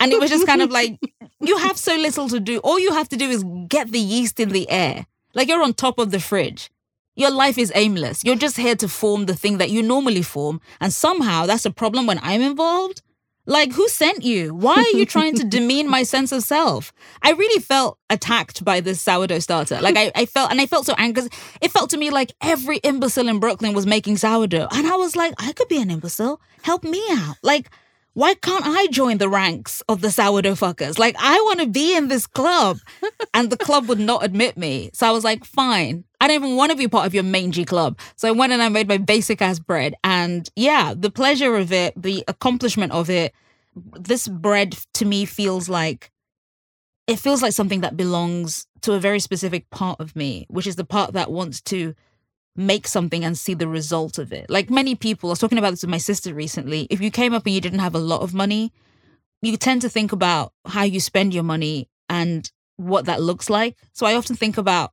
And 0.00 0.12
it 0.12 0.18
was 0.18 0.30
just 0.30 0.46
kind 0.46 0.62
of 0.62 0.70
like, 0.70 0.98
you 1.40 1.58
have 1.58 1.76
so 1.76 1.94
little 1.94 2.28
to 2.30 2.40
do. 2.40 2.58
All 2.60 2.80
you 2.80 2.92
have 2.92 3.08
to 3.10 3.16
do 3.16 3.28
is 3.28 3.44
get 3.68 3.92
the 3.92 3.98
yeast 4.00 4.40
in 4.40 4.48
the 4.48 4.68
air. 4.70 5.06
Like 5.34 5.46
you're 5.48 5.62
on 5.62 5.74
top 5.74 5.98
of 5.98 6.10
the 6.10 6.20
fridge. 6.20 6.70
Your 7.16 7.30
life 7.30 7.58
is 7.58 7.70
aimless. 7.74 8.24
You're 8.24 8.34
just 8.34 8.56
here 8.56 8.74
to 8.76 8.88
form 8.88 9.26
the 9.26 9.36
thing 9.36 9.58
that 9.58 9.70
you 9.70 9.82
normally 9.82 10.22
form. 10.22 10.60
And 10.80 10.92
somehow 10.92 11.46
that's 11.46 11.66
a 11.66 11.70
problem 11.70 12.06
when 12.06 12.18
I'm 12.22 12.40
involved. 12.40 13.02
Like, 13.46 13.72
who 13.72 13.88
sent 13.88 14.22
you? 14.22 14.54
Why 14.54 14.74
are 14.74 14.96
you 14.96 15.04
trying 15.04 15.34
to 15.34 15.44
demean 15.48 15.88
my 15.88 16.02
sense 16.02 16.32
of 16.32 16.42
self? 16.42 16.92
I 17.22 17.32
really 17.32 17.60
felt 17.60 17.98
attacked 18.08 18.64
by 18.64 18.80
this 18.80 19.00
sourdough 19.02 19.40
starter. 19.40 19.80
Like, 19.82 19.96
I, 19.96 20.10
I 20.14 20.24
felt, 20.26 20.50
and 20.50 20.60
I 20.60 20.66
felt 20.66 20.86
so 20.86 20.94
angry 20.96 21.24
It 21.60 21.70
felt 21.70 21.90
to 21.90 21.98
me 21.98 22.10
like 22.10 22.32
every 22.40 22.78
imbecile 22.78 23.28
in 23.28 23.40
Brooklyn 23.40 23.74
was 23.74 23.86
making 23.86 24.16
sourdough. 24.16 24.68
And 24.72 24.86
I 24.86 24.96
was 24.96 25.14
like, 25.14 25.34
I 25.38 25.52
could 25.52 25.68
be 25.68 25.80
an 25.80 25.90
imbecile. 25.90 26.40
Help 26.62 26.84
me 26.84 27.02
out. 27.10 27.36
Like, 27.42 27.70
why 28.14 28.34
can't 28.34 28.64
I 28.64 28.86
join 28.88 29.18
the 29.18 29.28
ranks 29.28 29.82
of 29.88 30.00
the 30.00 30.10
sourdough 30.10 30.54
fuckers? 30.54 30.98
Like, 30.98 31.16
I 31.18 31.34
want 31.46 31.60
to 31.60 31.66
be 31.66 31.96
in 31.96 32.08
this 32.08 32.26
club. 32.26 32.78
And 33.36 33.50
the 33.50 33.56
club 33.56 33.88
would 33.88 33.98
not 33.98 34.24
admit 34.24 34.56
me. 34.56 34.90
So 34.92 35.08
I 35.08 35.10
was 35.10 35.24
like, 35.24 35.44
fine. 35.44 36.04
I 36.20 36.28
don't 36.28 36.36
even 36.36 36.56
want 36.56 36.70
to 36.70 36.78
be 36.78 36.86
part 36.86 37.04
of 37.04 37.12
your 37.12 37.24
mangy 37.24 37.64
club. 37.64 37.98
So 38.14 38.28
I 38.28 38.30
went 38.30 38.52
and 38.52 38.62
I 38.62 38.68
made 38.68 38.86
my 38.86 38.96
basic 38.96 39.42
ass 39.42 39.58
bread. 39.58 39.96
And 40.04 40.48
yeah, 40.54 40.94
the 40.96 41.10
pleasure 41.10 41.56
of 41.56 41.72
it, 41.72 42.00
the 42.00 42.22
accomplishment 42.28 42.92
of 42.92 43.10
it, 43.10 43.34
this 43.74 44.28
bread 44.28 44.78
to 44.94 45.04
me 45.04 45.24
feels 45.24 45.68
like 45.68 46.12
it 47.08 47.18
feels 47.18 47.42
like 47.42 47.52
something 47.52 47.80
that 47.80 47.96
belongs 47.96 48.68
to 48.82 48.92
a 48.92 49.00
very 49.00 49.18
specific 49.18 49.68
part 49.70 50.00
of 50.00 50.14
me, 50.14 50.46
which 50.48 50.68
is 50.68 50.76
the 50.76 50.84
part 50.84 51.12
that 51.14 51.32
wants 51.32 51.60
to 51.62 51.94
make 52.56 52.86
something 52.86 53.24
and 53.24 53.36
see 53.36 53.54
the 53.54 53.66
result 53.68 54.18
of 54.18 54.32
it. 54.32 54.48
Like 54.48 54.70
many 54.70 54.94
people, 54.94 55.30
I 55.30 55.32
was 55.32 55.38
talking 55.40 55.58
about 55.58 55.70
this 55.70 55.82
with 55.82 55.90
my 55.90 55.98
sister 55.98 56.32
recently. 56.32 56.86
If 56.90 57.00
you 57.00 57.10
came 57.10 57.34
up 57.34 57.46
and 57.46 57.54
you 57.54 57.60
didn't 57.60 57.80
have 57.80 57.94
a 57.94 57.98
lot 57.98 58.20
of 58.22 58.32
money, 58.32 58.72
you 59.42 59.56
tend 59.56 59.82
to 59.82 59.88
think 59.88 60.12
about 60.12 60.52
how 60.66 60.82
you 60.84 61.00
spend 61.00 61.34
your 61.34 61.42
money 61.42 61.88
and 62.08 62.50
what 62.76 63.06
that 63.06 63.20
looks 63.20 63.50
like. 63.50 63.76
So 63.92 64.06
I 64.06 64.14
often 64.14 64.36
think 64.36 64.56
about 64.56 64.92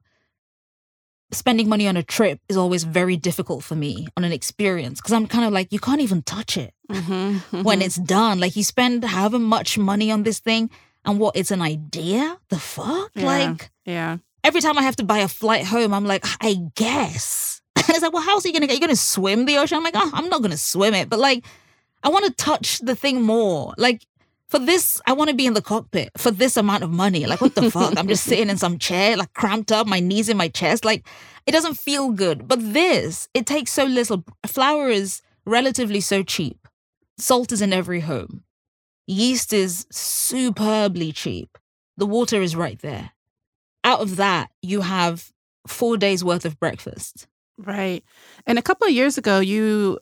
spending 1.32 1.69
money 1.69 1.88
on 1.88 1.95
a 1.95 2.04
trip 2.04 2.39
is 2.50 2.58
always 2.58 2.84
very 2.84 3.15
difficult 3.15 3.63
for 3.63 3.76
me 3.76 4.08
on 4.17 4.24
an 4.26 4.34
experience 4.34 5.00
because 5.00 5.13
I'm 5.13 5.28
kind 5.28 5.45
of 5.45 5.54
like, 5.54 5.71
you 5.71 5.80
can't 5.80 6.02
even 6.02 6.21
touch 6.24 6.58
it 6.58 6.74
Mhm, 6.91 7.63
when 7.63 7.80
mhm. 7.80 7.86
it's 7.86 7.95
done. 7.95 8.39
Like 8.39 8.56
you 8.58 8.63
spend 8.63 9.04
however 9.06 9.39
much 9.39 9.78
money 9.78 10.12
on 10.12 10.24
this 10.24 10.39
thing 10.39 10.69
and 11.06 11.19
what 11.19 11.36
it's 11.38 11.52
an 11.52 11.62
idea? 11.62 12.38
The 12.50 12.60
fuck? 12.60 13.12
Yeah. 13.15 13.26
Like 13.26 13.71
yeah. 13.86 14.17
Every 14.43 14.62
time 14.62 14.77
I 14.77 14.84
have 14.84 14.95
to 14.97 15.04
buy 15.04 15.19
a 15.19 15.27
flight 15.27 15.65
home, 15.65 15.93
I'm 15.93 16.06
like, 16.06 16.25
I 16.41 16.58
guess. 16.75 17.62
And 17.82 17.89
it's 17.89 18.04
like, 18.04 18.13
well, 18.13 18.21
how's 18.21 18.43
he 18.43 18.51
gonna 18.54 18.67
get? 18.67 18.73
You're 18.73 18.88
gonna 18.88 18.95
swim 18.95 19.45
the 19.45 19.58
ocean? 19.58 19.77
I'm 19.77 19.84
like, 19.84 19.95
oh, 19.97 20.12
I'm 20.13 20.30
not 20.30 20.41
gonna 20.41 20.56
swim 20.56 20.93
it, 20.93 21.10
but 21.10 21.19
like, 21.19 21.43
I 22.04 22.10
want 22.10 22.25
to 22.25 22.32
touch 22.32 22.80
the 22.80 22.95
thing 22.95 23.21
more. 23.21 23.73
Like 23.77 24.06
for 24.51 24.60
this, 24.60 25.01
I 25.08 25.13
want 25.13 25.30
to 25.30 25.36
be 25.36 25.45
in 25.45 25.54
the 25.54 25.62
cockpit 25.62 26.12
for 26.17 26.30
this 26.30 26.58
amount 26.58 26.84
of 26.84 26.91
money. 26.91 27.25
Like, 27.25 27.41
what 27.41 27.56
the 27.56 27.71
fuck? 27.71 27.97
I'm 27.97 28.08
just 28.08 28.25
sitting 28.25 28.49
in 28.49 28.58
some 28.58 28.77
chair, 28.77 29.15
like 29.15 29.34
cramped 29.34 29.71
up, 29.71 29.88
my 29.88 29.99
knees 29.99 30.30
in 30.30 30.38
my 30.38 30.49
chest. 30.49 30.84
Like, 30.84 31.08
it 31.45 31.51
doesn't 31.51 31.75
feel 31.75 32.12
good. 32.12 32.47
But 32.47 32.60
this, 32.73 33.30
it 33.34 33.45
takes 33.45 33.71
so 33.71 33.86
little. 33.86 34.23
Flour 34.45 34.89
is 34.89 35.21
relatively 35.45 36.01
so 36.01 36.21
cheap. 36.21 36.67
Salt 37.17 37.51
is 37.51 37.62
in 37.62 37.71
every 37.71 38.01
home. 38.01 38.43
Yeast 39.08 39.54
is 39.54 39.86
superbly 39.91 41.12
cheap. 41.12 41.58
The 41.97 42.06
water 42.06 42.41
is 42.41 42.56
right 42.56 42.80
there. 42.82 43.12
Out 43.84 44.02
of 44.02 44.17
that, 44.17 44.52
you 44.62 44.82
have 44.82 45.32
four 45.67 45.98
days 45.98 46.24
worth 46.24 46.46
of 46.46 46.60
breakfast. 46.60 47.28
Right. 47.58 48.04
And 48.46 48.58
a 48.58 48.62
couple 48.62 48.88
of 48.88 48.94
years 48.94 49.17
ago, 49.17 49.39
you 49.39 50.00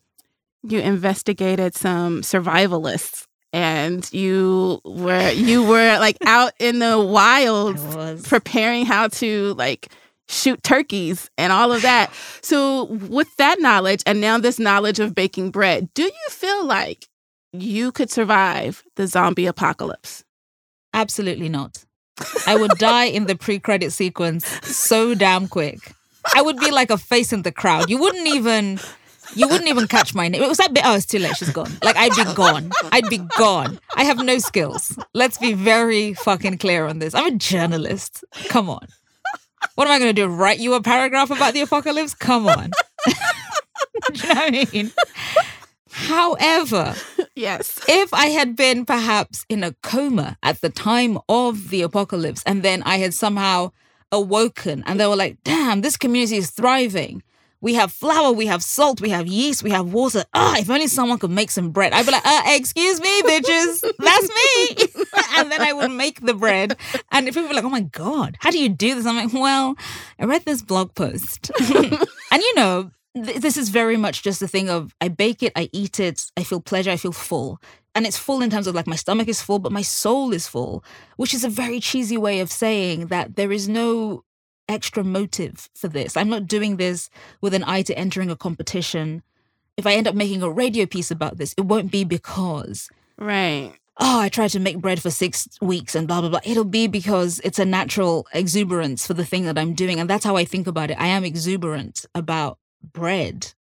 you 0.64 0.80
investigated 0.80 1.74
some 1.76 2.22
survivalists 2.22 3.26
and 3.54 4.12
you 4.14 4.82
were 4.84 5.32
you 5.32 5.64
were 5.64 5.98
like 6.00 6.18
out 6.26 6.54
in 6.60 6.80
the 6.80 7.00
wild 7.00 7.78
preparing 8.24 8.86
how 8.86 9.08
to 9.08 9.54
like 9.56 9.92
shoot 10.28 10.62
turkeys 10.64 11.30
and 11.38 11.52
all 11.52 11.72
of 11.72 11.82
that. 11.82 12.12
So 12.42 12.86
with 12.86 13.36
that 13.38 13.60
knowledge 13.60 14.04
and 14.06 14.22
now 14.22 14.38
this 14.38 14.60
knowledge 14.60 15.00
of 15.00 15.16
baking 15.16 15.52
bread, 15.52 15.90
do 15.94 16.04
you 16.04 16.30
feel 16.30 16.66
like 16.66 17.08
you 17.52 17.92
could 17.92 18.12
survive 18.12 18.84
the 18.96 19.08
zombie 19.08 19.48
apocalypse? 19.48 20.24
Absolutely 20.94 21.50
not. 21.50 21.86
I 22.48 22.56
would 22.56 22.72
die 22.78 23.06
in 23.06 23.26
the 23.26 23.36
pre-credit 23.36 23.92
sequence 23.92 24.46
so 24.68 25.14
damn 25.16 25.48
quick. 25.48 25.94
I 26.36 26.42
would 26.42 26.58
be 26.58 26.72
like 26.72 26.90
a 26.92 26.98
face 26.98 27.34
in 27.34 27.44
the 27.44 27.52
crowd. 27.52 27.90
You 27.90 27.98
wouldn't 27.98 28.28
even 28.28 28.80
You 29.36 29.48
wouldn't 29.48 29.70
even 29.70 29.88
catch 29.88 30.16
my 30.16 30.28
name. 30.28 30.42
It 30.42 30.48
was 30.48 30.58
that 30.58 30.74
bit. 30.74 30.84
Oh, 30.86 30.96
it's 30.96 31.06
too 31.06 31.20
late. 31.20 31.38
She's 31.38 31.52
gone. 31.52 31.72
Like 31.84 31.96
I'd 31.96 32.16
be 32.16 32.24
gone. 32.34 32.72
I'd 32.92 33.10
be 33.10 33.20
gone. 33.38 33.80
I 33.96 34.04
have 34.04 34.18
no 34.18 34.40
skills. 34.40 34.98
Let's 35.14 35.38
be 35.38 35.54
very 35.54 36.14
fucking 36.14 36.58
clear 36.58 36.88
on 36.88 37.00
this. 37.00 37.14
I'm 37.14 37.36
a 37.36 37.38
journalist. 37.38 38.24
Come 38.48 38.70
on. 38.70 38.88
What 39.76 39.88
am 39.88 39.94
I 39.94 40.00
going 40.00 40.14
to 40.16 40.22
do? 40.22 40.28
Write 40.28 40.60
you 40.60 40.74
a 40.74 40.82
paragraph 40.82 41.32
about 41.32 41.54
the 41.54 41.62
apocalypse? 41.62 42.14
Come 42.14 42.48
on. 42.48 42.72
you 43.08 43.14
know 44.24 44.36
what 44.36 44.38
I 44.38 44.68
mean? 44.74 44.92
However, 45.92 46.96
yes. 47.40 47.80
If 47.88 48.14
I 48.14 48.28
had 48.28 48.56
been 48.56 48.86
perhaps 48.86 49.46
in 49.50 49.64
a 49.64 49.74
coma 49.82 50.38
at 50.44 50.62
the 50.62 50.70
time 50.70 51.18
of 51.28 51.70
the 51.70 51.82
apocalypse 51.82 52.44
and 52.46 52.62
then 52.64 52.84
I 52.84 52.98
had 52.98 53.14
somehow 53.14 53.72
awoken 54.12 54.84
and 54.86 55.00
they 55.00 55.08
were 55.08 55.16
like, 55.16 55.38
damn, 55.44 55.82
this 55.82 55.98
community 55.98 56.38
is 56.38 56.52
thriving. 56.52 57.24
We 57.62 57.74
have 57.74 57.92
flour, 57.92 58.32
we 58.32 58.46
have 58.46 58.64
salt, 58.64 59.02
we 59.02 59.10
have 59.10 59.28
yeast, 59.28 59.64
we 59.64 59.72
have 59.72 59.92
water. 59.92 60.24
Ah, 60.34 60.58
if 60.58 60.70
only 60.70 60.88
someone 60.88 61.20
could 61.20 61.30
make 61.30 61.52
some 61.52 61.72
bread. 61.72 61.92
I'd 61.92 62.06
be 62.06 62.14
like, 62.14 62.26
uh, 62.26 62.44
excuse 62.46 63.02
me, 63.02 63.22
bitches, 63.24 63.82
that's 64.00 64.30
me. 64.30 65.04
and 65.36 65.52
then 65.52 65.62
I 65.62 65.74
would 65.74 65.92
make 65.92 66.22
the 66.22 66.34
bread. 66.34 66.78
And 67.12 67.28
if 67.28 67.34
people 67.34 67.50
were 67.50 67.56
like, 67.56 67.66
oh 67.66 67.70
my 67.70 67.82
God, 67.82 68.38
how 68.40 68.50
do 68.50 68.60
you 68.60 68.70
do 68.70 68.96
this? 68.96 69.06
I'm 69.06 69.18
like, 69.18 69.34
well, 69.34 69.76
I 70.18 70.24
read 70.24 70.46
this 70.46 70.62
blog 70.62 70.96
post. 70.96 71.52
and 71.60 72.42
you 72.42 72.56
know, 72.56 72.92
this 73.24 73.58
is 73.58 73.70
very 73.70 73.98
much 73.98 74.24
just 74.24 74.40
the 74.40 74.48
thing 74.48 74.70
of 74.70 74.96
I 75.02 75.08
bake 75.08 75.44
it, 75.44 75.54
I 75.56 75.70
eat 75.72 76.00
it, 76.00 76.26
I 76.38 76.44
feel 76.44 76.62
pleasure, 76.62 76.92
I 76.92 76.98
feel 76.98 77.12
full. 77.12 77.60
And 77.96 78.06
it's 78.06 78.18
full 78.18 78.42
in 78.42 78.50
terms 78.50 78.68
of 78.68 78.76
like 78.76 78.88
my 78.88 78.96
stomach 78.96 79.28
is 79.28 79.42
full, 79.42 79.60
but 79.60 79.72
my 79.72 79.82
soul 79.82 80.34
is 80.34 80.48
full, 80.48 80.84
which 81.18 81.34
is 81.34 81.44
a 81.44 81.50
very 81.50 81.80
cheesy 81.80 82.18
way 82.18 82.40
of 82.40 82.52
saying 82.52 83.08
that 83.08 83.36
there 83.36 83.52
is 83.52 83.68
no 83.68 84.24
extra 84.68 85.04
motive 85.04 85.70
for 85.76 85.88
this. 85.88 86.16
I'm 86.16 86.30
not 86.30 86.48
doing 86.48 86.78
this 86.78 87.10
with 87.42 87.54
an 87.54 87.64
eye 87.66 87.82
to 87.84 87.98
entering 87.98 88.30
a 88.30 88.36
competition. 88.36 89.24
If 89.76 89.88
I 89.88 89.94
end 89.94 90.08
up 90.08 90.16
making 90.16 90.44
a 90.44 90.50
radio 90.50 90.86
piece 90.86 91.12
about 91.12 91.38
this, 91.38 91.54
it 91.58 91.66
won't 91.66 91.92
be 91.92 92.04
because. 92.04 92.90
Right. 93.18 93.74
Oh, 94.02 94.22
I 94.22 94.30
tried 94.30 94.52
to 94.52 94.60
make 94.60 94.80
bread 94.80 95.02
for 95.02 95.10
six 95.10 95.50
weeks 95.62 95.94
and 95.94 96.08
blah, 96.08 96.22
blah, 96.22 96.30
blah. 96.30 96.40
It'll 96.46 96.64
be 96.64 96.88
because 96.88 97.42
it's 97.44 97.60
a 97.60 97.66
natural 97.66 98.28
exuberance 98.34 99.06
for 99.06 99.14
the 99.14 99.26
thing 99.26 99.44
that 99.44 99.58
I'm 99.58 99.74
doing. 99.74 100.00
And 100.00 100.10
that's 100.10 100.24
how 100.24 100.38
I 100.38 100.46
think 100.46 100.68
about 100.68 100.90
it. 100.90 101.00
I 101.00 101.08
am 101.08 101.26
exuberant 101.26 102.06
about 102.16 102.60
bread. 102.84 103.54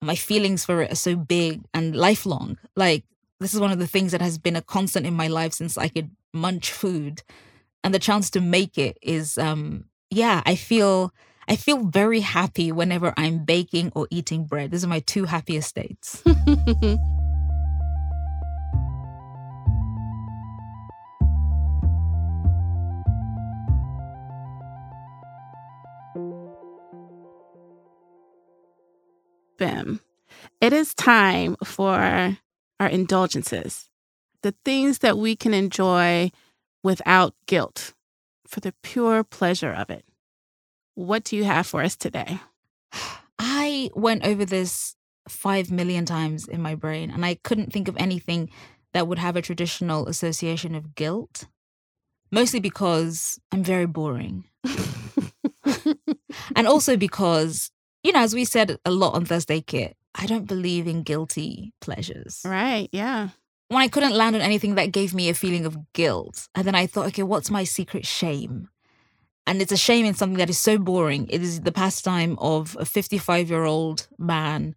My 0.00 0.14
feelings 0.14 0.64
for 0.64 0.82
it 0.82 0.92
are 0.92 0.96
so 0.96 1.16
big 1.16 1.62
and 1.74 1.94
lifelong. 1.94 2.58
Like, 2.74 3.04
this 3.38 3.54
is 3.54 3.60
one 3.60 3.72
of 3.72 3.78
the 3.78 3.86
things 3.86 4.12
that 4.12 4.20
has 4.20 4.38
been 4.38 4.56
a 4.56 4.62
constant 4.62 5.06
in 5.06 5.14
my 5.14 5.28
life 5.28 5.52
since 5.52 5.76
I 5.76 5.88
could 5.88 6.10
munch 6.32 6.72
food. 6.72 7.22
And 7.82 7.94
the 7.94 7.98
chance 7.98 8.30
to 8.30 8.40
make 8.40 8.78
it 8.78 8.98
is, 9.02 9.38
um, 9.38 9.86
yeah, 10.10 10.42
I 10.44 10.54
feel. 10.54 11.12
I 11.48 11.56
feel 11.56 11.84
very 11.84 12.20
happy 12.20 12.70
whenever 12.70 13.12
I'm 13.16 13.44
baking 13.44 13.90
or 13.96 14.06
eating 14.08 14.44
bread. 14.44 14.70
These 14.70 14.84
are 14.84 14.88
my 14.88 15.00
two 15.00 15.24
happiest 15.24 15.68
states. 15.68 16.22
them. 29.60 30.00
It 30.60 30.72
is 30.72 30.92
time 30.94 31.54
for 31.64 32.36
our 32.80 32.88
indulgences, 32.88 33.88
the 34.42 34.56
things 34.64 34.98
that 34.98 35.16
we 35.16 35.36
can 35.36 35.54
enjoy 35.54 36.32
without 36.82 37.34
guilt 37.46 37.94
for 38.48 38.58
the 38.58 38.74
pure 38.82 39.22
pleasure 39.22 39.72
of 39.72 39.90
it. 39.90 40.04
What 40.96 41.22
do 41.22 41.36
you 41.36 41.44
have 41.44 41.68
for 41.68 41.82
us 41.82 41.94
today? 41.94 42.40
I 43.38 43.90
went 43.94 44.26
over 44.26 44.44
this 44.44 44.96
five 45.28 45.70
million 45.70 46.04
times 46.04 46.48
in 46.48 46.60
my 46.60 46.74
brain, 46.74 47.10
and 47.10 47.24
I 47.24 47.36
couldn't 47.36 47.72
think 47.72 47.86
of 47.86 47.96
anything 47.96 48.50
that 48.92 49.06
would 49.06 49.18
have 49.18 49.36
a 49.36 49.42
traditional 49.42 50.08
association 50.08 50.74
of 50.74 50.96
guilt, 50.96 51.46
mostly 52.32 52.58
because 52.58 53.38
I'm 53.52 53.62
very 53.62 53.86
boring. 53.86 54.44
and 56.56 56.66
also 56.66 56.96
because 56.96 57.70
you 58.02 58.12
know, 58.12 58.20
as 58.20 58.34
we 58.34 58.44
said 58.44 58.78
a 58.84 58.90
lot 58.90 59.14
on 59.14 59.24
Thirst 59.24 59.50
Aid 59.50 59.66
Kit, 59.66 59.96
I 60.14 60.26
don't 60.26 60.46
believe 60.46 60.86
in 60.86 61.02
guilty 61.02 61.72
pleasures. 61.80 62.42
Right. 62.44 62.88
Yeah. 62.92 63.30
When 63.68 63.82
I 63.82 63.88
couldn't 63.88 64.16
land 64.16 64.34
on 64.34 64.42
anything 64.42 64.74
that 64.74 64.92
gave 64.92 65.14
me 65.14 65.28
a 65.28 65.34
feeling 65.34 65.64
of 65.64 65.92
guilt, 65.92 66.48
and 66.54 66.66
then 66.66 66.74
I 66.74 66.86
thought, 66.86 67.06
okay, 67.08 67.22
what's 67.22 67.50
my 67.50 67.64
secret 67.64 68.04
shame? 68.04 68.68
And 69.46 69.62
it's 69.62 69.72
a 69.72 69.76
shame 69.76 70.04
in 70.04 70.14
something 70.14 70.38
that 70.38 70.50
is 70.50 70.58
so 70.58 70.78
boring. 70.78 71.28
It 71.28 71.42
is 71.42 71.60
the 71.60 71.72
pastime 71.72 72.36
of 72.38 72.76
a 72.78 72.84
55 72.84 73.50
year 73.50 73.64
old 73.64 74.08
man 74.18 74.74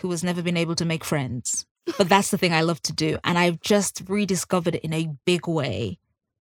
who 0.00 0.10
has 0.10 0.24
never 0.24 0.42
been 0.42 0.56
able 0.56 0.74
to 0.76 0.84
make 0.84 1.04
friends. 1.04 1.66
But 1.98 2.08
that's 2.08 2.30
the 2.30 2.38
thing 2.38 2.52
I 2.52 2.62
love 2.62 2.82
to 2.82 2.92
do. 2.92 3.18
And 3.24 3.38
I've 3.38 3.60
just 3.60 4.02
rediscovered 4.08 4.76
it 4.76 4.84
in 4.84 4.92
a 4.92 5.10
big 5.24 5.46
way. 5.46 5.98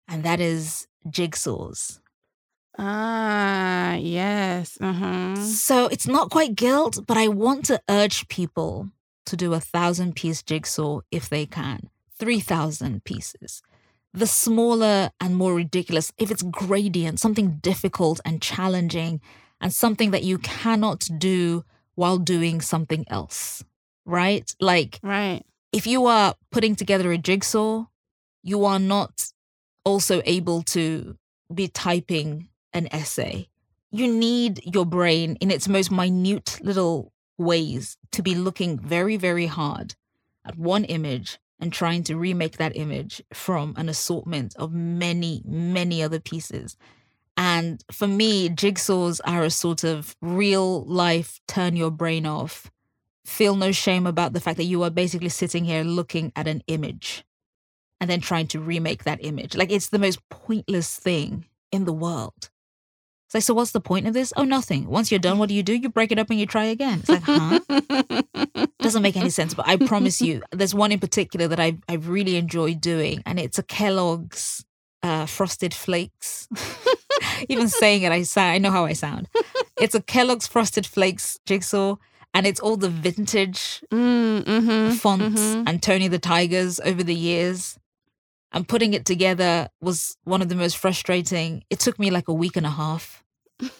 And 0.06 0.22
that 0.24 0.40
is 0.40 0.86
jigsaws. 1.06 2.00
Ah, 2.78 3.94
yes. 3.94 4.78
Uh-huh. 4.80 5.34
So 5.36 5.86
it's 5.86 6.06
not 6.06 6.30
quite 6.30 6.54
guilt, 6.54 7.00
but 7.06 7.16
I 7.16 7.26
want 7.28 7.64
to 7.66 7.80
urge 7.90 8.28
people 8.28 8.90
to 9.26 9.36
do 9.36 9.52
a 9.52 9.60
thousand 9.60 10.14
piece 10.14 10.42
jigsaw 10.42 11.00
if 11.10 11.28
they 11.28 11.44
can. 11.44 11.90
3,000 12.18 13.04
pieces. 13.04 13.62
The 14.14 14.26
smaller 14.26 15.10
and 15.20 15.36
more 15.36 15.54
ridiculous, 15.54 16.12
if 16.18 16.30
it's 16.30 16.42
gradient, 16.42 17.20
something 17.20 17.58
difficult 17.62 18.20
and 18.24 18.40
challenging, 18.40 19.20
and 19.60 19.72
something 19.72 20.12
that 20.12 20.24
you 20.24 20.38
cannot 20.38 21.08
do 21.18 21.64
while 21.94 22.18
doing 22.18 22.60
something 22.60 23.04
else, 23.08 23.64
right? 24.06 24.54
Like, 24.60 25.00
right. 25.02 25.42
if 25.72 25.86
you 25.86 26.06
are 26.06 26.34
putting 26.50 26.76
together 26.76 27.10
a 27.12 27.18
jigsaw, 27.18 27.86
you 28.42 28.64
are 28.64 28.78
not 28.78 29.32
also 29.84 30.22
able 30.24 30.62
to 30.62 31.16
be 31.52 31.68
typing 31.68 32.48
an 32.72 32.88
essay. 32.92 33.48
You 33.90 34.12
need 34.12 34.60
your 34.64 34.84
brain 34.84 35.36
in 35.40 35.50
its 35.50 35.68
most 35.68 35.90
minute 35.90 36.58
little 36.62 37.12
ways 37.38 37.96
to 38.12 38.22
be 38.22 38.34
looking 38.34 38.78
very, 38.78 39.16
very 39.16 39.46
hard 39.46 39.94
at 40.44 40.58
one 40.58 40.84
image 40.84 41.38
and 41.60 41.72
trying 41.72 42.02
to 42.04 42.16
remake 42.16 42.58
that 42.58 42.76
image 42.76 43.22
from 43.32 43.74
an 43.76 43.88
assortment 43.88 44.54
of 44.56 44.72
many, 44.72 45.42
many 45.44 46.02
other 46.02 46.20
pieces. 46.20 46.76
And 47.36 47.82
for 47.92 48.08
me, 48.08 48.48
jigsaws 48.48 49.20
are 49.24 49.44
a 49.44 49.50
sort 49.50 49.84
of 49.84 50.16
real 50.20 50.84
life 50.84 51.40
turn 51.46 51.76
your 51.76 51.90
brain 51.90 52.26
off. 52.26 52.70
Feel 53.24 53.56
no 53.56 53.72
shame 53.72 54.06
about 54.06 54.32
the 54.32 54.40
fact 54.40 54.56
that 54.56 54.64
you 54.64 54.82
are 54.82 54.90
basically 54.90 55.28
sitting 55.28 55.64
here 55.64 55.84
looking 55.84 56.32
at 56.34 56.48
an 56.48 56.62
image 56.66 57.24
and 58.00 58.08
then 58.08 58.20
trying 58.20 58.46
to 58.48 58.60
remake 58.60 59.04
that 59.04 59.24
image. 59.24 59.56
Like 59.56 59.70
it's 59.70 59.88
the 59.88 59.98
most 59.98 60.26
pointless 60.28 60.96
thing 60.96 61.46
in 61.70 61.84
the 61.84 61.92
world. 61.92 62.50
It's 63.28 63.34
like, 63.34 63.42
so 63.42 63.52
what's 63.52 63.72
the 63.72 63.80
point 63.82 64.06
of 64.06 64.14
this? 64.14 64.32
Oh, 64.38 64.44
nothing. 64.44 64.86
Once 64.86 65.12
you're 65.12 65.18
done, 65.18 65.36
what 65.36 65.50
do 65.50 65.54
you 65.54 65.62
do? 65.62 65.74
You 65.74 65.90
break 65.90 66.12
it 66.12 66.18
up 66.18 66.30
and 66.30 66.40
you 66.40 66.46
try 66.46 66.64
again. 66.64 67.00
It's 67.00 67.10
like, 67.10 67.22
huh? 67.22 68.66
Doesn't 68.80 69.02
make 69.02 69.18
any 69.18 69.28
sense. 69.28 69.52
But 69.52 69.68
I 69.68 69.76
promise 69.76 70.22
you, 70.22 70.42
there's 70.50 70.74
one 70.74 70.92
in 70.92 70.98
particular 70.98 71.46
that 71.46 71.60
I 71.60 71.76
I 71.90 71.96
really 71.96 72.36
enjoy 72.36 72.72
doing, 72.72 73.22
and 73.26 73.38
it's 73.38 73.58
a 73.58 73.62
Kellogg's 73.62 74.64
uh, 75.02 75.26
Frosted 75.26 75.74
Flakes. 75.74 76.48
Even 77.50 77.68
saying 77.68 78.00
it, 78.00 78.12
I 78.12 78.22
sound, 78.22 78.54
I 78.54 78.56
know 78.56 78.70
how 78.70 78.86
I 78.86 78.94
sound. 78.94 79.28
It's 79.78 79.94
a 79.94 80.00
Kellogg's 80.00 80.46
Frosted 80.46 80.86
Flakes 80.86 81.38
jigsaw, 81.44 81.96
and 82.32 82.46
it's 82.46 82.60
all 82.60 82.78
the 82.78 82.88
vintage 82.88 83.84
mm, 83.92 84.42
mm-hmm, 84.42 84.92
fonts 84.92 85.42
mm-hmm. 85.42 85.64
and 85.66 85.82
Tony 85.82 86.08
the 86.08 86.18
Tigers 86.18 86.80
over 86.80 87.02
the 87.02 87.14
years 87.14 87.78
and 88.52 88.66
putting 88.66 88.94
it 88.94 89.04
together 89.04 89.68
was 89.80 90.16
one 90.24 90.42
of 90.42 90.48
the 90.48 90.54
most 90.54 90.76
frustrating. 90.76 91.64
It 91.70 91.80
took 91.80 91.98
me 91.98 92.10
like 92.10 92.28
a 92.28 92.34
week 92.34 92.56
and 92.56 92.66
a 92.66 92.70
half. 92.70 93.24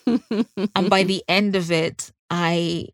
and 0.06 0.90
by 0.90 1.02
the 1.04 1.22
end 1.28 1.56
of 1.56 1.70
it, 1.70 2.12
I 2.30 2.88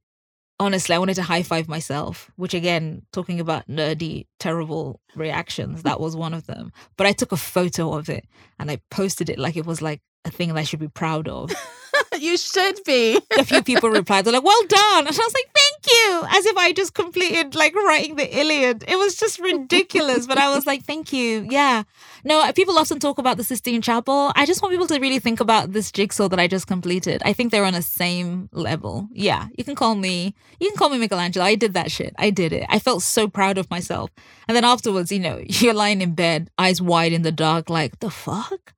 honestly 0.61 0.95
I 0.95 0.99
wanted 0.99 1.14
to 1.14 1.22
high 1.22 1.43
five 1.43 1.68
myself, 1.68 2.31
which 2.37 2.55
again, 2.55 3.03
talking 3.12 3.41
about 3.41 3.68
nerdy, 3.68 4.27
terrible 4.39 5.01
reactions, 5.14 5.83
that 5.83 6.01
was 6.01 6.16
one 6.16 6.35
of 6.35 6.47
them. 6.47 6.72
But 6.97 7.07
I 7.07 7.12
took 7.12 7.33
a 7.33 7.37
photo 7.37 7.95
of 7.95 8.09
it 8.09 8.27
and 8.59 8.70
I 8.70 8.81
posted 8.91 9.29
it 9.29 9.39
like 9.39 9.57
it 9.57 9.66
was 9.66 9.83
like 9.83 10.01
a 10.25 10.31
thing 10.31 10.49
that 10.49 10.59
I 10.59 10.64
should 10.64 10.81
be 10.81 10.89
proud 10.89 11.29
of. 11.29 11.51
you 12.18 12.37
should 12.37 12.79
be. 12.85 13.20
a 13.37 13.45
few 13.45 13.62
people 13.62 13.91
replied, 13.91 14.25
they're 14.25 14.33
like, 14.33 14.45
well 14.45 14.66
done. 14.68 15.07
And 15.07 15.09
I 15.09 15.11
was 15.11 15.35
like, 15.35 15.51
you. 15.87 16.22
As 16.28 16.47
if 16.47 16.57
I 16.57 16.72
just 16.72 16.95
completed 16.95 17.55
like 17.55 17.74
writing 17.74 18.16
the 18.16 18.39
Iliad. 18.39 18.85
It 18.87 18.97
was 18.97 19.16
just 19.16 19.39
ridiculous. 19.39 20.26
but 20.26 20.39
I 20.39 20.55
was 20.55 20.66
like, 20.66 20.85
thank 20.85 21.12
you. 21.12 21.47
Yeah. 21.49 21.85
No, 22.24 22.41
uh, 22.43 22.53
people 22.53 22.78
often 22.78 22.99
talk 22.99 23.18
about 23.18 23.37
the 23.37 23.45
Sistine 23.45 23.82
Chapel. 23.82 24.32
I 24.35 24.47
just 24.47 24.62
want 24.62 24.72
people 24.72 24.87
to 24.87 24.99
really 24.99 25.18
think 25.18 25.41
about 25.41 25.72
this 25.72 25.93
jigsaw 25.93 26.28
that 26.28 26.41
I 26.41 26.47
just 26.47 26.66
completed. 26.66 27.22
I 27.24 27.32
think 27.32 27.51
they're 27.51 27.64
on 27.64 27.74
the 27.74 27.82
same 27.82 28.49
level. 28.53 29.09
Yeah. 29.12 29.49
You 29.57 29.64
can 29.64 29.74
call 29.74 29.95
me, 29.95 30.35
you 30.61 30.68
can 30.68 30.76
call 30.76 30.91
me 30.91 30.99
Michelangelo. 30.99 31.45
I 31.45 31.55
did 31.55 31.74
that 31.74 31.91
shit. 31.91 32.14
I 32.18 32.30
did 32.30 32.53
it. 32.53 32.66
I 32.68 32.78
felt 32.78 33.03
so 33.03 33.28
proud 33.28 33.59
of 33.59 33.70
myself. 33.70 34.11
And 34.49 34.57
then 34.57 34.64
afterwards, 34.64 35.12
you 35.12 35.20
know, 35.20 35.43
you're 35.47 35.74
lying 35.74 36.01
in 36.03 36.14
bed, 36.14 36.51
eyes 36.59 36.80
wide 36.80 37.12
in 37.12 37.22
the 37.22 37.32
dark, 37.32 37.68
like, 37.68 38.01
the 38.01 38.11
fuck? 38.11 38.74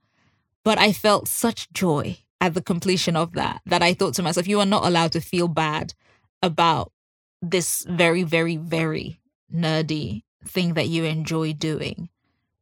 But 0.64 0.78
I 0.78 0.92
felt 0.92 1.28
such 1.28 1.72
joy 1.72 2.18
at 2.40 2.54
the 2.54 2.62
completion 2.62 3.16
of 3.16 3.32
that 3.32 3.61
that 3.66 3.82
I 3.82 3.94
thought 3.94 4.14
to 4.14 4.22
myself, 4.22 4.48
you 4.48 4.61
are 4.61 4.66
not 4.66 4.84
allowed 4.84 5.12
to 5.12 5.20
feel 5.20 5.48
bad 5.48 5.94
about 6.42 6.92
this 7.43 7.84
very, 7.89 8.22
very, 8.22 8.57
very 8.57 9.20
nerdy 9.55 10.22
thing 10.45 10.74
that 10.74 10.89
you 10.89 11.05
enjoy 11.05 11.53
doing 11.53 12.09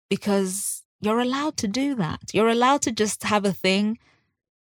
because 0.09 0.83
you're 1.01 1.21
allowed 1.21 1.57
to 1.59 1.69
do 1.69 1.95
that. 1.97 2.21
You're 2.33 2.49
allowed 2.49 2.83
to 2.83 2.93
just 2.93 3.25
have 3.25 3.45
a 3.45 3.53
thing 3.53 3.99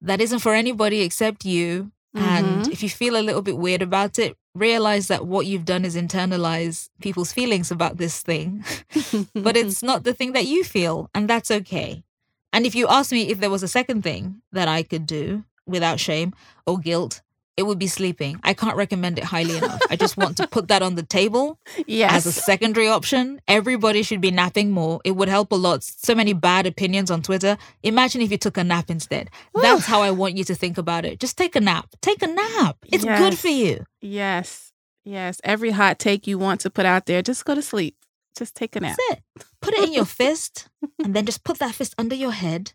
that 0.01 0.21
isn't 0.21 0.39
for 0.39 0.53
anybody 0.53 1.01
except 1.01 1.45
you. 1.45 1.91
And 2.15 2.63
Mhm. 2.65 2.71
if 2.71 2.81
you 2.81 2.89
feel 2.89 3.15
a 3.15 3.21
little 3.21 3.41
bit 3.41 3.57
weird 3.57 3.81
about 3.81 4.17
it, 4.17 4.35
realize 4.55 5.07
that 5.07 5.27
what 5.27 5.45
you've 5.45 5.65
done 5.65 5.85
is 5.85 5.95
internalize 5.95 6.89
people's 7.01 7.31
feelings 7.31 7.69
about 7.71 7.97
this 7.97 8.21
thing, 8.21 8.63
but 9.35 9.55
it's 9.55 9.83
not 9.89 10.03
the 10.03 10.13
thing 10.13 10.33
that 10.33 10.47
you 10.47 10.63
feel, 10.63 11.09
and 11.13 11.29
that's 11.29 11.51
okay. 11.51 12.03
And 12.51 12.65
if 12.65 12.73
you 12.73 12.87
ask 12.87 13.11
me 13.11 13.29
if 13.29 13.39
there 13.39 13.51
was 13.51 13.61
a 13.61 13.67
second 13.67 14.01
thing 14.03 14.41
that 14.51 14.67
I 14.67 14.81
could 14.81 15.05
do 15.05 15.43
without 15.67 15.99
shame 15.99 16.33
or 16.65 16.79
guilt, 16.79 17.21
it 17.59 17.65
would 17.65 17.77
be 17.77 17.87
sleeping. 17.87 18.39
I 18.41 18.53
can't 18.53 18.77
recommend 18.77 19.17
it 19.17 19.25
highly 19.25 19.57
enough. 19.57 19.81
I 19.89 19.97
just 19.97 20.15
want 20.15 20.37
to 20.37 20.47
put 20.47 20.69
that 20.69 20.81
on 20.81 20.95
the 20.95 21.03
table 21.03 21.59
yes. 21.87 22.13
as 22.13 22.25
a 22.25 22.31
secondary 22.31 22.87
option. 22.87 23.41
Everybody 23.49 24.01
should 24.01 24.21
be 24.21 24.31
napping 24.31 24.71
more. 24.71 25.01
It 25.03 25.11
would 25.17 25.27
help 25.27 25.51
a 25.51 25.55
lot. 25.55 25.83
So 25.83 26.15
many 26.15 26.31
bad 26.31 26.65
opinions 26.65 27.11
on 27.11 27.21
Twitter. 27.21 27.57
Imagine 27.83 28.21
if 28.21 28.31
you 28.31 28.37
took 28.37 28.55
a 28.55 28.63
nap 28.63 28.89
instead. 28.89 29.29
That's 29.53 29.85
how 29.85 30.01
I 30.01 30.11
want 30.11 30.37
you 30.37 30.45
to 30.45 30.55
think 30.55 30.77
about 30.77 31.03
it. 31.03 31.19
Just 31.19 31.37
take 31.37 31.57
a 31.57 31.59
nap. 31.59 31.89
Take 32.01 32.21
a 32.23 32.27
nap. 32.27 32.77
It's 32.85 33.03
good 33.03 33.37
for 33.37 33.49
you. 33.49 33.85
yes. 34.01 34.71
Yes. 35.05 35.41
Every 35.43 35.71
hot 35.71 35.97
take 35.97 36.27
you 36.27 36.37
want 36.37 36.61
to 36.61 36.69
put 36.69 36.85
out 36.85 37.05
there, 37.07 37.21
just 37.21 37.43
go 37.43 37.55
to 37.55 37.61
sleep. 37.61 37.95
Just 38.37 38.53
take 38.55 38.75
a 38.75 38.79
nap. 38.79 38.95
That's 39.09 39.19
it. 39.19 39.45
Put 39.61 39.73
it 39.73 39.83
in 39.85 39.93
your 39.93 40.05
fist 40.21 40.69
and 41.03 41.13
then 41.13 41.25
just 41.25 41.43
put 41.43 41.57
that 41.59 41.73
fist 41.75 41.95
under 41.97 42.15
your 42.15 42.31
head 42.31 42.71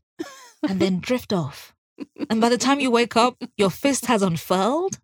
and 0.68 0.80
then 0.80 0.98
drift 1.08 1.32
off. 1.32 1.73
And 2.30 2.40
by 2.40 2.48
the 2.48 2.58
time 2.58 2.80
you 2.80 2.90
wake 2.90 3.16
up, 3.16 3.42
your 3.56 3.70
fist 3.70 4.06
has 4.06 4.22
unfurled 4.22 4.98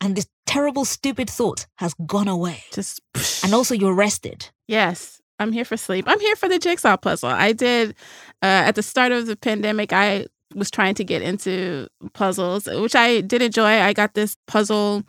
and 0.00 0.16
this 0.16 0.26
terrible, 0.46 0.84
stupid 0.84 1.28
thought 1.28 1.66
has 1.76 1.94
gone 2.06 2.28
away. 2.28 2.64
Just 2.72 3.00
And 3.44 3.54
also, 3.54 3.74
you're 3.74 3.94
rested. 3.94 4.50
Yes, 4.66 5.20
I'm 5.38 5.52
here 5.52 5.64
for 5.64 5.76
sleep. 5.76 6.04
I'm 6.08 6.20
here 6.20 6.36
for 6.36 6.48
the 6.48 6.58
jigsaw 6.58 6.96
puzzle. 6.96 7.28
I 7.28 7.52
did 7.52 7.90
uh, 8.42 8.68
at 8.68 8.74
the 8.74 8.82
start 8.82 9.12
of 9.12 9.26
the 9.26 9.36
pandemic. 9.36 9.92
I 9.92 10.26
was 10.54 10.70
trying 10.70 10.94
to 10.94 11.04
get 11.04 11.22
into 11.22 11.88
puzzles, 12.14 12.66
which 12.66 12.94
I 12.94 13.20
did 13.20 13.42
enjoy. 13.42 13.80
I 13.80 13.92
got 13.92 14.14
this 14.14 14.36
puzzle. 14.46 15.02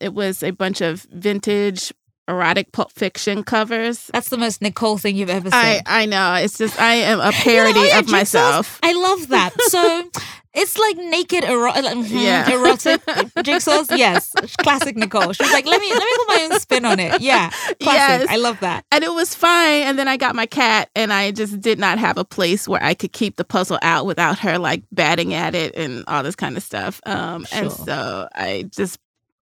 It 0.00 0.14
was 0.14 0.42
a 0.42 0.50
bunch 0.50 0.80
of 0.80 1.06
vintage 1.12 1.92
erotic 2.28 2.72
pulp 2.72 2.92
fiction 2.92 3.42
covers. 3.44 4.10
That's 4.12 4.28
the 4.28 4.38
most 4.38 4.60
Nichole 4.60 5.00
thing 5.00 5.16
you've 5.16 5.30
ever 5.30 5.48
I 5.52 5.74
said. 5.74 5.82
I 5.86 6.06
know 6.06 6.34
it's 6.34 6.58
just 6.58 6.80
I 6.80 6.94
am 6.94 7.20
a 7.20 7.24
You 7.26 7.30
know, 7.30 7.32
parody 7.42 7.90
of 7.92 8.08
myself. 8.10 8.78
I 8.82 8.92
love 8.92 9.28
that. 9.28 9.50
So 9.62 10.08
it's 10.54 10.78
like 10.78 10.96
naked 10.98 11.44
ero- 11.44 11.72
mhm, 11.72 12.08
Yeah. 12.10 12.48
erotic 12.50 13.00
jigsaws. 13.42 13.96
Yes, 13.98 14.32
classic 14.58 14.96
Nichole. 14.96 15.34
She 15.34 15.42
was 15.42 15.52
like, 15.52 15.66
let 15.66 15.80
me 15.80 15.90
let 15.92 15.98
me 16.04 16.12
put 16.16 16.28
my 16.28 16.48
own 16.52 16.60
spin 16.60 16.84
on 16.84 17.00
it. 17.00 17.20
Yeah, 17.20 17.50
classic. 17.80 17.80
Yes. 17.82 18.26
I 18.28 18.36
love 18.36 18.60
that. 18.60 18.84
and 18.92 19.02
it 19.02 19.12
was 19.12 19.34
fine. 19.34 19.82
And 19.82 19.98
then 19.98 20.06
I 20.08 20.16
got 20.16 20.34
my 20.36 20.46
cat, 20.46 20.90
and 20.94 21.12
I 21.12 21.32
just 21.32 21.60
did 21.60 21.78
not 21.78 21.98
have 21.98 22.18
a 22.18 22.24
place 22.24 22.68
where 22.68 22.82
I 22.82 22.94
could 22.94 23.12
keep 23.12 23.36
the 23.36 23.44
puzzle 23.44 23.78
out 23.82 24.06
without 24.06 24.38
her 24.40 24.58
like 24.58 24.84
batting 24.92 25.34
at 25.34 25.54
it 25.54 25.74
and 25.74 26.04
all 26.06 26.22
this 26.22 26.36
kind 26.36 26.56
of 26.56 26.62
stuff. 26.62 27.00
Um, 27.04 27.46
and 27.52 27.72
so 27.72 28.28
I 28.34 28.68
just 28.70 28.98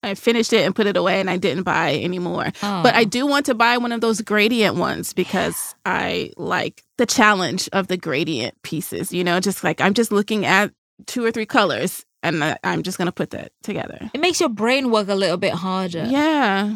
I 0.03 0.15
finished 0.15 0.53
it 0.53 0.65
and 0.65 0.75
put 0.75 0.85
it 0.87 0.97
away, 0.97 1.19
and 1.19 1.29
I 1.29 1.37
didn't 1.37 1.63
buy 1.63 1.95
anymore. 1.95 2.45
But 2.61 2.93
Oh. 2.93 2.97
I 2.97 3.03
do 3.05 3.25
want 3.25 3.45
to 3.47 3.55
buy 3.55 3.77
one 3.77 3.91
of 3.91 4.01
those 4.01 4.21
gradient 4.21 4.75
ones 4.75 5.13
because 5.13 5.75
I 5.85 6.31
like 6.37 6.83
the 6.97 7.05
challenge 7.05 7.69
of 7.73 7.87
the 7.87 7.97
gradient 7.97 8.61
pieces. 8.63 9.13
You 9.13 9.23
know, 9.23 9.39
just 9.39 9.63
like 9.63 9.81
I'm 9.81 9.93
just 9.93 10.11
looking 10.11 10.45
at 10.45 10.71
two 11.07 11.23
or 11.23 11.31
three 11.31 11.45
colors, 11.45 12.05
and 12.21 12.43
I- 12.43 12.57
I'm 12.63 12.83
just 12.83 12.97
gonna 12.97 13.11
put 13.11 13.31
that 13.31 13.51
together. 13.63 14.09
it 14.13 14.19
makes 14.21 14.39
your 14.39 14.49
brain 14.49 14.91
work 14.91 15.07
a 15.07 15.15
little 15.15 15.37
bit 15.37 15.53
harder. 15.53 16.05
Yeah. 16.05 16.75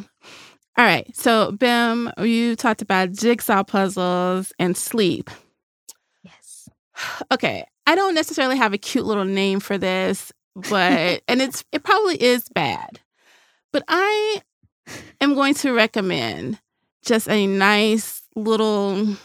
All 0.80 0.86
right. 0.86 1.08
So, 1.16 1.52
Bim, 1.54 2.12
you 2.20 2.56
talked 2.56 2.82
about 2.84 3.12
jigsaw 3.12 3.64
puzzles 3.64 4.54
and 4.60 4.78
sleep. 4.78 5.30
Yes. 6.24 6.70
Okay. 7.32 7.66
I 7.88 7.96
don't 7.96 8.14
necessarily 8.16 8.58
have 8.58 8.74
a 8.74 8.78
cute 8.78 9.06
little 9.06 9.24
name 9.26 9.60
for 9.62 9.78
this, 9.78 10.32
but, 10.56 11.22
and 11.28 11.42
it's, 11.42 11.64
it 11.72 11.84
probably 11.84 12.22
is 12.22 12.50
bad, 12.54 13.00
but 13.72 13.84
I 13.88 14.42
am 15.22 15.36
going 15.36 15.54
to 15.56 15.72
recommend 15.74 16.60
just 17.04 17.30
a 17.30 17.48
nice 17.48 18.24
little 18.36 19.16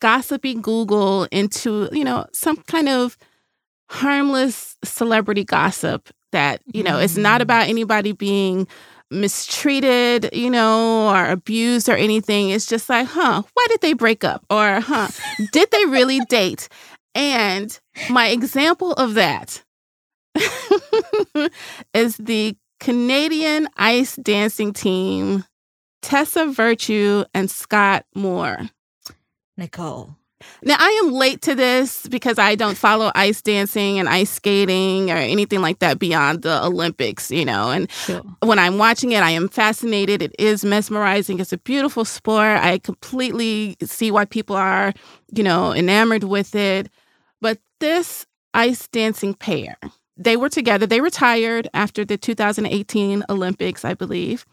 gossipy 0.00 0.54
Google 0.54 1.24
into, 1.30 1.88
you 1.92 2.04
know, 2.04 2.26
some 2.32 2.56
kind 2.58 2.88
of 2.88 3.16
harmless 3.90 4.76
celebrity 4.84 5.44
gossip 5.44 6.10
that, 6.32 6.60
you 6.72 6.82
know, 6.82 6.98
it's 6.98 7.16
not 7.16 7.40
Mm. 7.40 7.44
about 7.44 7.68
anybody 7.68 8.12
being 8.12 8.66
mistreated, 9.10 10.28
you 10.34 10.50
know, 10.50 11.08
or 11.08 11.30
abused 11.30 11.88
or 11.88 11.96
anything. 11.96 12.50
It's 12.50 12.66
just 12.66 12.88
like, 12.90 13.06
huh, 13.06 13.42
why 13.54 13.66
did 13.70 13.80
they 13.80 13.94
break 13.94 14.24
up? 14.24 14.44
Or, 14.50 14.80
huh, 14.80 15.08
did 15.52 15.70
they 15.70 15.86
really 15.86 16.20
date? 16.28 16.68
And 17.14 17.78
my 18.10 18.28
example 18.28 18.92
of 18.92 19.14
that 19.14 19.64
is 21.94 22.16
the 22.18 22.56
Canadian 22.80 23.68
ice 23.76 24.16
dancing 24.16 24.72
team, 24.72 25.44
Tessa 26.02 26.46
Virtue 26.46 27.24
and 27.34 27.50
Scott 27.50 28.04
Moir. 28.14 28.70
Nichole. 29.58 30.14
Now, 30.62 30.76
I 30.78 31.02
am 31.04 31.12
late 31.12 31.42
to 31.42 31.56
this 31.56 32.06
because 32.06 32.38
I 32.38 32.54
don't 32.54 32.76
follow 32.78 33.10
ice 33.16 33.42
dancing 33.42 33.98
and 33.98 34.08
ice 34.08 34.30
skating 34.30 35.10
or 35.10 35.16
anything 35.16 35.60
like 35.60 35.80
that 35.80 35.98
beyond 35.98 36.42
the 36.42 36.64
Olympics, 36.64 37.32
you 37.32 37.44
know. 37.44 37.70
And 37.72 37.90
Sure. 37.90 38.22
when 38.44 38.58
I'm 38.60 38.78
watching 38.78 39.10
it, 39.10 39.20
I 39.22 39.30
am 39.32 39.48
fascinated. 39.48 40.22
It 40.22 40.36
is 40.38 40.64
mesmerizing. 40.64 41.40
It's 41.40 41.52
a 41.52 41.58
beautiful 41.58 42.04
sport. 42.04 42.58
I 42.60 42.78
completely 42.78 43.76
see 43.82 44.12
why 44.12 44.26
people 44.26 44.54
are, 44.54 44.94
you 45.34 45.42
know, 45.42 45.72
enamored 45.74 46.22
with 46.22 46.54
it. 46.54 46.88
But 47.40 47.58
this 47.80 48.24
ice 48.54 48.86
dancing 48.86 49.34
pair, 49.34 49.76
they 50.18 50.36
were 50.36 50.48
together. 50.48 50.86
They 50.86 51.00
retired 51.00 51.68
after 51.72 52.04
the 52.04 52.18
2018 52.18 53.24
Olympics, 53.30 53.84
I 53.84 53.94
believe. 53.94 54.44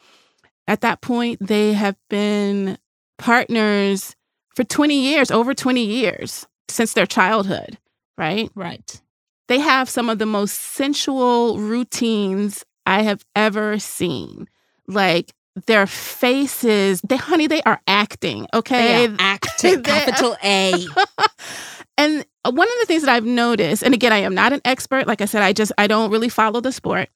At 0.67 0.81
that 0.81 1.01
point, 1.01 1.45
they 1.45 1.73
have 1.73 1.95
been 2.09 2.77
partners 3.17 4.15
for 4.55 4.63
20 4.63 4.99
years, 4.99 5.31
over 5.31 5.53
20 5.53 5.83
years 5.83 6.47
since 6.69 6.93
their 6.93 7.05
childhood, 7.05 7.77
right? 8.17 8.49
Right. 8.55 9.01
They 9.47 9.59
have 9.59 9.89
some 9.89 10.09
of 10.09 10.17
the 10.19 10.25
most 10.25 10.53
sensual 10.53 11.59
routines 11.59 12.63
I 12.85 13.03
have 13.03 13.23
ever 13.35 13.77
seen. 13.79 14.47
Like 14.87 15.33
their 15.67 15.87
faces, 15.87 17.01
they 17.01 17.17
honey, 17.17 17.47
they 17.47 17.61
are 17.63 17.81
acting, 17.87 18.47
okay? 18.53 19.07
They 19.07 19.13
are 19.13 19.17
acting. 19.19 19.83
Capital 19.83 20.35
A. 20.43 20.85
and 21.97 22.25
one 22.43 22.67
of 22.67 22.73
the 22.79 22.85
things 22.85 23.03
that 23.03 23.11
I've 23.11 23.25
noticed, 23.25 23.83
and 23.83 23.93
again, 23.93 24.13
I 24.13 24.19
am 24.19 24.35
not 24.35 24.53
an 24.53 24.61
expert. 24.65 25.07
Like 25.07 25.21
I 25.21 25.25
said, 25.25 25.41
I 25.41 25.53
just 25.53 25.71
I 25.77 25.87
don't 25.87 26.11
really 26.11 26.29
follow 26.29 26.61
the 26.61 26.71
sport. 26.71 27.09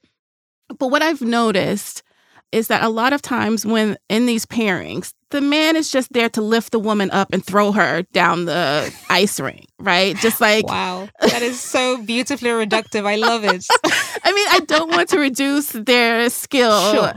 But 0.77 0.87
what 0.87 1.01
I've 1.01 1.21
noticed 1.21 2.03
is 2.51 2.67
that 2.67 2.83
a 2.83 2.89
lot 2.89 3.13
of 3.13 3.21
times 3.21 3.65
when 3.65 3.95
in 4.09 4.25
these 4.25 4.45
pairings, 4.45 5.13
the 5.29 5.41
man 5.41 5.75
is 5.75 5.91
just 5.91 6.11
there 6.13 6.29
to 6.29 6.41
lift 6.41 6.71
the 6.71 6.79
woman 6.79 7.11
up 7.11 7.31
and 7.31 7.45
throw 7.45 7.71
her 7.71 8.01
down 8.13 8.45
the 8.45 8.91
ice 9.09 9.39
ring, 9.39 9.65
right? 9.79 10.15
Just 10.17 10.41
like 10.47 10.67
wow. 10.67 11.07
That 11.21 11.41
is 11.43 11.59
so 11.59 12.01
beautifully 12.03 12.49
reductive. 12.49 13.05
I 13.05 13.17
love 13.17 13.43
it. 13.43 13.65
I 14.23 14.31
mean, 14.31 14.47
I 14.49 14.59
don't 14.65 14.89
want 14.91 15.09
to 15.09 15.19
reduce 15.19 15.71
their 15.73 16.29
skill, 16.29 16.91
Sure. 16.93 17.13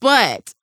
but 0.00 0.54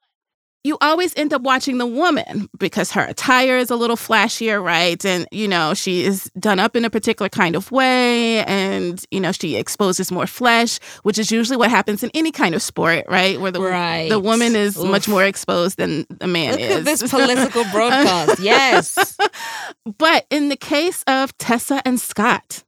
you 0.66 0.78
always 0.82 1.14
end 1.16 1.34
up 1.34 1.42
watching 1.42 1.78
the 1.78 1.86
woman 1.86 2.50
because 2.60 2.92
her 2.92 3.04
attire 3.06 3.58
is 3.58 3.70
a 3.70 3.76
little 3.78 3.96
flashier, 3.96 4.62
right? 4.62 5.04
And, 5.06 5.26
you 5.32 5.48
know, 5.48 5.74
she 5.74 6.04
is 6.04 6.30
done 6.38 6.60
up 6.60 6.76
in 6.76 6.84
a 6.84 6.90
particular 6.90 7.30
kind 7.30 7.56
of 7.56 7.72
way 7.72 8.44
and, 8.44 9.02
you 9.10 9.22
know, 9.22 9.32
she 9.32 9.56
exposes 9.56 10.12
more 10.12 10.28
flesh, 10.28 10.78
which 11.04 11.18
is 11.18 11.32
usually 11.32 11.56
what 11.56 11.70
happens 11.70 12.04
in 12.04 12.12
any 12.14 12.32
kind 12.34 12.54
of 12.56 12.62
sport, 12.62 13.06
right? 13.08 13.40
Where 13.40 13.52
the, 13.52 13.62
Right. 13.62 14.10
the 14.10 14.20
woman 14.20 14.56
is 14.56 14.78
much 14.78 15.08
more 15.08 15.24
exposed 15.24 15.78
than 15.78 16.06
the 16.10 16.28
man 16.28 16.52
Look 16.52 16.60
is. 16.60 16.84
this 16.84 17.10
political 17.10 17.64
broadcast. 17.72 18.40
Yes. 18.42 19.18
But 19.98 20.26
in 20.30 20.50
the 20.50 20.58
case 20.58 21.04
of 21.08 21.38
Tessa 21.38 21.82
and 21.86 22.00
Scott, 22.02 22.64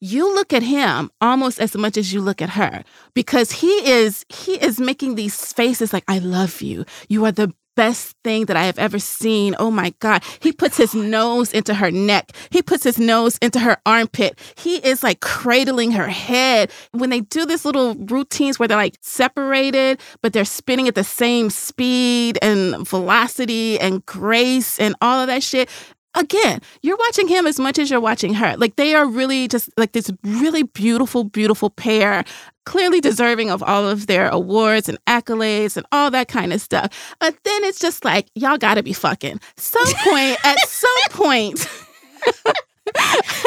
you 0.00 0.34
look 0.34 0.52
at 0.52 0.62
him 0.62 1.10
almost 1.20 1.58
as 1.58 1.76
much 1.76 1.96
as 1.96 2.12
you 2.12 2.20
look 2.20 2.42
at 2.42 2.50
her 2.50 2.84
because 3.14 3.50
he 3.50 3.88
is 3.88 4.24
he 4.28 4.54
is 4.54 4.78
making 4.78 5.14
these 5.14 5.52
faces 5.52 5.92
like 5.92 6.04
I 6.08 6.18
love 6.18 6.60
you. 6.60 6.84
You 7.08 7.24
are 7.24 7.32
the 7.32 7.52
best 7.76 8.16
thing 8.24 8.46
that 8.46 8.56
I 8.56 8.64
have 8.64 8.78
ever 8.78 8.98
seen. 8.98 9.54
Oh 9.58 9.70
my 9.70 9.94
god. 10.00 10.24
He 10.40 10.50
puts 10.50 10.76
his 10.76 10.94
nose 10.94 11.52
into 11.52 11.74
her 11.74 11.90
neck. 11.90 12.32
He 12.50 12.62
puts 12.62 12.82
his 12.82 12.98
nose 12.98 13.38
into 13.38 13.60
her 13.60 13.76
armpit. 13.86 14.38
He 14.56 14.76
is 14.76 15.02
like 15.02 15.20
cradling 15.20 15.92
her 15.92 16.08
head. 16.08 16.72
When 16.92 17.10
they 17.10 17.20
do 17.20 17.44
this 17.44 17.64
little 17.64 17.94
routines 17.94 18.58
where 18.58 18.66
they're 18.66 18.76
like 18.76 18.96
separated 19.02 20.00
but 20.22 20.32
they're 20.32 20.44
spinning 20.44 20.88
at 20.88 20.94
the 20.94 21.04
same 21.04 21.50
speed 21.50 22.38
and 22.42 22.88
velocity 22.88 23.78
and 23.78 24.04
grace 24.06 24.80
and 24.80 24.94
all 25.00 25.20
of 25.20 25.26
that 25.28 25.42
shit 25.42 25.68
again, 26.16 26.60
you're 26.82 26.96
watching 26.96 27.28
him 27.28 27.46
as 27.46 27.60
much 27.60 27.78
as 27.78 27.90
you're 27.90 28.00
watching 28.00 28.34
her. 28.34 28.56
Like 28.56 28.76
they 28.76 28.94
are 28.94 29.06
really 29.06 29.46
just 29.46 29.70
like 29.76 29.92
this 29.92 30.10
really 30.24 30.64
beautiful, 30.64 31.24
beautiful 31.24 31.70
pair, 31.70 32.24
clearly 32.64 33.00
deserving 33.00 33.50
of 33.50 33.62
all 33.62 33.86
of 33.86 34.06
their 34.06 34.28
awards 34.28 34.88
and 34.88 34.98
accolades 35.06 35.76
and 35.76 35.86
all 35.92 36.10
that 36.10 36.28
kind 36.28 36.52
of 36.52 36.60
stuff. 36.60 37.16
But 37.20 37.36
then 37.44 37.64
it's 37.64 37.78
just 37.78 38.04
like, 38.04 38.26
y'all 38.34 38.58
gotta 38.58 38.82
be 38.82 38.92
fucking. 38.92 39.40
Some 39.56 39.86
point, 40.04 40.38
at 40.44 40.58
some 40.68 41.10
point. 41.10 41.68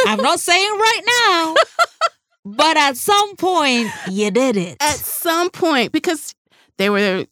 I'm 0.06 0.22
not 0.22 0.40
saying 0.40 0.72
right 0.72 1.02
now, 1.28 1.56
but 2.46 2.78
at 2.78 2.98
some 2.98 3.36
point, 3.36 3.90
you 4.10 4.32
did 4.32 4.58
it. 4.58 4.78
At 4.82 4.96
some 4.96 5.50
point, 5.50 5.92
because 5.92 6.36
they 6.78 6.90
were 6.90 7.26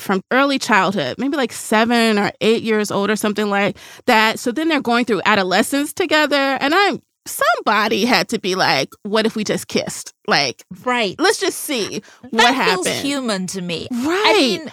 from 0.00 0.22
early 0.30 0.58
childhood, 0.58 1.16
maybe 1.18 1.36
like 1.36 1.52
seven 1.52 2.18
or 2.18 2.32
eight 2.40 2.62
years 2.62 2.90
old 2.90 3.10
or 3.10 3.16
something 3.16 3.48
like 3.48 3.76
that. 4.06 4.38
So 4.38 4.52
then 4.52 4.68
they're 4.68 4.80
going 4.80 5.04
through 5.04 5.22
adolescence 5.24 5.92
together. 5.92 6.36
And 6.36 6.74
I'm 6.74 7.00
somebody 7.26 8.04
had 8.04 8.28
to 8.30 8.38
be 8.38 8.54
like, 8.54 8.90
what 9.02 9.26
if 9.26 9.36
we 9.36 9.44
just 9.44 9.68
kissed? 9.68 10.12
Like, 10.26 10.64
right. 10.84 11.14
let's 11.18 11.40
just 11.40 11.58
see 11.58 12.02
what 12.22 12.42
that 12.42 12.54
happened. 12.54 12.86
feels 12.86 13.00
human 13.00 13.46
to 13.48 13.60
me. 13.60 13.88
Right. 13.90 14.24
I 14.26 14.32
mean, 14.32 14.72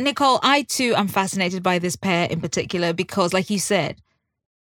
Nichole, 0.00 0.40
I 0.42 0.62
too 0.62 0.94
am 0.94 1.08
fascinated 1.08 1.62
by 1.62 1.78
this 1.78 1.96
pair 1.96 2.28
in 2.28 2.40
particular 2.40 2.92
because, 2.92 3.32
like 3.32 3.50
you 3.50 3.58
said, 3.58 4.00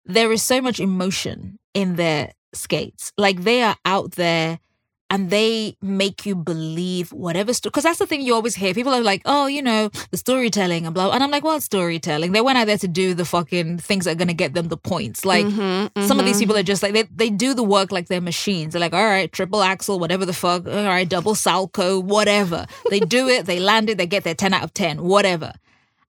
there 0.05 0.32
is 0.32 0.42
so 0.42 0.62
much 0.62 0.80
emotion 0.80 1.59
in 1.74 1.96
their 1.96 2.32
skates. 2.55 3.12
Like 3.18 3.42
they 3.42 3.62
are 3.62 3.76
out 3.84 4.12
there 4.12 4.59
and 5.11 5.31
they 5.31 5.77
make 5.81 6.27
you 6.27 6.35
believe 6.35 7.13
whatever 7.13 7.55
story. 7.55 7.71
Because 7.71 7.85
that's 7.85 7.99
the 7.99 8.07
thing 8.07 8.21
you 8.21 8.35
always 8.35 8.55
hear. 8.55 8.75
People 8.75 8.93
are 8.93 9.01
like, 9.01 9.23
oh, 9.25 9.47
you 9.47 9.63
know, 9.63 9.89
the 10.11 10.17
storytelling 10.19 10.85
and 10.85 10.95
blah. 10.95 11.11
And 11.11 11.23
I'm 11.23 11.31
like, 11.31 11.45
what 11.45 11.63
storytelling? 11.63 12.33
They 12.33 12.43
went 12.43 12.59
out 12.59 12.67
there 12.67 12.77
to 12.79 12.89
do 12.89 13.15
the 13.15 13.25
fucking 13.25 13.79
things 13.79 14.05
that 14.05 14.13
are 14.13 14.15
going 14.17 14.29
to 14.29 14.35
get 14.35 14.53
them 14.53 14.69
the 14.69 14.77
points. 14.77 15.25
Like 15.25 15.47
Mhm, 15.47 16.07
some 16.07 16.19
of 16.21 16.27
these 16.27 16.37
mhm. 16.37 16.41
people 16.41 16.57
are 16.59 16.63
just 16.63 16.83
like, 16.83 16.93
they, 16.93 17.05
they 17.05 17.31
do 17.31 17.55
the 17.55 17.63
work 17.63 17.91
like 17.91 18.09
they're 18.09 18.21
machines. 18.21 18.73
They're 18.75 18.81
like, 18.81 18.93
all 18.93 19.05
right, 19.05 19.33
triple 19.33 19.63
axel, 19.63 19.99
whatever 19.99 20.27
the 20.27 20.35
fuck. 20.35 20.67
All 20.67 20.85
right, 20.85 21.09
double 21.09 21.35
salchow, 21.35 22.03
whatever. 22.03 22.67
They 22.91 23.01
do 23.01 23.29
it, 23.29 23.47
they 23.47 23.61
land 23.61 23.89
it, 23.89 23.97
they 23.97 24.07
get 24.07 24.25
their 24.25 24.35
10 24.35 24.53
out 24.53 24.63
of 24.63 24.75
10, 24.75 25.03
whatever. 25.03 25.55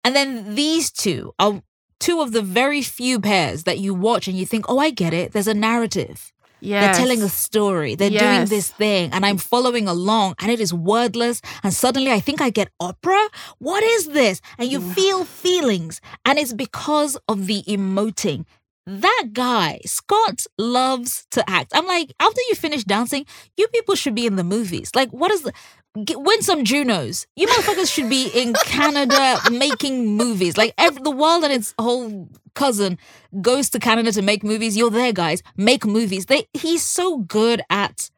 And 0.03 0.15
then 0.15 0.55
these 0.55 0.91
two 0.91 1.33
are 1.39 1.61
two 1.99 2.21
of 2.21 2.31
the 2.31 2.41
very 2.41 2.81
few 2.81 3.19
pairs 3.19 3.63
that 3.63 3.79
you 3.79 3.93
watch 3.93 4.27
and 4.27 4.37
you 4.37 4.45
think, 4.45 4.65
oh, 4.69 4.79
I 4.79 4.89
get 4.89 5.13
it. 5.13 5.31
There's 5.31 5.47
a 5.47 5.53
narrative. 5.53 6.31
Yes. 6.61 6.97
They're 6.97 7.05
telling 7.05 7.21
a 7.23 7.29
story. 7.29 7.95
They're 7.95 8.09
doing 8.09 8.45
this 8.49 8.69
thing, 8.69 9.11
and 9.13 9.25
I'm 9.25 9.37
following 9.37 9.87
along, 9.87 10.35
and 10.39 10.51
it 10.51 10.59
is 10.59 10.73
wordless. 10.73 11.41
And 11.63 11.73
suddenly, 11.73 12.11
I 12.11 12.19
think 12.19 12.41
I 12.41 12.49
get 12.49 12.69
opera. 12.79 13.19
What 13.59 13.83
is 13.83 14.07
this? 14.07 14.41
And 14.57 14.69
you 14.71 14.81
feel 14.93 15.25
feelings, 15.25 16.01
and 16.25 16.37
it's 16.37 16.53
because 16.53 17.17
of 17.27 17.47
the 17.47 17.63
emoting. 17.63 18.45
That 18.85 19.29
guy, 19.33 19.81
Scott, 19.85 20.45
loves 20.57 21.27
to 21.31 21.47
act. 21.47 21.71
I'm 21.75 21.85
like, 21.85 22.11
after 22.19 22.41
you 22.49 22.55
finish 22.55 22.83
dancing, 22.83 23.25
you 23.55 23.67
people 23.67 23.93
should 23.93 24.15
be 24.15 24.25
in 24.25 24.35
the 24.35 24.43
movies. 24.43 24.89
Like, 24.95 25.11
what 25.11 25.31
is 25.31 25.43
the. 25.43 25.53
Get, 26.05 26.21
win 26.21 26.41
some 26.43 26.63
Junos. 26.63 27.25
You 27.35 27.47
motherfuckers 27.47 27.91
should 27.91 28.09
be 28.09 28.27
in 28.27 28.53
Canada 28.65 29.39
making 29.51 30.05
movies. 30.05 30.55
Like 30.55 30.73
every, 30.77 31.01
the 31.01 31.11
world 31.11 31.43
and 31.43 31.51
its 31.51 31.73
whole 31.79 32.29
cousin 32.53 32.99
goes 33.41 33.69
to 33.71 33.79
Canada 33.79 34.11
to 34.11 34.21
make 34.21 34.43
movies. 34.43 34.77
You're 34.77 34.91
there, 34.91 35.11
guys. 35.11 35.41
Make 35.57 35.85
movies. 35.85 36.27
They 36.27 36.45
he's 36.53 36.83
so 36.83 37.17
good 37.17 37.61
at, 37.71 38.11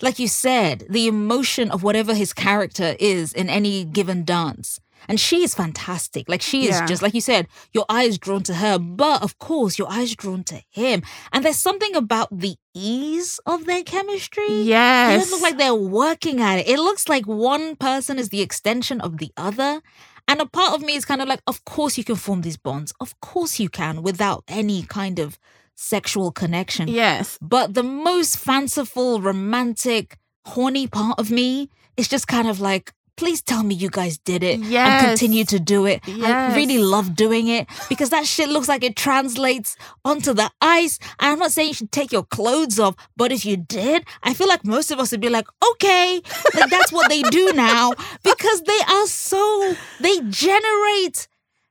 like 0.00 0.18
you 0.18 0.26
said, 0.26 0.84
the 0.90 1.06
emotion 1.06 1.70
of 1.70 1.84
whatever 1.84 2.12
his 2.12 2.32
character 2.32 2.96
is 2.98 3.32
in 3.32 3.48
any 3.48 3.84
given 3.84 4.24
dance. 4.24 4.80
And 5.08 5.18
she 5.20 5.42
is 5.42 5.54
fantastic. 5.54 6.28
Like 6.28 6.42
she 6.42 6.62
is 6.68 6.76
Yeah. 6.76 6.86
just 6.86 7.02
like 7.02 7.14
you 7.14 7.20
said, 7.20 7.48
your 7.72 7.84
eyes 7.88 8.18
drawn 8.18 8.42
to 8.44 8.54
her, 8.54 8.78
but 8.78 9.22
of 9.22 9.38
course 9.38 9.78
your 9.78 9.90
eyes 9.90 10.14
drawn 10.14 10.44
to 10.44 10.62
him. 10.70 11.02
And 11.32 11.44
there's 11.44 11.58
something 11.58 11.94
about 11.96 12.28
the 12.36 12.56
ease 12.74 13.40
of 13.46 13.66
their 13.66 13.82
chemistry. 13.82 14.44
It 14.62 14.66
Yes. 14.66 15.20
doesn't 15.20 15.32
look 15.34 15.42
like 15.42 15.58
they're 15.58 15.74
working 15.74 16.40
at 16.40 16.58
it. 16.60 16.68
It 16.68 16.78
looks 16.78 17.08
like 17.08 17.26
one 17.26 17.76
person 17.76 18.18
is 18.18 18.28
the 18.30 18.40
extension 18.40 19.00
of 19.00 19.18
the 19.18 19.30
other. 19.36 19.82
And 20.28 20.40
a 20.40 20.46
part 20.46 20.72
of 20.74 20.82
me 20.82 20.94
is 20.94 21.04
kind 21.04 21.20
of 21.20 21.28
like, 21.28 21.42
of 21.46 21.64
course 21.64 21.98
you 21.98 22.04
can 22.04 22.16
form 22.16 22.42
these 22.42 22.56
bonds. 22.56 22.92
Of 23.00 23.18
course 23.20 23.58
you 23.58 23.68
can 23.68 24.02
without 24.02 24.44
any 24.46 24.82
kind 24.84 25.18
of 25.18 25.38
sexual 25.74 26.30
connection. 26.30 26.86
yes. 26.86 27.38
But 27.40 27.74
the 27.74 27.82
most 27.82 28.36
fanciful, 28.38 29.20
romantic, 29.20 30.16
horny 30.46 30.86
part 30.86 31.18
of 31.18 31.30
me 31.30 31.70
is 31.96 32.08
just 32.08 32.28
kind 32.28 32.46
of 32.48 32.60
like, 32.60 32.92
please 33.22 33.40
tell 33.40 33.62
me 33.62 33.72
you 33.76 33.88
guys 33.88 34.18
did 34.18 34.42
it 34.42 34.58
Yes. 34.58 34.88
and 34.88 35.06
continue 35.10 35.44
to 35.44 35.60
do 35.60 35.86
it. 35.86 36.00
I 36.08 36.56
really 36.56 36.78
love 36.78 37.14
doing 37.14 37.46
it 37.46 37.68
because 37.88 38.10
that 38.10 38.26
shit 38.26 38.48
looks 38.48 38.66
like 38.68 38.82
it 38.82 38.96
translates 38.96 39.76
onto 40.04 40.32
the 40.34 40.50
ice. 40.60 40.98
And 41.20 41.32
I'm 41.32 41.38
not 41.38 41.52
saying 41.52 41.68
you 41.68 41.74
should 41.74 41.92
take 41.92 42.10
your 42.10 42.24
clothes 42.24 42.80
off, 42.80 42.96
but 43.16 43.30
if 43.30 43.44
you 43.44 43.56
did, 43.56 44.04
I 44.24 44.34
feel 44.34 44.48
like 44.48 44.64
most 44.64 44.90
of 44.90 44.98
us 44.98 45.12
would 45.12 45.20
be 45.20 45.28
like, 45.28 45.46
okay, 45.70 46.20
like 46.56 46.68
that's 46.68 46.90
what 46.90 47.08
they 47.08 47.22
do 47.22 47.52
now 47.52 47.92
because 48.24 48.62
they 48.62 48.80
are 48.88 49.06
so, 49.06 49.74
they 50.00 50.18
generate 50.28 51.28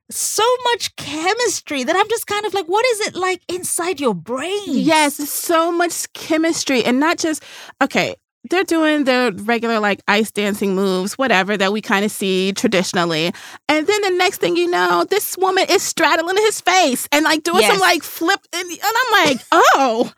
so 0.09 0.43
much 0.71 0.95
chemistry 0.95 1.83
that 1.83 1.95
I'm 1.97 2.07
just 2.09 2.27
kind 2.27 2.45
of 2.45 2.53
like, 2.53 2.67
what 2.67 2.85
is 2.93 2.99
it 3.07 3.15
like 3.15 3.41
inside 3.49 3.99
your 3.99 4.13
brain? 4.15 4.61
Yes, 4.67 5.15
so 5.29 5.69
much 5.69 6.11
chemistry 6.13 6.83
and 6.85 6.97
not 6.99 7.17
just 7.17 7.43
okay. 7.83 8.15
They're 8.49 8.63
doing 8.63 9.03
their 9.03 9.31
regular 9.31 9.79
like 9.79 10.01
ice 10.07 10.31
dancing 10.31 10.75
moves, 10.75 11.17
whatever 11.17 11.55
that 11.57 11.71
we 11.71 11.79
kind 11.81 12.03
of 12.03 12.11
see 12.11 12.51
traditionally, 12.53 13.31
and 13.69 13.87
then 13.87 14.01
the 14.01 14.09
next 14.17 14.39
thing 14.41 14.55
you 14.57 14.69
know, 14.69 15.05
this 15.09 15.37
woman 15.37 15.65
is 15.69 15.83
straddling 15.83 16.37
his 16.37 16.59
face 16.59 17.07
and 17.11 17.23
like 17.23 17.43
doing 17.43 17.61
some 17.63 17.79
like 17.79 18.03
flip, 18.03 18.39
and, 18.53 18.69
and 18.69 18.79
I'm 18.83 19.25
like, 19.27 19.41
oh. 19.51 20.11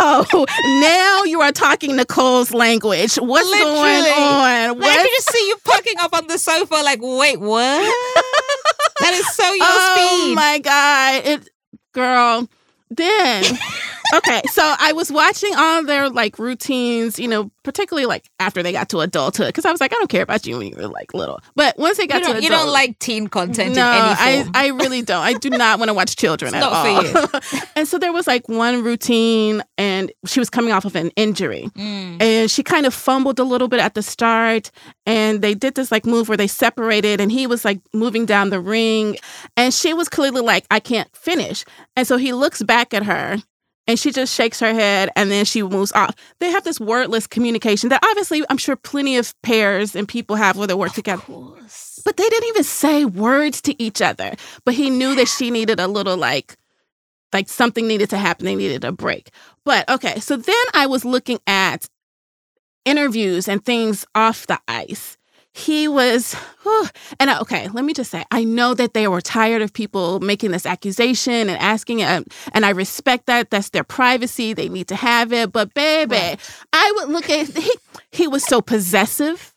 Oh, 0.00 0.46
now 0.82 1.22
you 1.22 1.40
are 1.42 1.52
talking 1.52 1.94
Nichole's 1.94 2.52
language. 2.52 3.14
What's 3.14 3.48
going 3.48 3.60
Literally. 3.60 4.10
on? 4.10 4.10
Like, 4.10 4.68
I 4.68 4.72
What? 4.72 4.96
can 4.96 5.06
just 5.06 5.30
see 5.30 5.46
you 5.46 5.56
pucking 5.64 5.94
up 6.00 6.12
on 6.12 6.26
the 6.26 6.38
sofa, 6.38 6.74
like, 6.82 6.98
wait, 7.00 7.38
what? 7.38 7.78
that 8.98 9.14
is 9.14 9.32
so 9.32 9.44
your 9.52 9.64
oh 9.68 10.22
speed. 10.24 10.34
my 10.34 10.58
god, 10.58 11.22
it, 11.24 11.48
girl. 11.92 12.48
Then, 12.90 13.44
okay, 14.14 14.42
so 14.52 14.74
I 14.78 14.92
was 14.92 15.10
watching 15.10 15.54
all 15.56 15.84
their 15.84 16.08
like 16.08 16.38
routines, 16.38 17.18
you 17.18 17.28
know, 17.28 17.50
particularly 17.62 18.06
like 18.06 18.28
after 18.38 18.62
they 18.62 18.72
got 18.72 18.88
to 18.90 19.00
adulthood, 19.00 19.48
because 19.48 19.64
I 19.64 19.70
was 19.70 19.80
like, 19.80 19.92
I 19.92 19.96
don't 19.96 20.10
care 20.10 20.22
about 20.22 20.46
you 20.46 20.58
when 20.58 20.68
you 20.68 20.76
were 20.76 20.88
like 20.88 21.14
little, 21.14 21.40
but 21.54 21.78
once 21.78 21.96
they 21.96 22.04
you, 22.04 22.08
got 22.08 22.18
to 22.20 22.24
don't, 22.32 22.42
you 22.42 22.48
don't 22.48 22.72
like 22.72 22.98
teen 22.98 23.28
content 23.28 23.74
no, 23.76 23.90
in 23.90 23.96
any 24.18 24.50
I. 24.50 24.50
I 24.54 24.66
really 24.68 25.02
don't. 25.02 25.22
I 25.22 25.34
do 25.34 25.50
not 25.50 25.78
want 25.78 25.88
to 25.88 25.94
watch 25.94 26.16
children 26.16 26.54
at 26.54 26.62
all. 26.62 27.26
and 27.76 27.86
so 27.88 27.98
there 27.98 28.12
was 28.12 28.26
like 28.26 28.48
one 28.48 28.82
routine, 28.82 29.62
and 29.78 30.10
she 30.26 30.40
was 30.40 30.50
coming 30.50 30.72
off 30.72 30.84
of 30.84 30.96
an 30.96 31.10
injury, 31.16 31.68
Mm. 31.76 32.20
and 32.22 32.50
she 32.50 32.62
kind 32.62 32.86
of 32.86 32.92
fumbled 32.94 33.38
a 33.38 33.44
little 33.44 33.68
bit 33.68 33.80
at 33.80 33.94
the 33.94 34.02
start 34.02 34.70
and 35.06 35.40
they 35.42 35.54
did 35.54 35.74
this 35.74 35.90
like 35.90 36.04
move 36.04 36.28
where 36.28 36.36
they 36.36 36.46
separated 36.46 37.20
and 37.20 37.30
he 37.32 37.46
was 37.46 37.64
like 37.64 37.80
moving 37.94 38.26
down 38.26 38.50
the 38.50 38.60
ring 38.60 39.16
and 39.56 39.72
she 39.72 39.94
was 39.94 40.08
clearly 40.08 40.40
like 40.40 40.64
i 40.70 40.78
can't 40.80 41.14
finish 41.16 41.64
and 41.96 42.06
so 42.06 42.16
he 42.16 42.32
looks 42.32 42.62
back 42.62 42.92
at 42.92 43.02
her 43.04 43.36
and 43.86 43.98
she 43.98 44.12
just 44.12 44.34
shakes 44.34 44.60
her 44.60 44.72
head 44.72 45.10
and 45.16 45.30
then 45.30 45.44
she 45.44 45.62
moves 45.62 45.92
off. 45.92 46.14
They 46.38 46.50
have 46.50 46.64
this 46.64 46.80
wordless 46.80 47.26
communication 47.26 47.88
that 47.88 48.04
obviously 48.04 48.44
i'm 48.48 48.58
sure 48.58 48.76
plenty 48.76 49.16
of 49.16 49.34
pairs 49.42 49.96
and 49.96 50.08
people 50.08 50.36
have 50.36 50.56
where 50.56 50.66
they 50.66 50.74
work 50.74 50.92
together. 50.92 51.22
course. 51.22 52.00
but 52.04 52.16
they 52.16 52.28
didn't 52.28 52.48
even 52.48 52.64
say 52.64 53.04
words 53.04 53.60
to 53.62 53.82
each 53.82 54.00
other. 54.00 54.34
But 54.64 54.74
he 54.74 54.90
knew 54.90 55.14
that 55.16 55.28
she 55.28 55.50
needed 55.50 55.80
a 55.80 55.88
little 55.88 56.16
like 56.16 56.56
like 57.32 57.48
something 57.48 57.86
needed 57.86 58.10
to 58.10 58.18
happen. 58.18 58.44
They 58.44 58.56
needed 58.56 58.84
a 58.84 58.92
break. 58.92 59.30
But 59.64 59.88
okay 59.88 60.20
so 60.20 60.36
then 60.36 60.64
i 60.74 60.86
was 60.86 61.04
looking 61.04 61.38
at 61.46 61.88
interviews 62.84 63.48
and 63.48 63.64
things 63.64 64.06
off 64.14 64.46
the 64.46 64.58
ice 64.66 65.18
he 65.52 65.88
was 65.88 66.34
whew, 66.62 66.86
and 67.18 67.28
I- 67.30 67.40
okay 67.40 67.68
let 67.68 67.84
me 67.84 67.92
just 67.92 68.10
say 68.10 68.24
i 68.30 68.44
know 68.44 68.72
that 68.74 68.94
they 68.94 69.08
were 69.08 69.20
tired 69.20 69.62
of 69.62 69.72
people 69.72 70.20
making 70.20 70.52
this 70.52 70.64
accusation 70.64 71.32
and 71.48 71.58
asking 71.58 72.00
it 72.00 72.24
and 72.52 72.64
i 72.64 72.70
respect 72.70 73.26
that 73.26 73.50
that's 73.50 73.70
their 73.70 73.82
privacy 73.84 74.52
they 74.52 74.68
need 74.68 74.86
to 74.88 74.96
have 74.96 75.32
it 75.32 75.50
but 75.52 75.74
baby 75.74 76.14
Right. 76.14 76.36
i 76.72 76.92
would 76.96 77.08
look 77.08 77.28
at 77.28 77.48
he, 77.48 77.72
he 78.12 78.28
was 78.28 78.44
so 78.44 78.60
possessive 78.60 79.52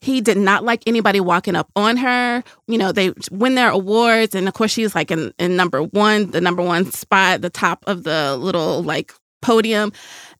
he 0.00 0.20
did 0.20 0.36
not 0.36 0.64
like 0.64 0.82
anybody 0.86 1.18
walking 1.18 1.56
up 1.56 1.70
on 1.74 1.96
her. 1.96 2.44
You 2.68 2.78
know, 2.78 2.92
they 2.92 3.12
win 3.32 3.56
their 3.56 3.70
awards, 3.70 4.34
and 4.34 4.46
of 4.46 4.54
course, 4.54 4.70
she's 4.70 4.94
like 4.94 5.10
in, 5.10 5.32
in 5.40 5.56
number 5.56 5.82
one, 5.82 6.30
the 6.30 6.40
number 6.40 6.62
one 6.62 6.92
spot, 6.92 7.40
the 7.40 7.50
top 7.50 7.82
of 7.88 8.04
the 8.04 8.36
little 8.36 8.82
like 8.84 9.12
podium. 9.42 9.92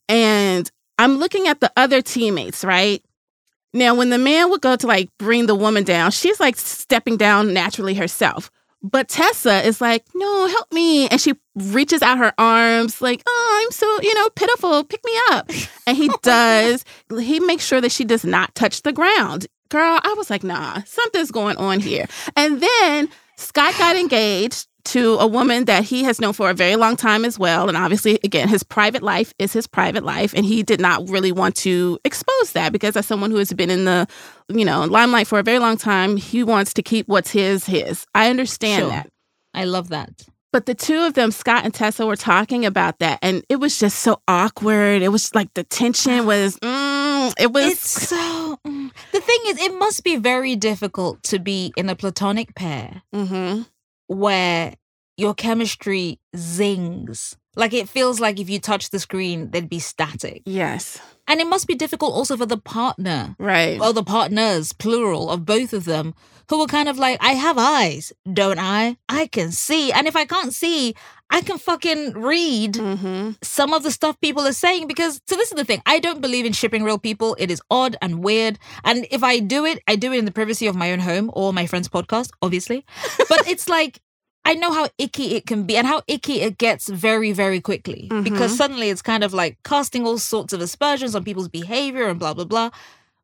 And 0.08 0.70
I'm 0.98 1.16
looking 1.16 1.48
at 1.48 1.58
the 1.60 1.72
other 1.76 2.02
teammates, 2.02 2.62
right? 2.62 3.02
Now, 3.78 3.94
when 3.94 4.10
the 4.10 4.18
man 4.18 4.50
would 4.50 4.60
go 4.60 4.74
to 4.74 4.86
like 4.88 5.08
bring 5.18 5.46
the 5.46 5.54
woman 5.54 5.84
down, 5.84 6.10
she's 6.10 6.40
like 6.40 6.56
stepping 6.56 7.16
down 7.16 7.54
naturally 7.54 7.94
herself. 7.94 8.50
But 8.82 9.08
Tessa 9.08 9.64
is 9.64 9.80
like, 9.80 10.04
no, 10.14 10.46
help 10.48 10.72
me. 10.72 11.08
And 11.08 11.20
she 11.20 11.34
reaches 11.54 12.02
out 12.02 12.18
her 12.18 12.32
arms, 12.38 13.00
like, 13.00 13.22
oh, 13.26 13.60
I'm 13.62 13.70
so, 13.70 13.86
you 14.02 14.14
know, 14.14 14.28
pitiful. 14.30 14.84
Pick 14.84 15.04
me 15.04 15.12
up. 15.30 15.50
And 15.88 15.96
he 15.96 16.10
does. 16.22 16.84
He 17.18 17.40
makes 17.40 17.64
sure 17.64 17.80
that 17.80 17.90
she 17.90 18.04
does 18.04 18.22
not 18.22 18.54
touch 18.54 18.82
the 18.82 18.92
ground. 18.92 19.46
Girl, 19.70 19.98
I 20.02 20.14
was 20.18 20.28
like, 20.28 20.44
nah, 20.44 20.82
something's 20.84 21.30
going 21.30 21.56
on 21.56 21.80
here. 21.80 22.04
And 22.36 22.60
then 22.60 23.08
Scott 23.36 23.74
got 23.78 23.96
engaged 23.96 24.67
to 24.88 25.14
a 25.18 25.26
woman 25.26 25.64
that 25.66 25.84
he 25.84 26.02
has 26.04 26.20
known 26.20 26.32
for 26.32 26.50
a 26.50 26.54
very 26.54 26.76
long 26.76 26.96
time 26.96 27.24
as 27.24 27.38
well. 27.38 27.68
And 27.68 27.76
obviously, 27.76 28.18
again, 28.24 28.48
his 28.48 28.62
private 28.62 29.02
life 29.02 29.32
is 29.38 29.52
his 29.52 29.66
private 29.66 30.04
life. 30.04 30.32
And 30.34 30.44
he 30.44 30.62
did 30.62 30.80
not 30.80 31.08
really 31.08 31.32
want 31.32 31.56
to 31.56 31.98
expose 32.04 32.52
that 32.52 32.72
because 32.72 32.96
as 32.96 33.06
someone 33.06 33.30
who 33.30 33.36
has 33.38 33.52
been 33.52 33.70
in 33.70 33.84
the, 33.84 34.06
you 34.48 34.64
know, 34.64 34.84
limelight 34.84 35.26
for 35.26 35.38
a 35.38 35.42
very 35.42 35.58
long 35.58 35.76
time, 35.76 36.16
he 36.16 36.42
wants 36.42 36.72
to 36.74 36.82
keep 36.82 37.06
what's 37.08 37.30
his, 37.30 37.64
his. 37.66 38.06
I 38.14 38.30
understand 38.30 38.82
Sure. 38.82 38.90
that. 38.90 39.08
I 39.54 39.64
love 39.64 39.88
that. 39.88 40.10
But 40.50 40.64
the 40.64 40.74
two 40.74 41.02
of 41.02 41.12
them, 41.12 41.30
Scott 41.30 41.64
and 41.64 41.74
Tessa, 41.74 42.06
were 42.06 42.16
talking 42.16 42.64
about 42.64 43.00
that. 43.00 43.18
And 43.20 43.44
it 43.50 43.56
was 43.56 43.78
just 43.78 43.98
so 43.98 44.22
awkward. 44.26 45.02
It 45.02 45.08
was 45.08 45.34
like 45.34 45.52
the 45.54 45.64
tension 45.64 46.24
was, 46.32 46.56
mm, 46.60 47.32
it 47.38 47.52
was. 47.52 47.72
It's 47.72 48.08
so. 48.08 48.58
mm. 48.66 48.90
The 49.12 49.20
thing 49.20 49.38
is, 49.48 49.58
it 49.60 49.78
must 49.78 50.04
be 50.04 50.16
very 50.16 50.56
difficult 50.56 51.22
to 51.24 51.38
be 51.38 51.72
in 51.76 51.88
a 51.90 51.94
platonic 51.94 52.54
pair 52.54 53.02
hmm 53.12 53.62
where 54.08 54.74
your 55.16 55.34
chemistry 55.34 56.18
zings. 56.36 57.36
Like 57.56 57.72
it 57.72 57.88
feels 57.88 58.20
like 58.20 58.40
if 58.40 58.50
you 58.50 58.58
touch 58.58 58.90
the 58.90 58.98
screen, 58.98 59.50
they'd 59.50 59.68
be 59.68 59.78
static. 59.78 60.42
Yes. 60.44 61.00
And 61.28 61.40
it 61.40 61.46
must 61.46 61.66
be 61.68 61.74
difficult 61.76 62.14
also 62.14 62.36
for 62.36 62.46
the 62.46 62.56
partner 62.58 63.36
Right. 63.38 63.80
or 63.80 63.92
the 63.92 64.02
partners, 64.02 64.72
plural, 64.72 65.30
of 65.30 65.44
both 65.44 65.72
of 65.72 65.84
them, 65.84 66.14
who 66.48 66.58
were 66.58 66.66
kind 66.66 66.88
of 66.88 66.98
like, 66.98 67.18
I 67.22 67.32
have 67.34 67.58
eyes, 67.58 68.12
don't 68.32 68.58
I? 68.58 68.96
I 69.08 69.26
can 69.26 69.52
see. 69.52 69.92
And 69.92 70.08
if 70.08 70.16
I 70.16 70.24
can't 70.24 70.54
see, 70.54 70.94
I 71.30 71.42
can 71.42 71.58
fucking 71.58 72.14
read 72.14 72.76
hmm 72.76 73.30
some 73.42 73.74
of 73.74 73.82
the 73.82 73.90
stuff 73.90 74.18
people 74.20 74.46
are 74.46 74.52
saying 74.54 74.86
because 74.88 75.20
so 75.28 75.36
this 75.36 75.50
is 75.50 75.56
the 75.56 75.64
thing 75.64 75.82
i 75.84 75.98
don't 75.98 76.22
believe 76.22 76.46
in 76.46 76.52
shipping 76.54 76.82
real 76.82 76.98
people 76.98 77.36
it 77.38 77.50
is 77.50 77.60
odd 77.70 77.96
and 78.00 78.24
weird 78.24 78.58
and 78.84 79.06
if 79.10 79.22
i 79.22 79.38
do 79.38 79.66
it 79.66 79.78
i 79.86 79.94
do 79.94 80.10
it 80.12 80.18
in 80.18 80.24
the 80.24 80.30
privacy 80.32 80.66
of 80.66 80.74
my 80.74 80.90
own 80.90 80.98
home 81.00 81.30
or 81.34 81.52
my 81.52 81.66
friend's 81.66 81.88
podcast 81.88 82.30
obviously 82.40 82.84
but 83.28 83.46
it's 83.46 83.68
like 83.76 84.00
i 84.50 84.54
know 84.54 84.72
how 84.72 84.86
icky 84.98 85.26
it 85.36 85.44
can 85.46 85.62
be 85.68 85.76
and 85.76 85.86
how 85.86 86.00
icky 86.08 86.40
it 86.46 86.58
gets 86.58 86.88
very 87.06 87.32
very 87.32 87.60
quickly. 87.60 88.02
Because 88.28 88.52
Mhm. 88.52 88.56
suddenly 88.60 88.88
it's 88.92 89.02
kind 89.12 89.22
of 89.24 89.32
like 89.42 89.54
casting 89.72 90.02
all 90.06 90.18
sorts 90.18 90.52
of 90.54 90.60
aspersions 90.60 91.14
on 91.14 91.22
people's 91.24 91.48
behavior 91.60 92.06
and 92.10 92.18
blah 92.18 92.34
blah 92.34 92.44
blah. 92.52 92.70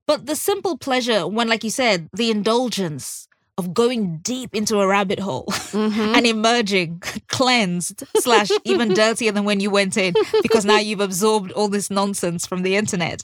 But 0.06 0.26
the 0.26 0.36
simple 0.36 0.76
pleasure 0.86 1.22
when 1.36 1.48
like 1.48 1.64
you 1.64 1.70
said 1.70 2.08
the 2.12 2.30
indulgence 2.30 3.26
of 3.56 3.72
going 3.72 4.18
deep 4.22 4.50
into 4.54 4.80
a 4.80 4.86
rabbit 4.86 5.20
hole 5.20 5.46
hmm 5.72 6.12
and 6.16 6.26
emerging 6.26 7.00
cleansed 7.28 8.02
slash 8.26 8.50
even 8.64 8.88
dirtier 9.02 9.32
than 9.32 9.44
when 9.44 9.60
you 9.60 9.70
went 9.70 9.96
in 9.96 10.12
because 10.42 10.64
now 10.64 10.78
you've 10.86 11.00
absorbed 11.08 11.52
all 11.52 11.68
this 11.68 11.88
nonsense 11.90 12.46
from 12.46 12.62
the 12.62 12.74
internet. 12.82 13.22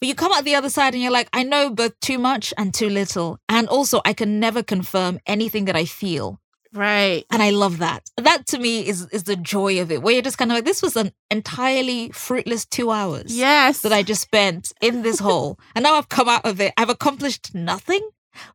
But 0.00 0.06
you 0.08 0.14
come 0.14 0.32
out 0.32 0.44
the 0.44 0.54
other 0.60 0.70
side 0.70 0.94
and 0.94 1.02
you're 1.02 1.18
like 1.20 1.28
i 1.32 1.42
know 1.52 1.70
both 1.70 1.94
too 2.00 2.18
much 2.18 2.52
and 2.58 2.74
too 2.74 2.90
little. 3.00 3.38
And 3.48 3.68
also 3.68 4.00
i 4.04 4.12
can 4.12 4.30
never 4.40 4.62
confirm 4.74 5.18
anything 5.26 5.64
that 5.66 5.76
i 5.76 5.84
feel 5.86 6.26
Right. 6.72 7.24
and 7.30 7.42
i 7.42 7.50
love 7.50 7.78
that 7.78 8.02
that 8.16 8.46
to 8.48 8.58
me 8.58 8.86
is 8.86 9.06
is 9.10 9.24
the 9.24 9.36
joy 9.36 9.80
of 9.80 9.90
it 9.90 10.02
where 10.02 10.12
you're 10.14 10.22
just 10.22 10.38
kind 10.38 10.50
of 10.50 10.56
like 10.56 10.64
this 10.64 10.82
was 10.82 10.96
an 10.96 11.12
entirely 11.30 12.10
fruitless 12.10 12.66
two 12.66 12.90
hours 12.90 13.36
Yes. 13.36 13.80
that 13.80 13.92
i 13.92 14.02
just 14.02 14.22
spent 14.22 14.72
in 14.80 15.02
this 15.02 15.18
hole 15.28 15.58
and 15.74 15.82
now 15.82 15.94
i've 15.94 16.08
come 16.08 16.28
out 16.28 16.44
of 16.44 16.60
it 16.60 16.72
i've 16.76 16.90
accomplished 16.90 17.54
nothing 17.54 18.06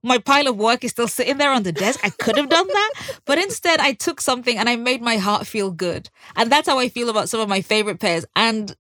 my 0.02 0.18
pile 0.18 0.48
of 0.48 0.56
work 0.56 0.84
is 0.86 0.92
still 0.92 1.10
sitting 1.10 1.38
there 1.38 1.52
on 1.52 1.64
the 1.64 1.74
desk. 1.74 2.00
I 2.06 2.10
could 2.10 2.38
have 2.38 2.48
done 2.48 2.68
that, 2.68 2.92
but 3.26 3.38
instead 3.38 3.82
I 3.82 3.92
took 3.92 4.22
something 4.22 4.58
and 4.58 4.70
I 4.70 4.78
made 4.78 5.02
my 5.02 5.18
heart 5.18 5.46
feel 5.46 5.72
good. 5.72 6.10
And 6.38 6.50
that's 6.50 6.70
how 6.70 6.80
I 6.80 6.88
feel 6.88 7.10
about 7.10 7.28
some 7.28 7.42
of 7.42 7.50
my 7.50 7.60
favorite 7.60 8.00
pairs. 8.00 8.24
And 8.34 8.74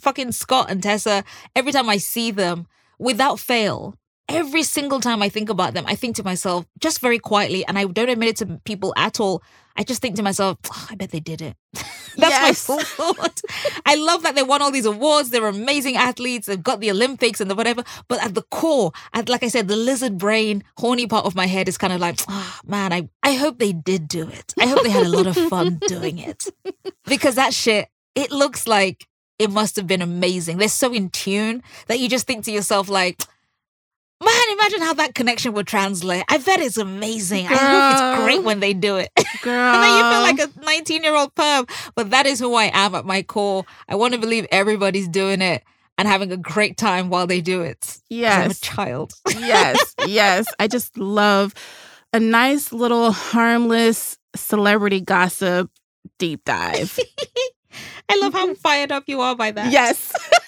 fucking 0.00 0.32
Scott 0.32 0.70
and 0.70 0.82
Tessa, 0.82 1.24
every 1.56 1.72
time 1.72 1.88
I 1.88 1.96
see 1.96 2.30
them, 2.30 2.66
without 2.98 3.38
fail, 3.40 3.94
every 4.28 4.62
single 4.62 5.00
time 5.00 5.22
I 5.22 5.28
think 5.28 5.48
about 5.48 5.74
them, 5.74 5.84
I 5.86 5.94
think 5.94 6.16
to 6.16 6.24
myself, 6.24 6.66
just 6.80 7.00
very 7.00 7.18
quietly, 7.18 7.64
and 7.66 7.78
I 7.78 7.84
don't 7.84 8.08
admit 8.08 8.28
it 8.30 8.36
to 8.38 8.60
people 8.64 8.92
at 8.96 9.20
all. 9.20 9.42
I 9.76 9.82
just 9.82 10.00
think 10.00 10.14
to 10.16 10.22
myself, 10.22 10.58
"Oh, 10.70 10.86
I 10.90 10.94
bet 10.94 11.10
they 11.10 11.18
did 11.20 11.42
it. 11.42 11.56
That's 12.16 12.66
Yes. 12.66 12.68
my 12.68 12.76
thought. 12.84 13.40
I 13.84 13.96
love 13.96 14.22
that 14.22 14.36
they 14.36 14.44
won 14.44 14.62
all 14.62 14.70
these 14.70 14.86
awards. 14.86 15.30
They're 15.30 15.48
amazing 15.48 15.96
athletes. 15.96 16.46
They've 16.46 16.62
got 16.62 16.78
the 16.78 16.92
Olympics 16.92 17.40
and 17.40 17.50
the 17.50 17.56
whatever. 17.56 17.82
But 18.06 18.22
at 18.24 18.34
the 18.36 18.42
core, 18.42 18.92
at 19.12 19.28
like 19.28 19.42
I 19.42 19.48
said, 19.48 19.66
the 19.66 19.74
lizard 19.76 20.16
brain, 20.16 20.62
horny 20.78 21.08
part 21.08 21.26
of 21.26 21.34
my 21.34 21.46
head 21.46 21.68
is 21.68 21.76
kind 21.76 21.92
of 21.92 22.00
like, 22.00 22.20
oh, 22.28 22.60
man, 22.64 22.92
I, 22.92 23.08
I 23.24 23.34
hope 23.34 23.58
they 23.58 23.72
did 23.72 24.06
do 24.06 24.28
it. 24.28 24.54
I 24.60 24.66
hope 24.66 24.84
they 24.84 24.90
had 24.90 25.06
a 25.06 25.08
lot 25.08 25.26
of 25.26 25.36
fun 25.48 25.80
doing 25.88 26.18
it. 26.18 26.44
Because 27.06 27.34
that 27.34 27.52
shit, 27.52 27.88
it 28.14 28.30
looks 28.30 28.68
like 28.68 29.08
it 29.40 29.50
must 29.50 29.74
have 29.74 29.88
been 29.88 30.00
amazing. 30.02 30.58
They're 30.58 30.68
so 30.68 30.92
in 30.94 31.10
tune 31.10 31.64
that 31.88 31.98
you 31.98 32.08
just 32.08 32.28
think 32.28 32.44
to 32.44 32.52
yourself, 32.52 32.88
like, 32.88 33.24
man, 34.24 34.58
imagine 34.58 34.80
how 34.80 34.94
that 34.94 35.14
connection 35.14 35.52
would 35.54 35.66
translate. 35.66 36.24
I 36.28 36.38
bet 36.38 36.60
it's 36.60 36.76
amazing. 36.78 37.46
I 37.48 37.54
hope 37.54 37.92
it's 38.16 38.24
great 38.24 38.42
when 38.42 38.60
they 38.60 38.72
do 38.74 38.96
it. 38.96 39.10
Girl. 39.42 39.74
And 39.74 39.82
then 39.82 39.98
you 39.98 40.10
feel 40.10 40.48
like 40.48 40.56
a 40.62 40.64
19 40.66 41.02
year 41.04 41.14
old 41.14 41.34
perv. 41.34 41.68
But 41.94 42.10
that 42.10 42.26
is 42.26 42.38
who 42.40 42.54
I 42.54 42.70
am 42.72 42.94
at 42.94 43.04
my 43.04 43.22
core. 43.22 43.64
I 43.88 43.94
want 43.96 44.14
to 44.14 44.20
believe 44.20 44.46
everybody's 44.50 45.08
doing 45.08 45.42
it 45.42 45.62
and 45.98 46.08
having 46.08 46.32
a 46.32 46.36
great 46.36 46.76
time 46.76 47.08
while 47.10 47.26
they 47.26 47.40
do 47.40 47.62
it. 47.62 47.80
'Cause 47.80 48.00
I'm 48.10 48.50
a 48.50 48.54
child. 48.54 49.12
yes. 49.28 49.94
Yes. 50.06 50.46
I 50.58 50.66
just 50.68 50.96
love 50.98 51.54
a 52.12 52.20
nice 52.20 52.72
little 52.72 53.12
harmless 53.12 54.18
celebrity 54.36 55.00
gossip 55.00 55.70
deep 56.18 56.44
dive. 56.44 56.98
I 58.08 58.16
love 58.20 58.32
how 58.34 58.54
fired 58.54 58.92
up 58.92 59.04
you 59.06 59.20
are 59.20 59.34
by 59.34 59.50
that. 59.50 59.72
yes. 59.72 60.12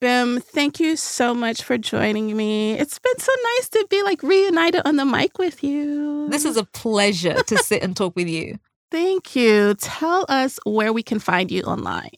Bim, 0.00 0.40
thank 0.40 0.80
you 0.80 0.96
so 0.96 1.34
much 1.34 1.62
for 1.62 1.76
joining 1.76 2.34
me. 2.34 2.72
It's 2.72 2.98
been 2.98 3.18
so 3.18 3.32
nice 3.56 3.68
to 3.70 3.86
be 3.90 4.02
like 4.02 4.22
reunited 4.22 4.80
on 4.86 4.96
the 4.96 5.04
mic 5.04 5.38
with 5.38 5.62
you. 5.62 6.26
This 6.30 6.46
is 6.46 6.56
a 6.56 6.64
pleasure 6.64 7.34
to 7.34 7.58
sit 7.58 7.82
and 7.82 7.94
talk 7.94 8.16
with 8.16 8.26
you. 8.26 8.58
Thank 8.90 9.36
you. 9.36 9.74
Tell 9.74 10.24
us 10.28 10.58
where 10.64 10.92
we 10.92 11.02
can 11.02 11.20
find 11.20 11.50
you 11.50 11.62
online. 11.62 12.10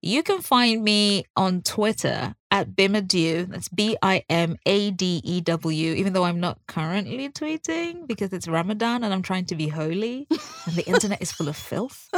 You 0.00 0.22
can 0.22 0.40
find 0.40 0.84
me 0.84 1.24
on 1.36 1.62
Twitter 1.62 2.34
at 2.52 2.70
Bimadew. 2.76 3.48
That's 3.48 3.68
B 3.68 3.96
I 4.00 4.22
M 4.28 4.56
A 4.64 4.92
D 4.92 5.20
E 5.24 5.40
W, 5.40 5.92
even 5.94 6.12
though 6.12 6.24
I'm 6.24 6.38
not 6.38 6.58
currently 6.68 7.28
tweeting 7.30 8.06
because 8.06 8.32
it's 8.32 8.46
Ramadan 8.46 9.02
and 9.02 9.12
I'm 9.12 9.22
trying 9.22 9.46
to 9.46 9.56
be 9.56 9.66
holy 9.66 10.28
and 10.66 10.76
the 10.76 10.86
internet 10.86 11.20
is 11.20 11.32
full 11.32 11.48
of 11.48 11.56
filth. 11.56 12.08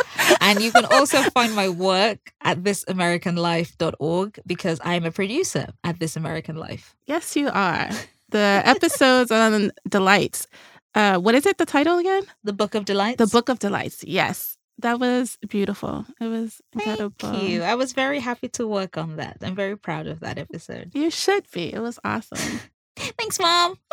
And 0.41 0.61
you 0.61 0.72
can 0.72 0.85
also 0.85 1.22
find 1.31 1.55
my 1.57 1.70
work 1.70 2.33
at 2.43 2.59
thisamericanlife.org 2.62 4.41
because 4.47 4.78
I 4.85 4.95
am 4.95 5.05
a 5.05 5.11
producer 5.11 5.68
at 5.83 5.99
This 5.99 6.16
American 6.16 6.57
Life. 6.57 6.95
Yes, 7.07 7.35
you 7.35 7.49
are. 7.49 7.89
The 8.28 8.62
episodes 8.64 9.31
on 9.31 9.72
Delights. 9.89 10.47
Uh, 10.95 11.18
what 11.18 11.35
is 11.35 11.47
it, 11.47 11.59
the 11.59 11.66
title 11.66 11.99
again? 11.99 12.24
The 12.45 12.53
Book 12.53 12.74
of 12.74 12.85
Delights. 12.85 13.18
The 13.18 13.26
Book 13.26 13.49
of 13.49 13.59
Delights. 13.59 14.05
Yes. 14.05 14.57
That 14.81 14.99
was 14.99 15.37
beautiful. 15.47 16.07
It 16.20 16.28
was 16.28 16.62
incredible. 16.72 17.14
Thank 17.18 17.43
you. 17.43 17.62
I 17.62 17.74
was 17.74 17.93
very 17.93 18.18
happy 18.18 18.49
to 18.51 18.66
work 18.66 18.97
on 18.97 19.16
that. 19.16 19.37
I'm 19.43 19.55
very 19.55 19.76
proud 19.76 20.07
of 20.07 20.20
that 20.20 20.39
episode. 20.39 20.93
You 20.95 21.11
should 21.11 21.45
be. 21.53 21.72
It 21.72 21.81
was 21.81 21.99
awesome. 22.03 22.61
Thanks, 22.97 23.39
Mom. 23.39 23.76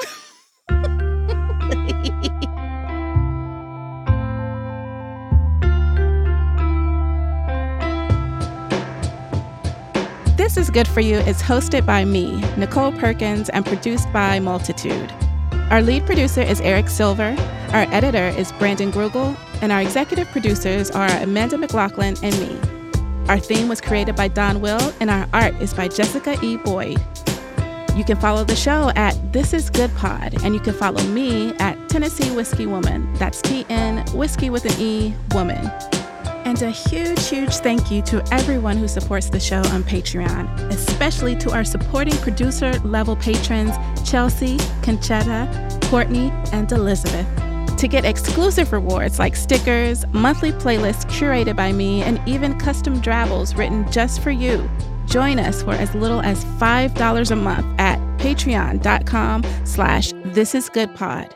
This 10.37 10.55
is 10.55 10.69
Good 10.69 10.87
For 10.87 11.01
You 11.01 11.17
is 11.17 11.41
hosted 11.41 11.85
by 11.85 12.05
me, 12.05 12.39
Nichole 12.55 12.97
Perkins, 12.97 13.49
and 13.49 13.65
produced 13.65 14.11
by 14.13 14.39
Multitude. 14.39 15.11
Our 15.69 15.81
lead 15.81 16.05
producer 16.05 16.41
is 16.41 16.61
Eric 16.61 16.87
Silver, 16.87 17.35
our 17.73 17.85
editor 17.93 18.27
is 18.39 18.53
Brandon 18.53 18.91
Grugle, 18.91 19.35
and 19.61 19.71
our 19.71 19.81
executive 19.81 20.27
producers 20.29 20.91
are 20.91 21.09
Amanda 21.21 21.57
McLoughlin 21.57 22.17
and 22.23 22.39
me. 22.39 23.27
Our 23.29 23.39
theme 23.39 23.67
was 23.67 23.81
created 23.81 24.15
by 24.15 24.29
Don 24.29 24.61
Will, 24.61 24.93
and 24.99 25.09
our 25.09 25.27
art 25.33 25.53
is 25.55 25.73
by 25.73 25.87
Jessica 25.87 26.37
E. 26.43 26.57
Boyd. 26.57 26.99
You 27.95 28.03
can 28.03 28.17
follow 28.17 28.43
the 28.43 28.55
show 28.55 28.91
at 28.95 29.33
This 29.33 29.53
Is 29.53 29.69
Good 29.69 29.93
Pod, 29.95 30.43
and 30.43 30.53
you 30.53 30.59
can 30.59 30.73
follow 30.73 31.03
me 31.05 31.53
at 31.55 31.89
Tennessee 31.89 32.29
Whiskey 32.29 32.67
Woman. 32.67 33.11
That's 33.15 33.41
T 33.41 33.65
N 33.69 34.05
Whiskey 34.13 34.49
with 34.49 34.65
an 34.65 34.79
E 34.79 35.13
Woman. 35.33 35.71
And 36.45 36.61
a 36.61 36.69
huge, 36.69 37.27
huge 37.27 37.55
thank 37.55 37.91
you 37.91 38.01
to 38.03 38.23
everyone 38.31 38.77
who 38.77 38.87
supports 38.87 39.29
the 39.29 39.39
show 39.39 39.59
on 39.59 39.83
Patreon, 39.83 40.69
especially 40.69 41.35
to 41.37 41.51
our 41.51 41.65
supporting 41.65 42.15
producer 42.19 42.71
level 42.85 43.15
patrons 43.17 43.75
Chelsea, 44.09 44.57
Conchetta, 44.83 45.81
Courtney, 45.89 46.31
and 46.53 46.71
Elizabeth. 46.71 47.27
To 47.77 47.87
get 47.87 48.05
exclusive 48.05 48.73
rewards 48.73 49.19
like 49.19 49.35
stickers, 49.35 50.03
monthly 50.11 50.51
playlists 50.51 51.05
curated 51.05 51.55
by 51.55 51.71
me, 51.71 52.01
and 52.01 52.19
even 52.27 52.57
custom 52.57 52.99
drabbles 52.99 53.53
written 53.53 53.89
just 53.91 54.21
for 54.21 54.31
you, 54.31 54.67
join 55.05 55.37
us 55.37 55.61
for 55.61 55.73
as 55.73 55.93
little 55.93 56.19
as 56.21 56.43
$5 56.43 57.31
a 57.31 57.35
month 57.35 57.79
at 57.79 57.99
patreon.com 58.17 59.43
slash 59.63 60.11
thisisgoodpod. 60.11 61.31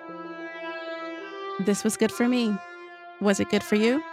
This 1.60 1.84
was 1.84 1.96
good 1.96 2.12
for 2.12 2.28
me. 2.28 2.56
Was 3.20 3.40
it 3.40 3.52
good 3.52 3.64
for 3.64 3.76
you? 3.76 4.04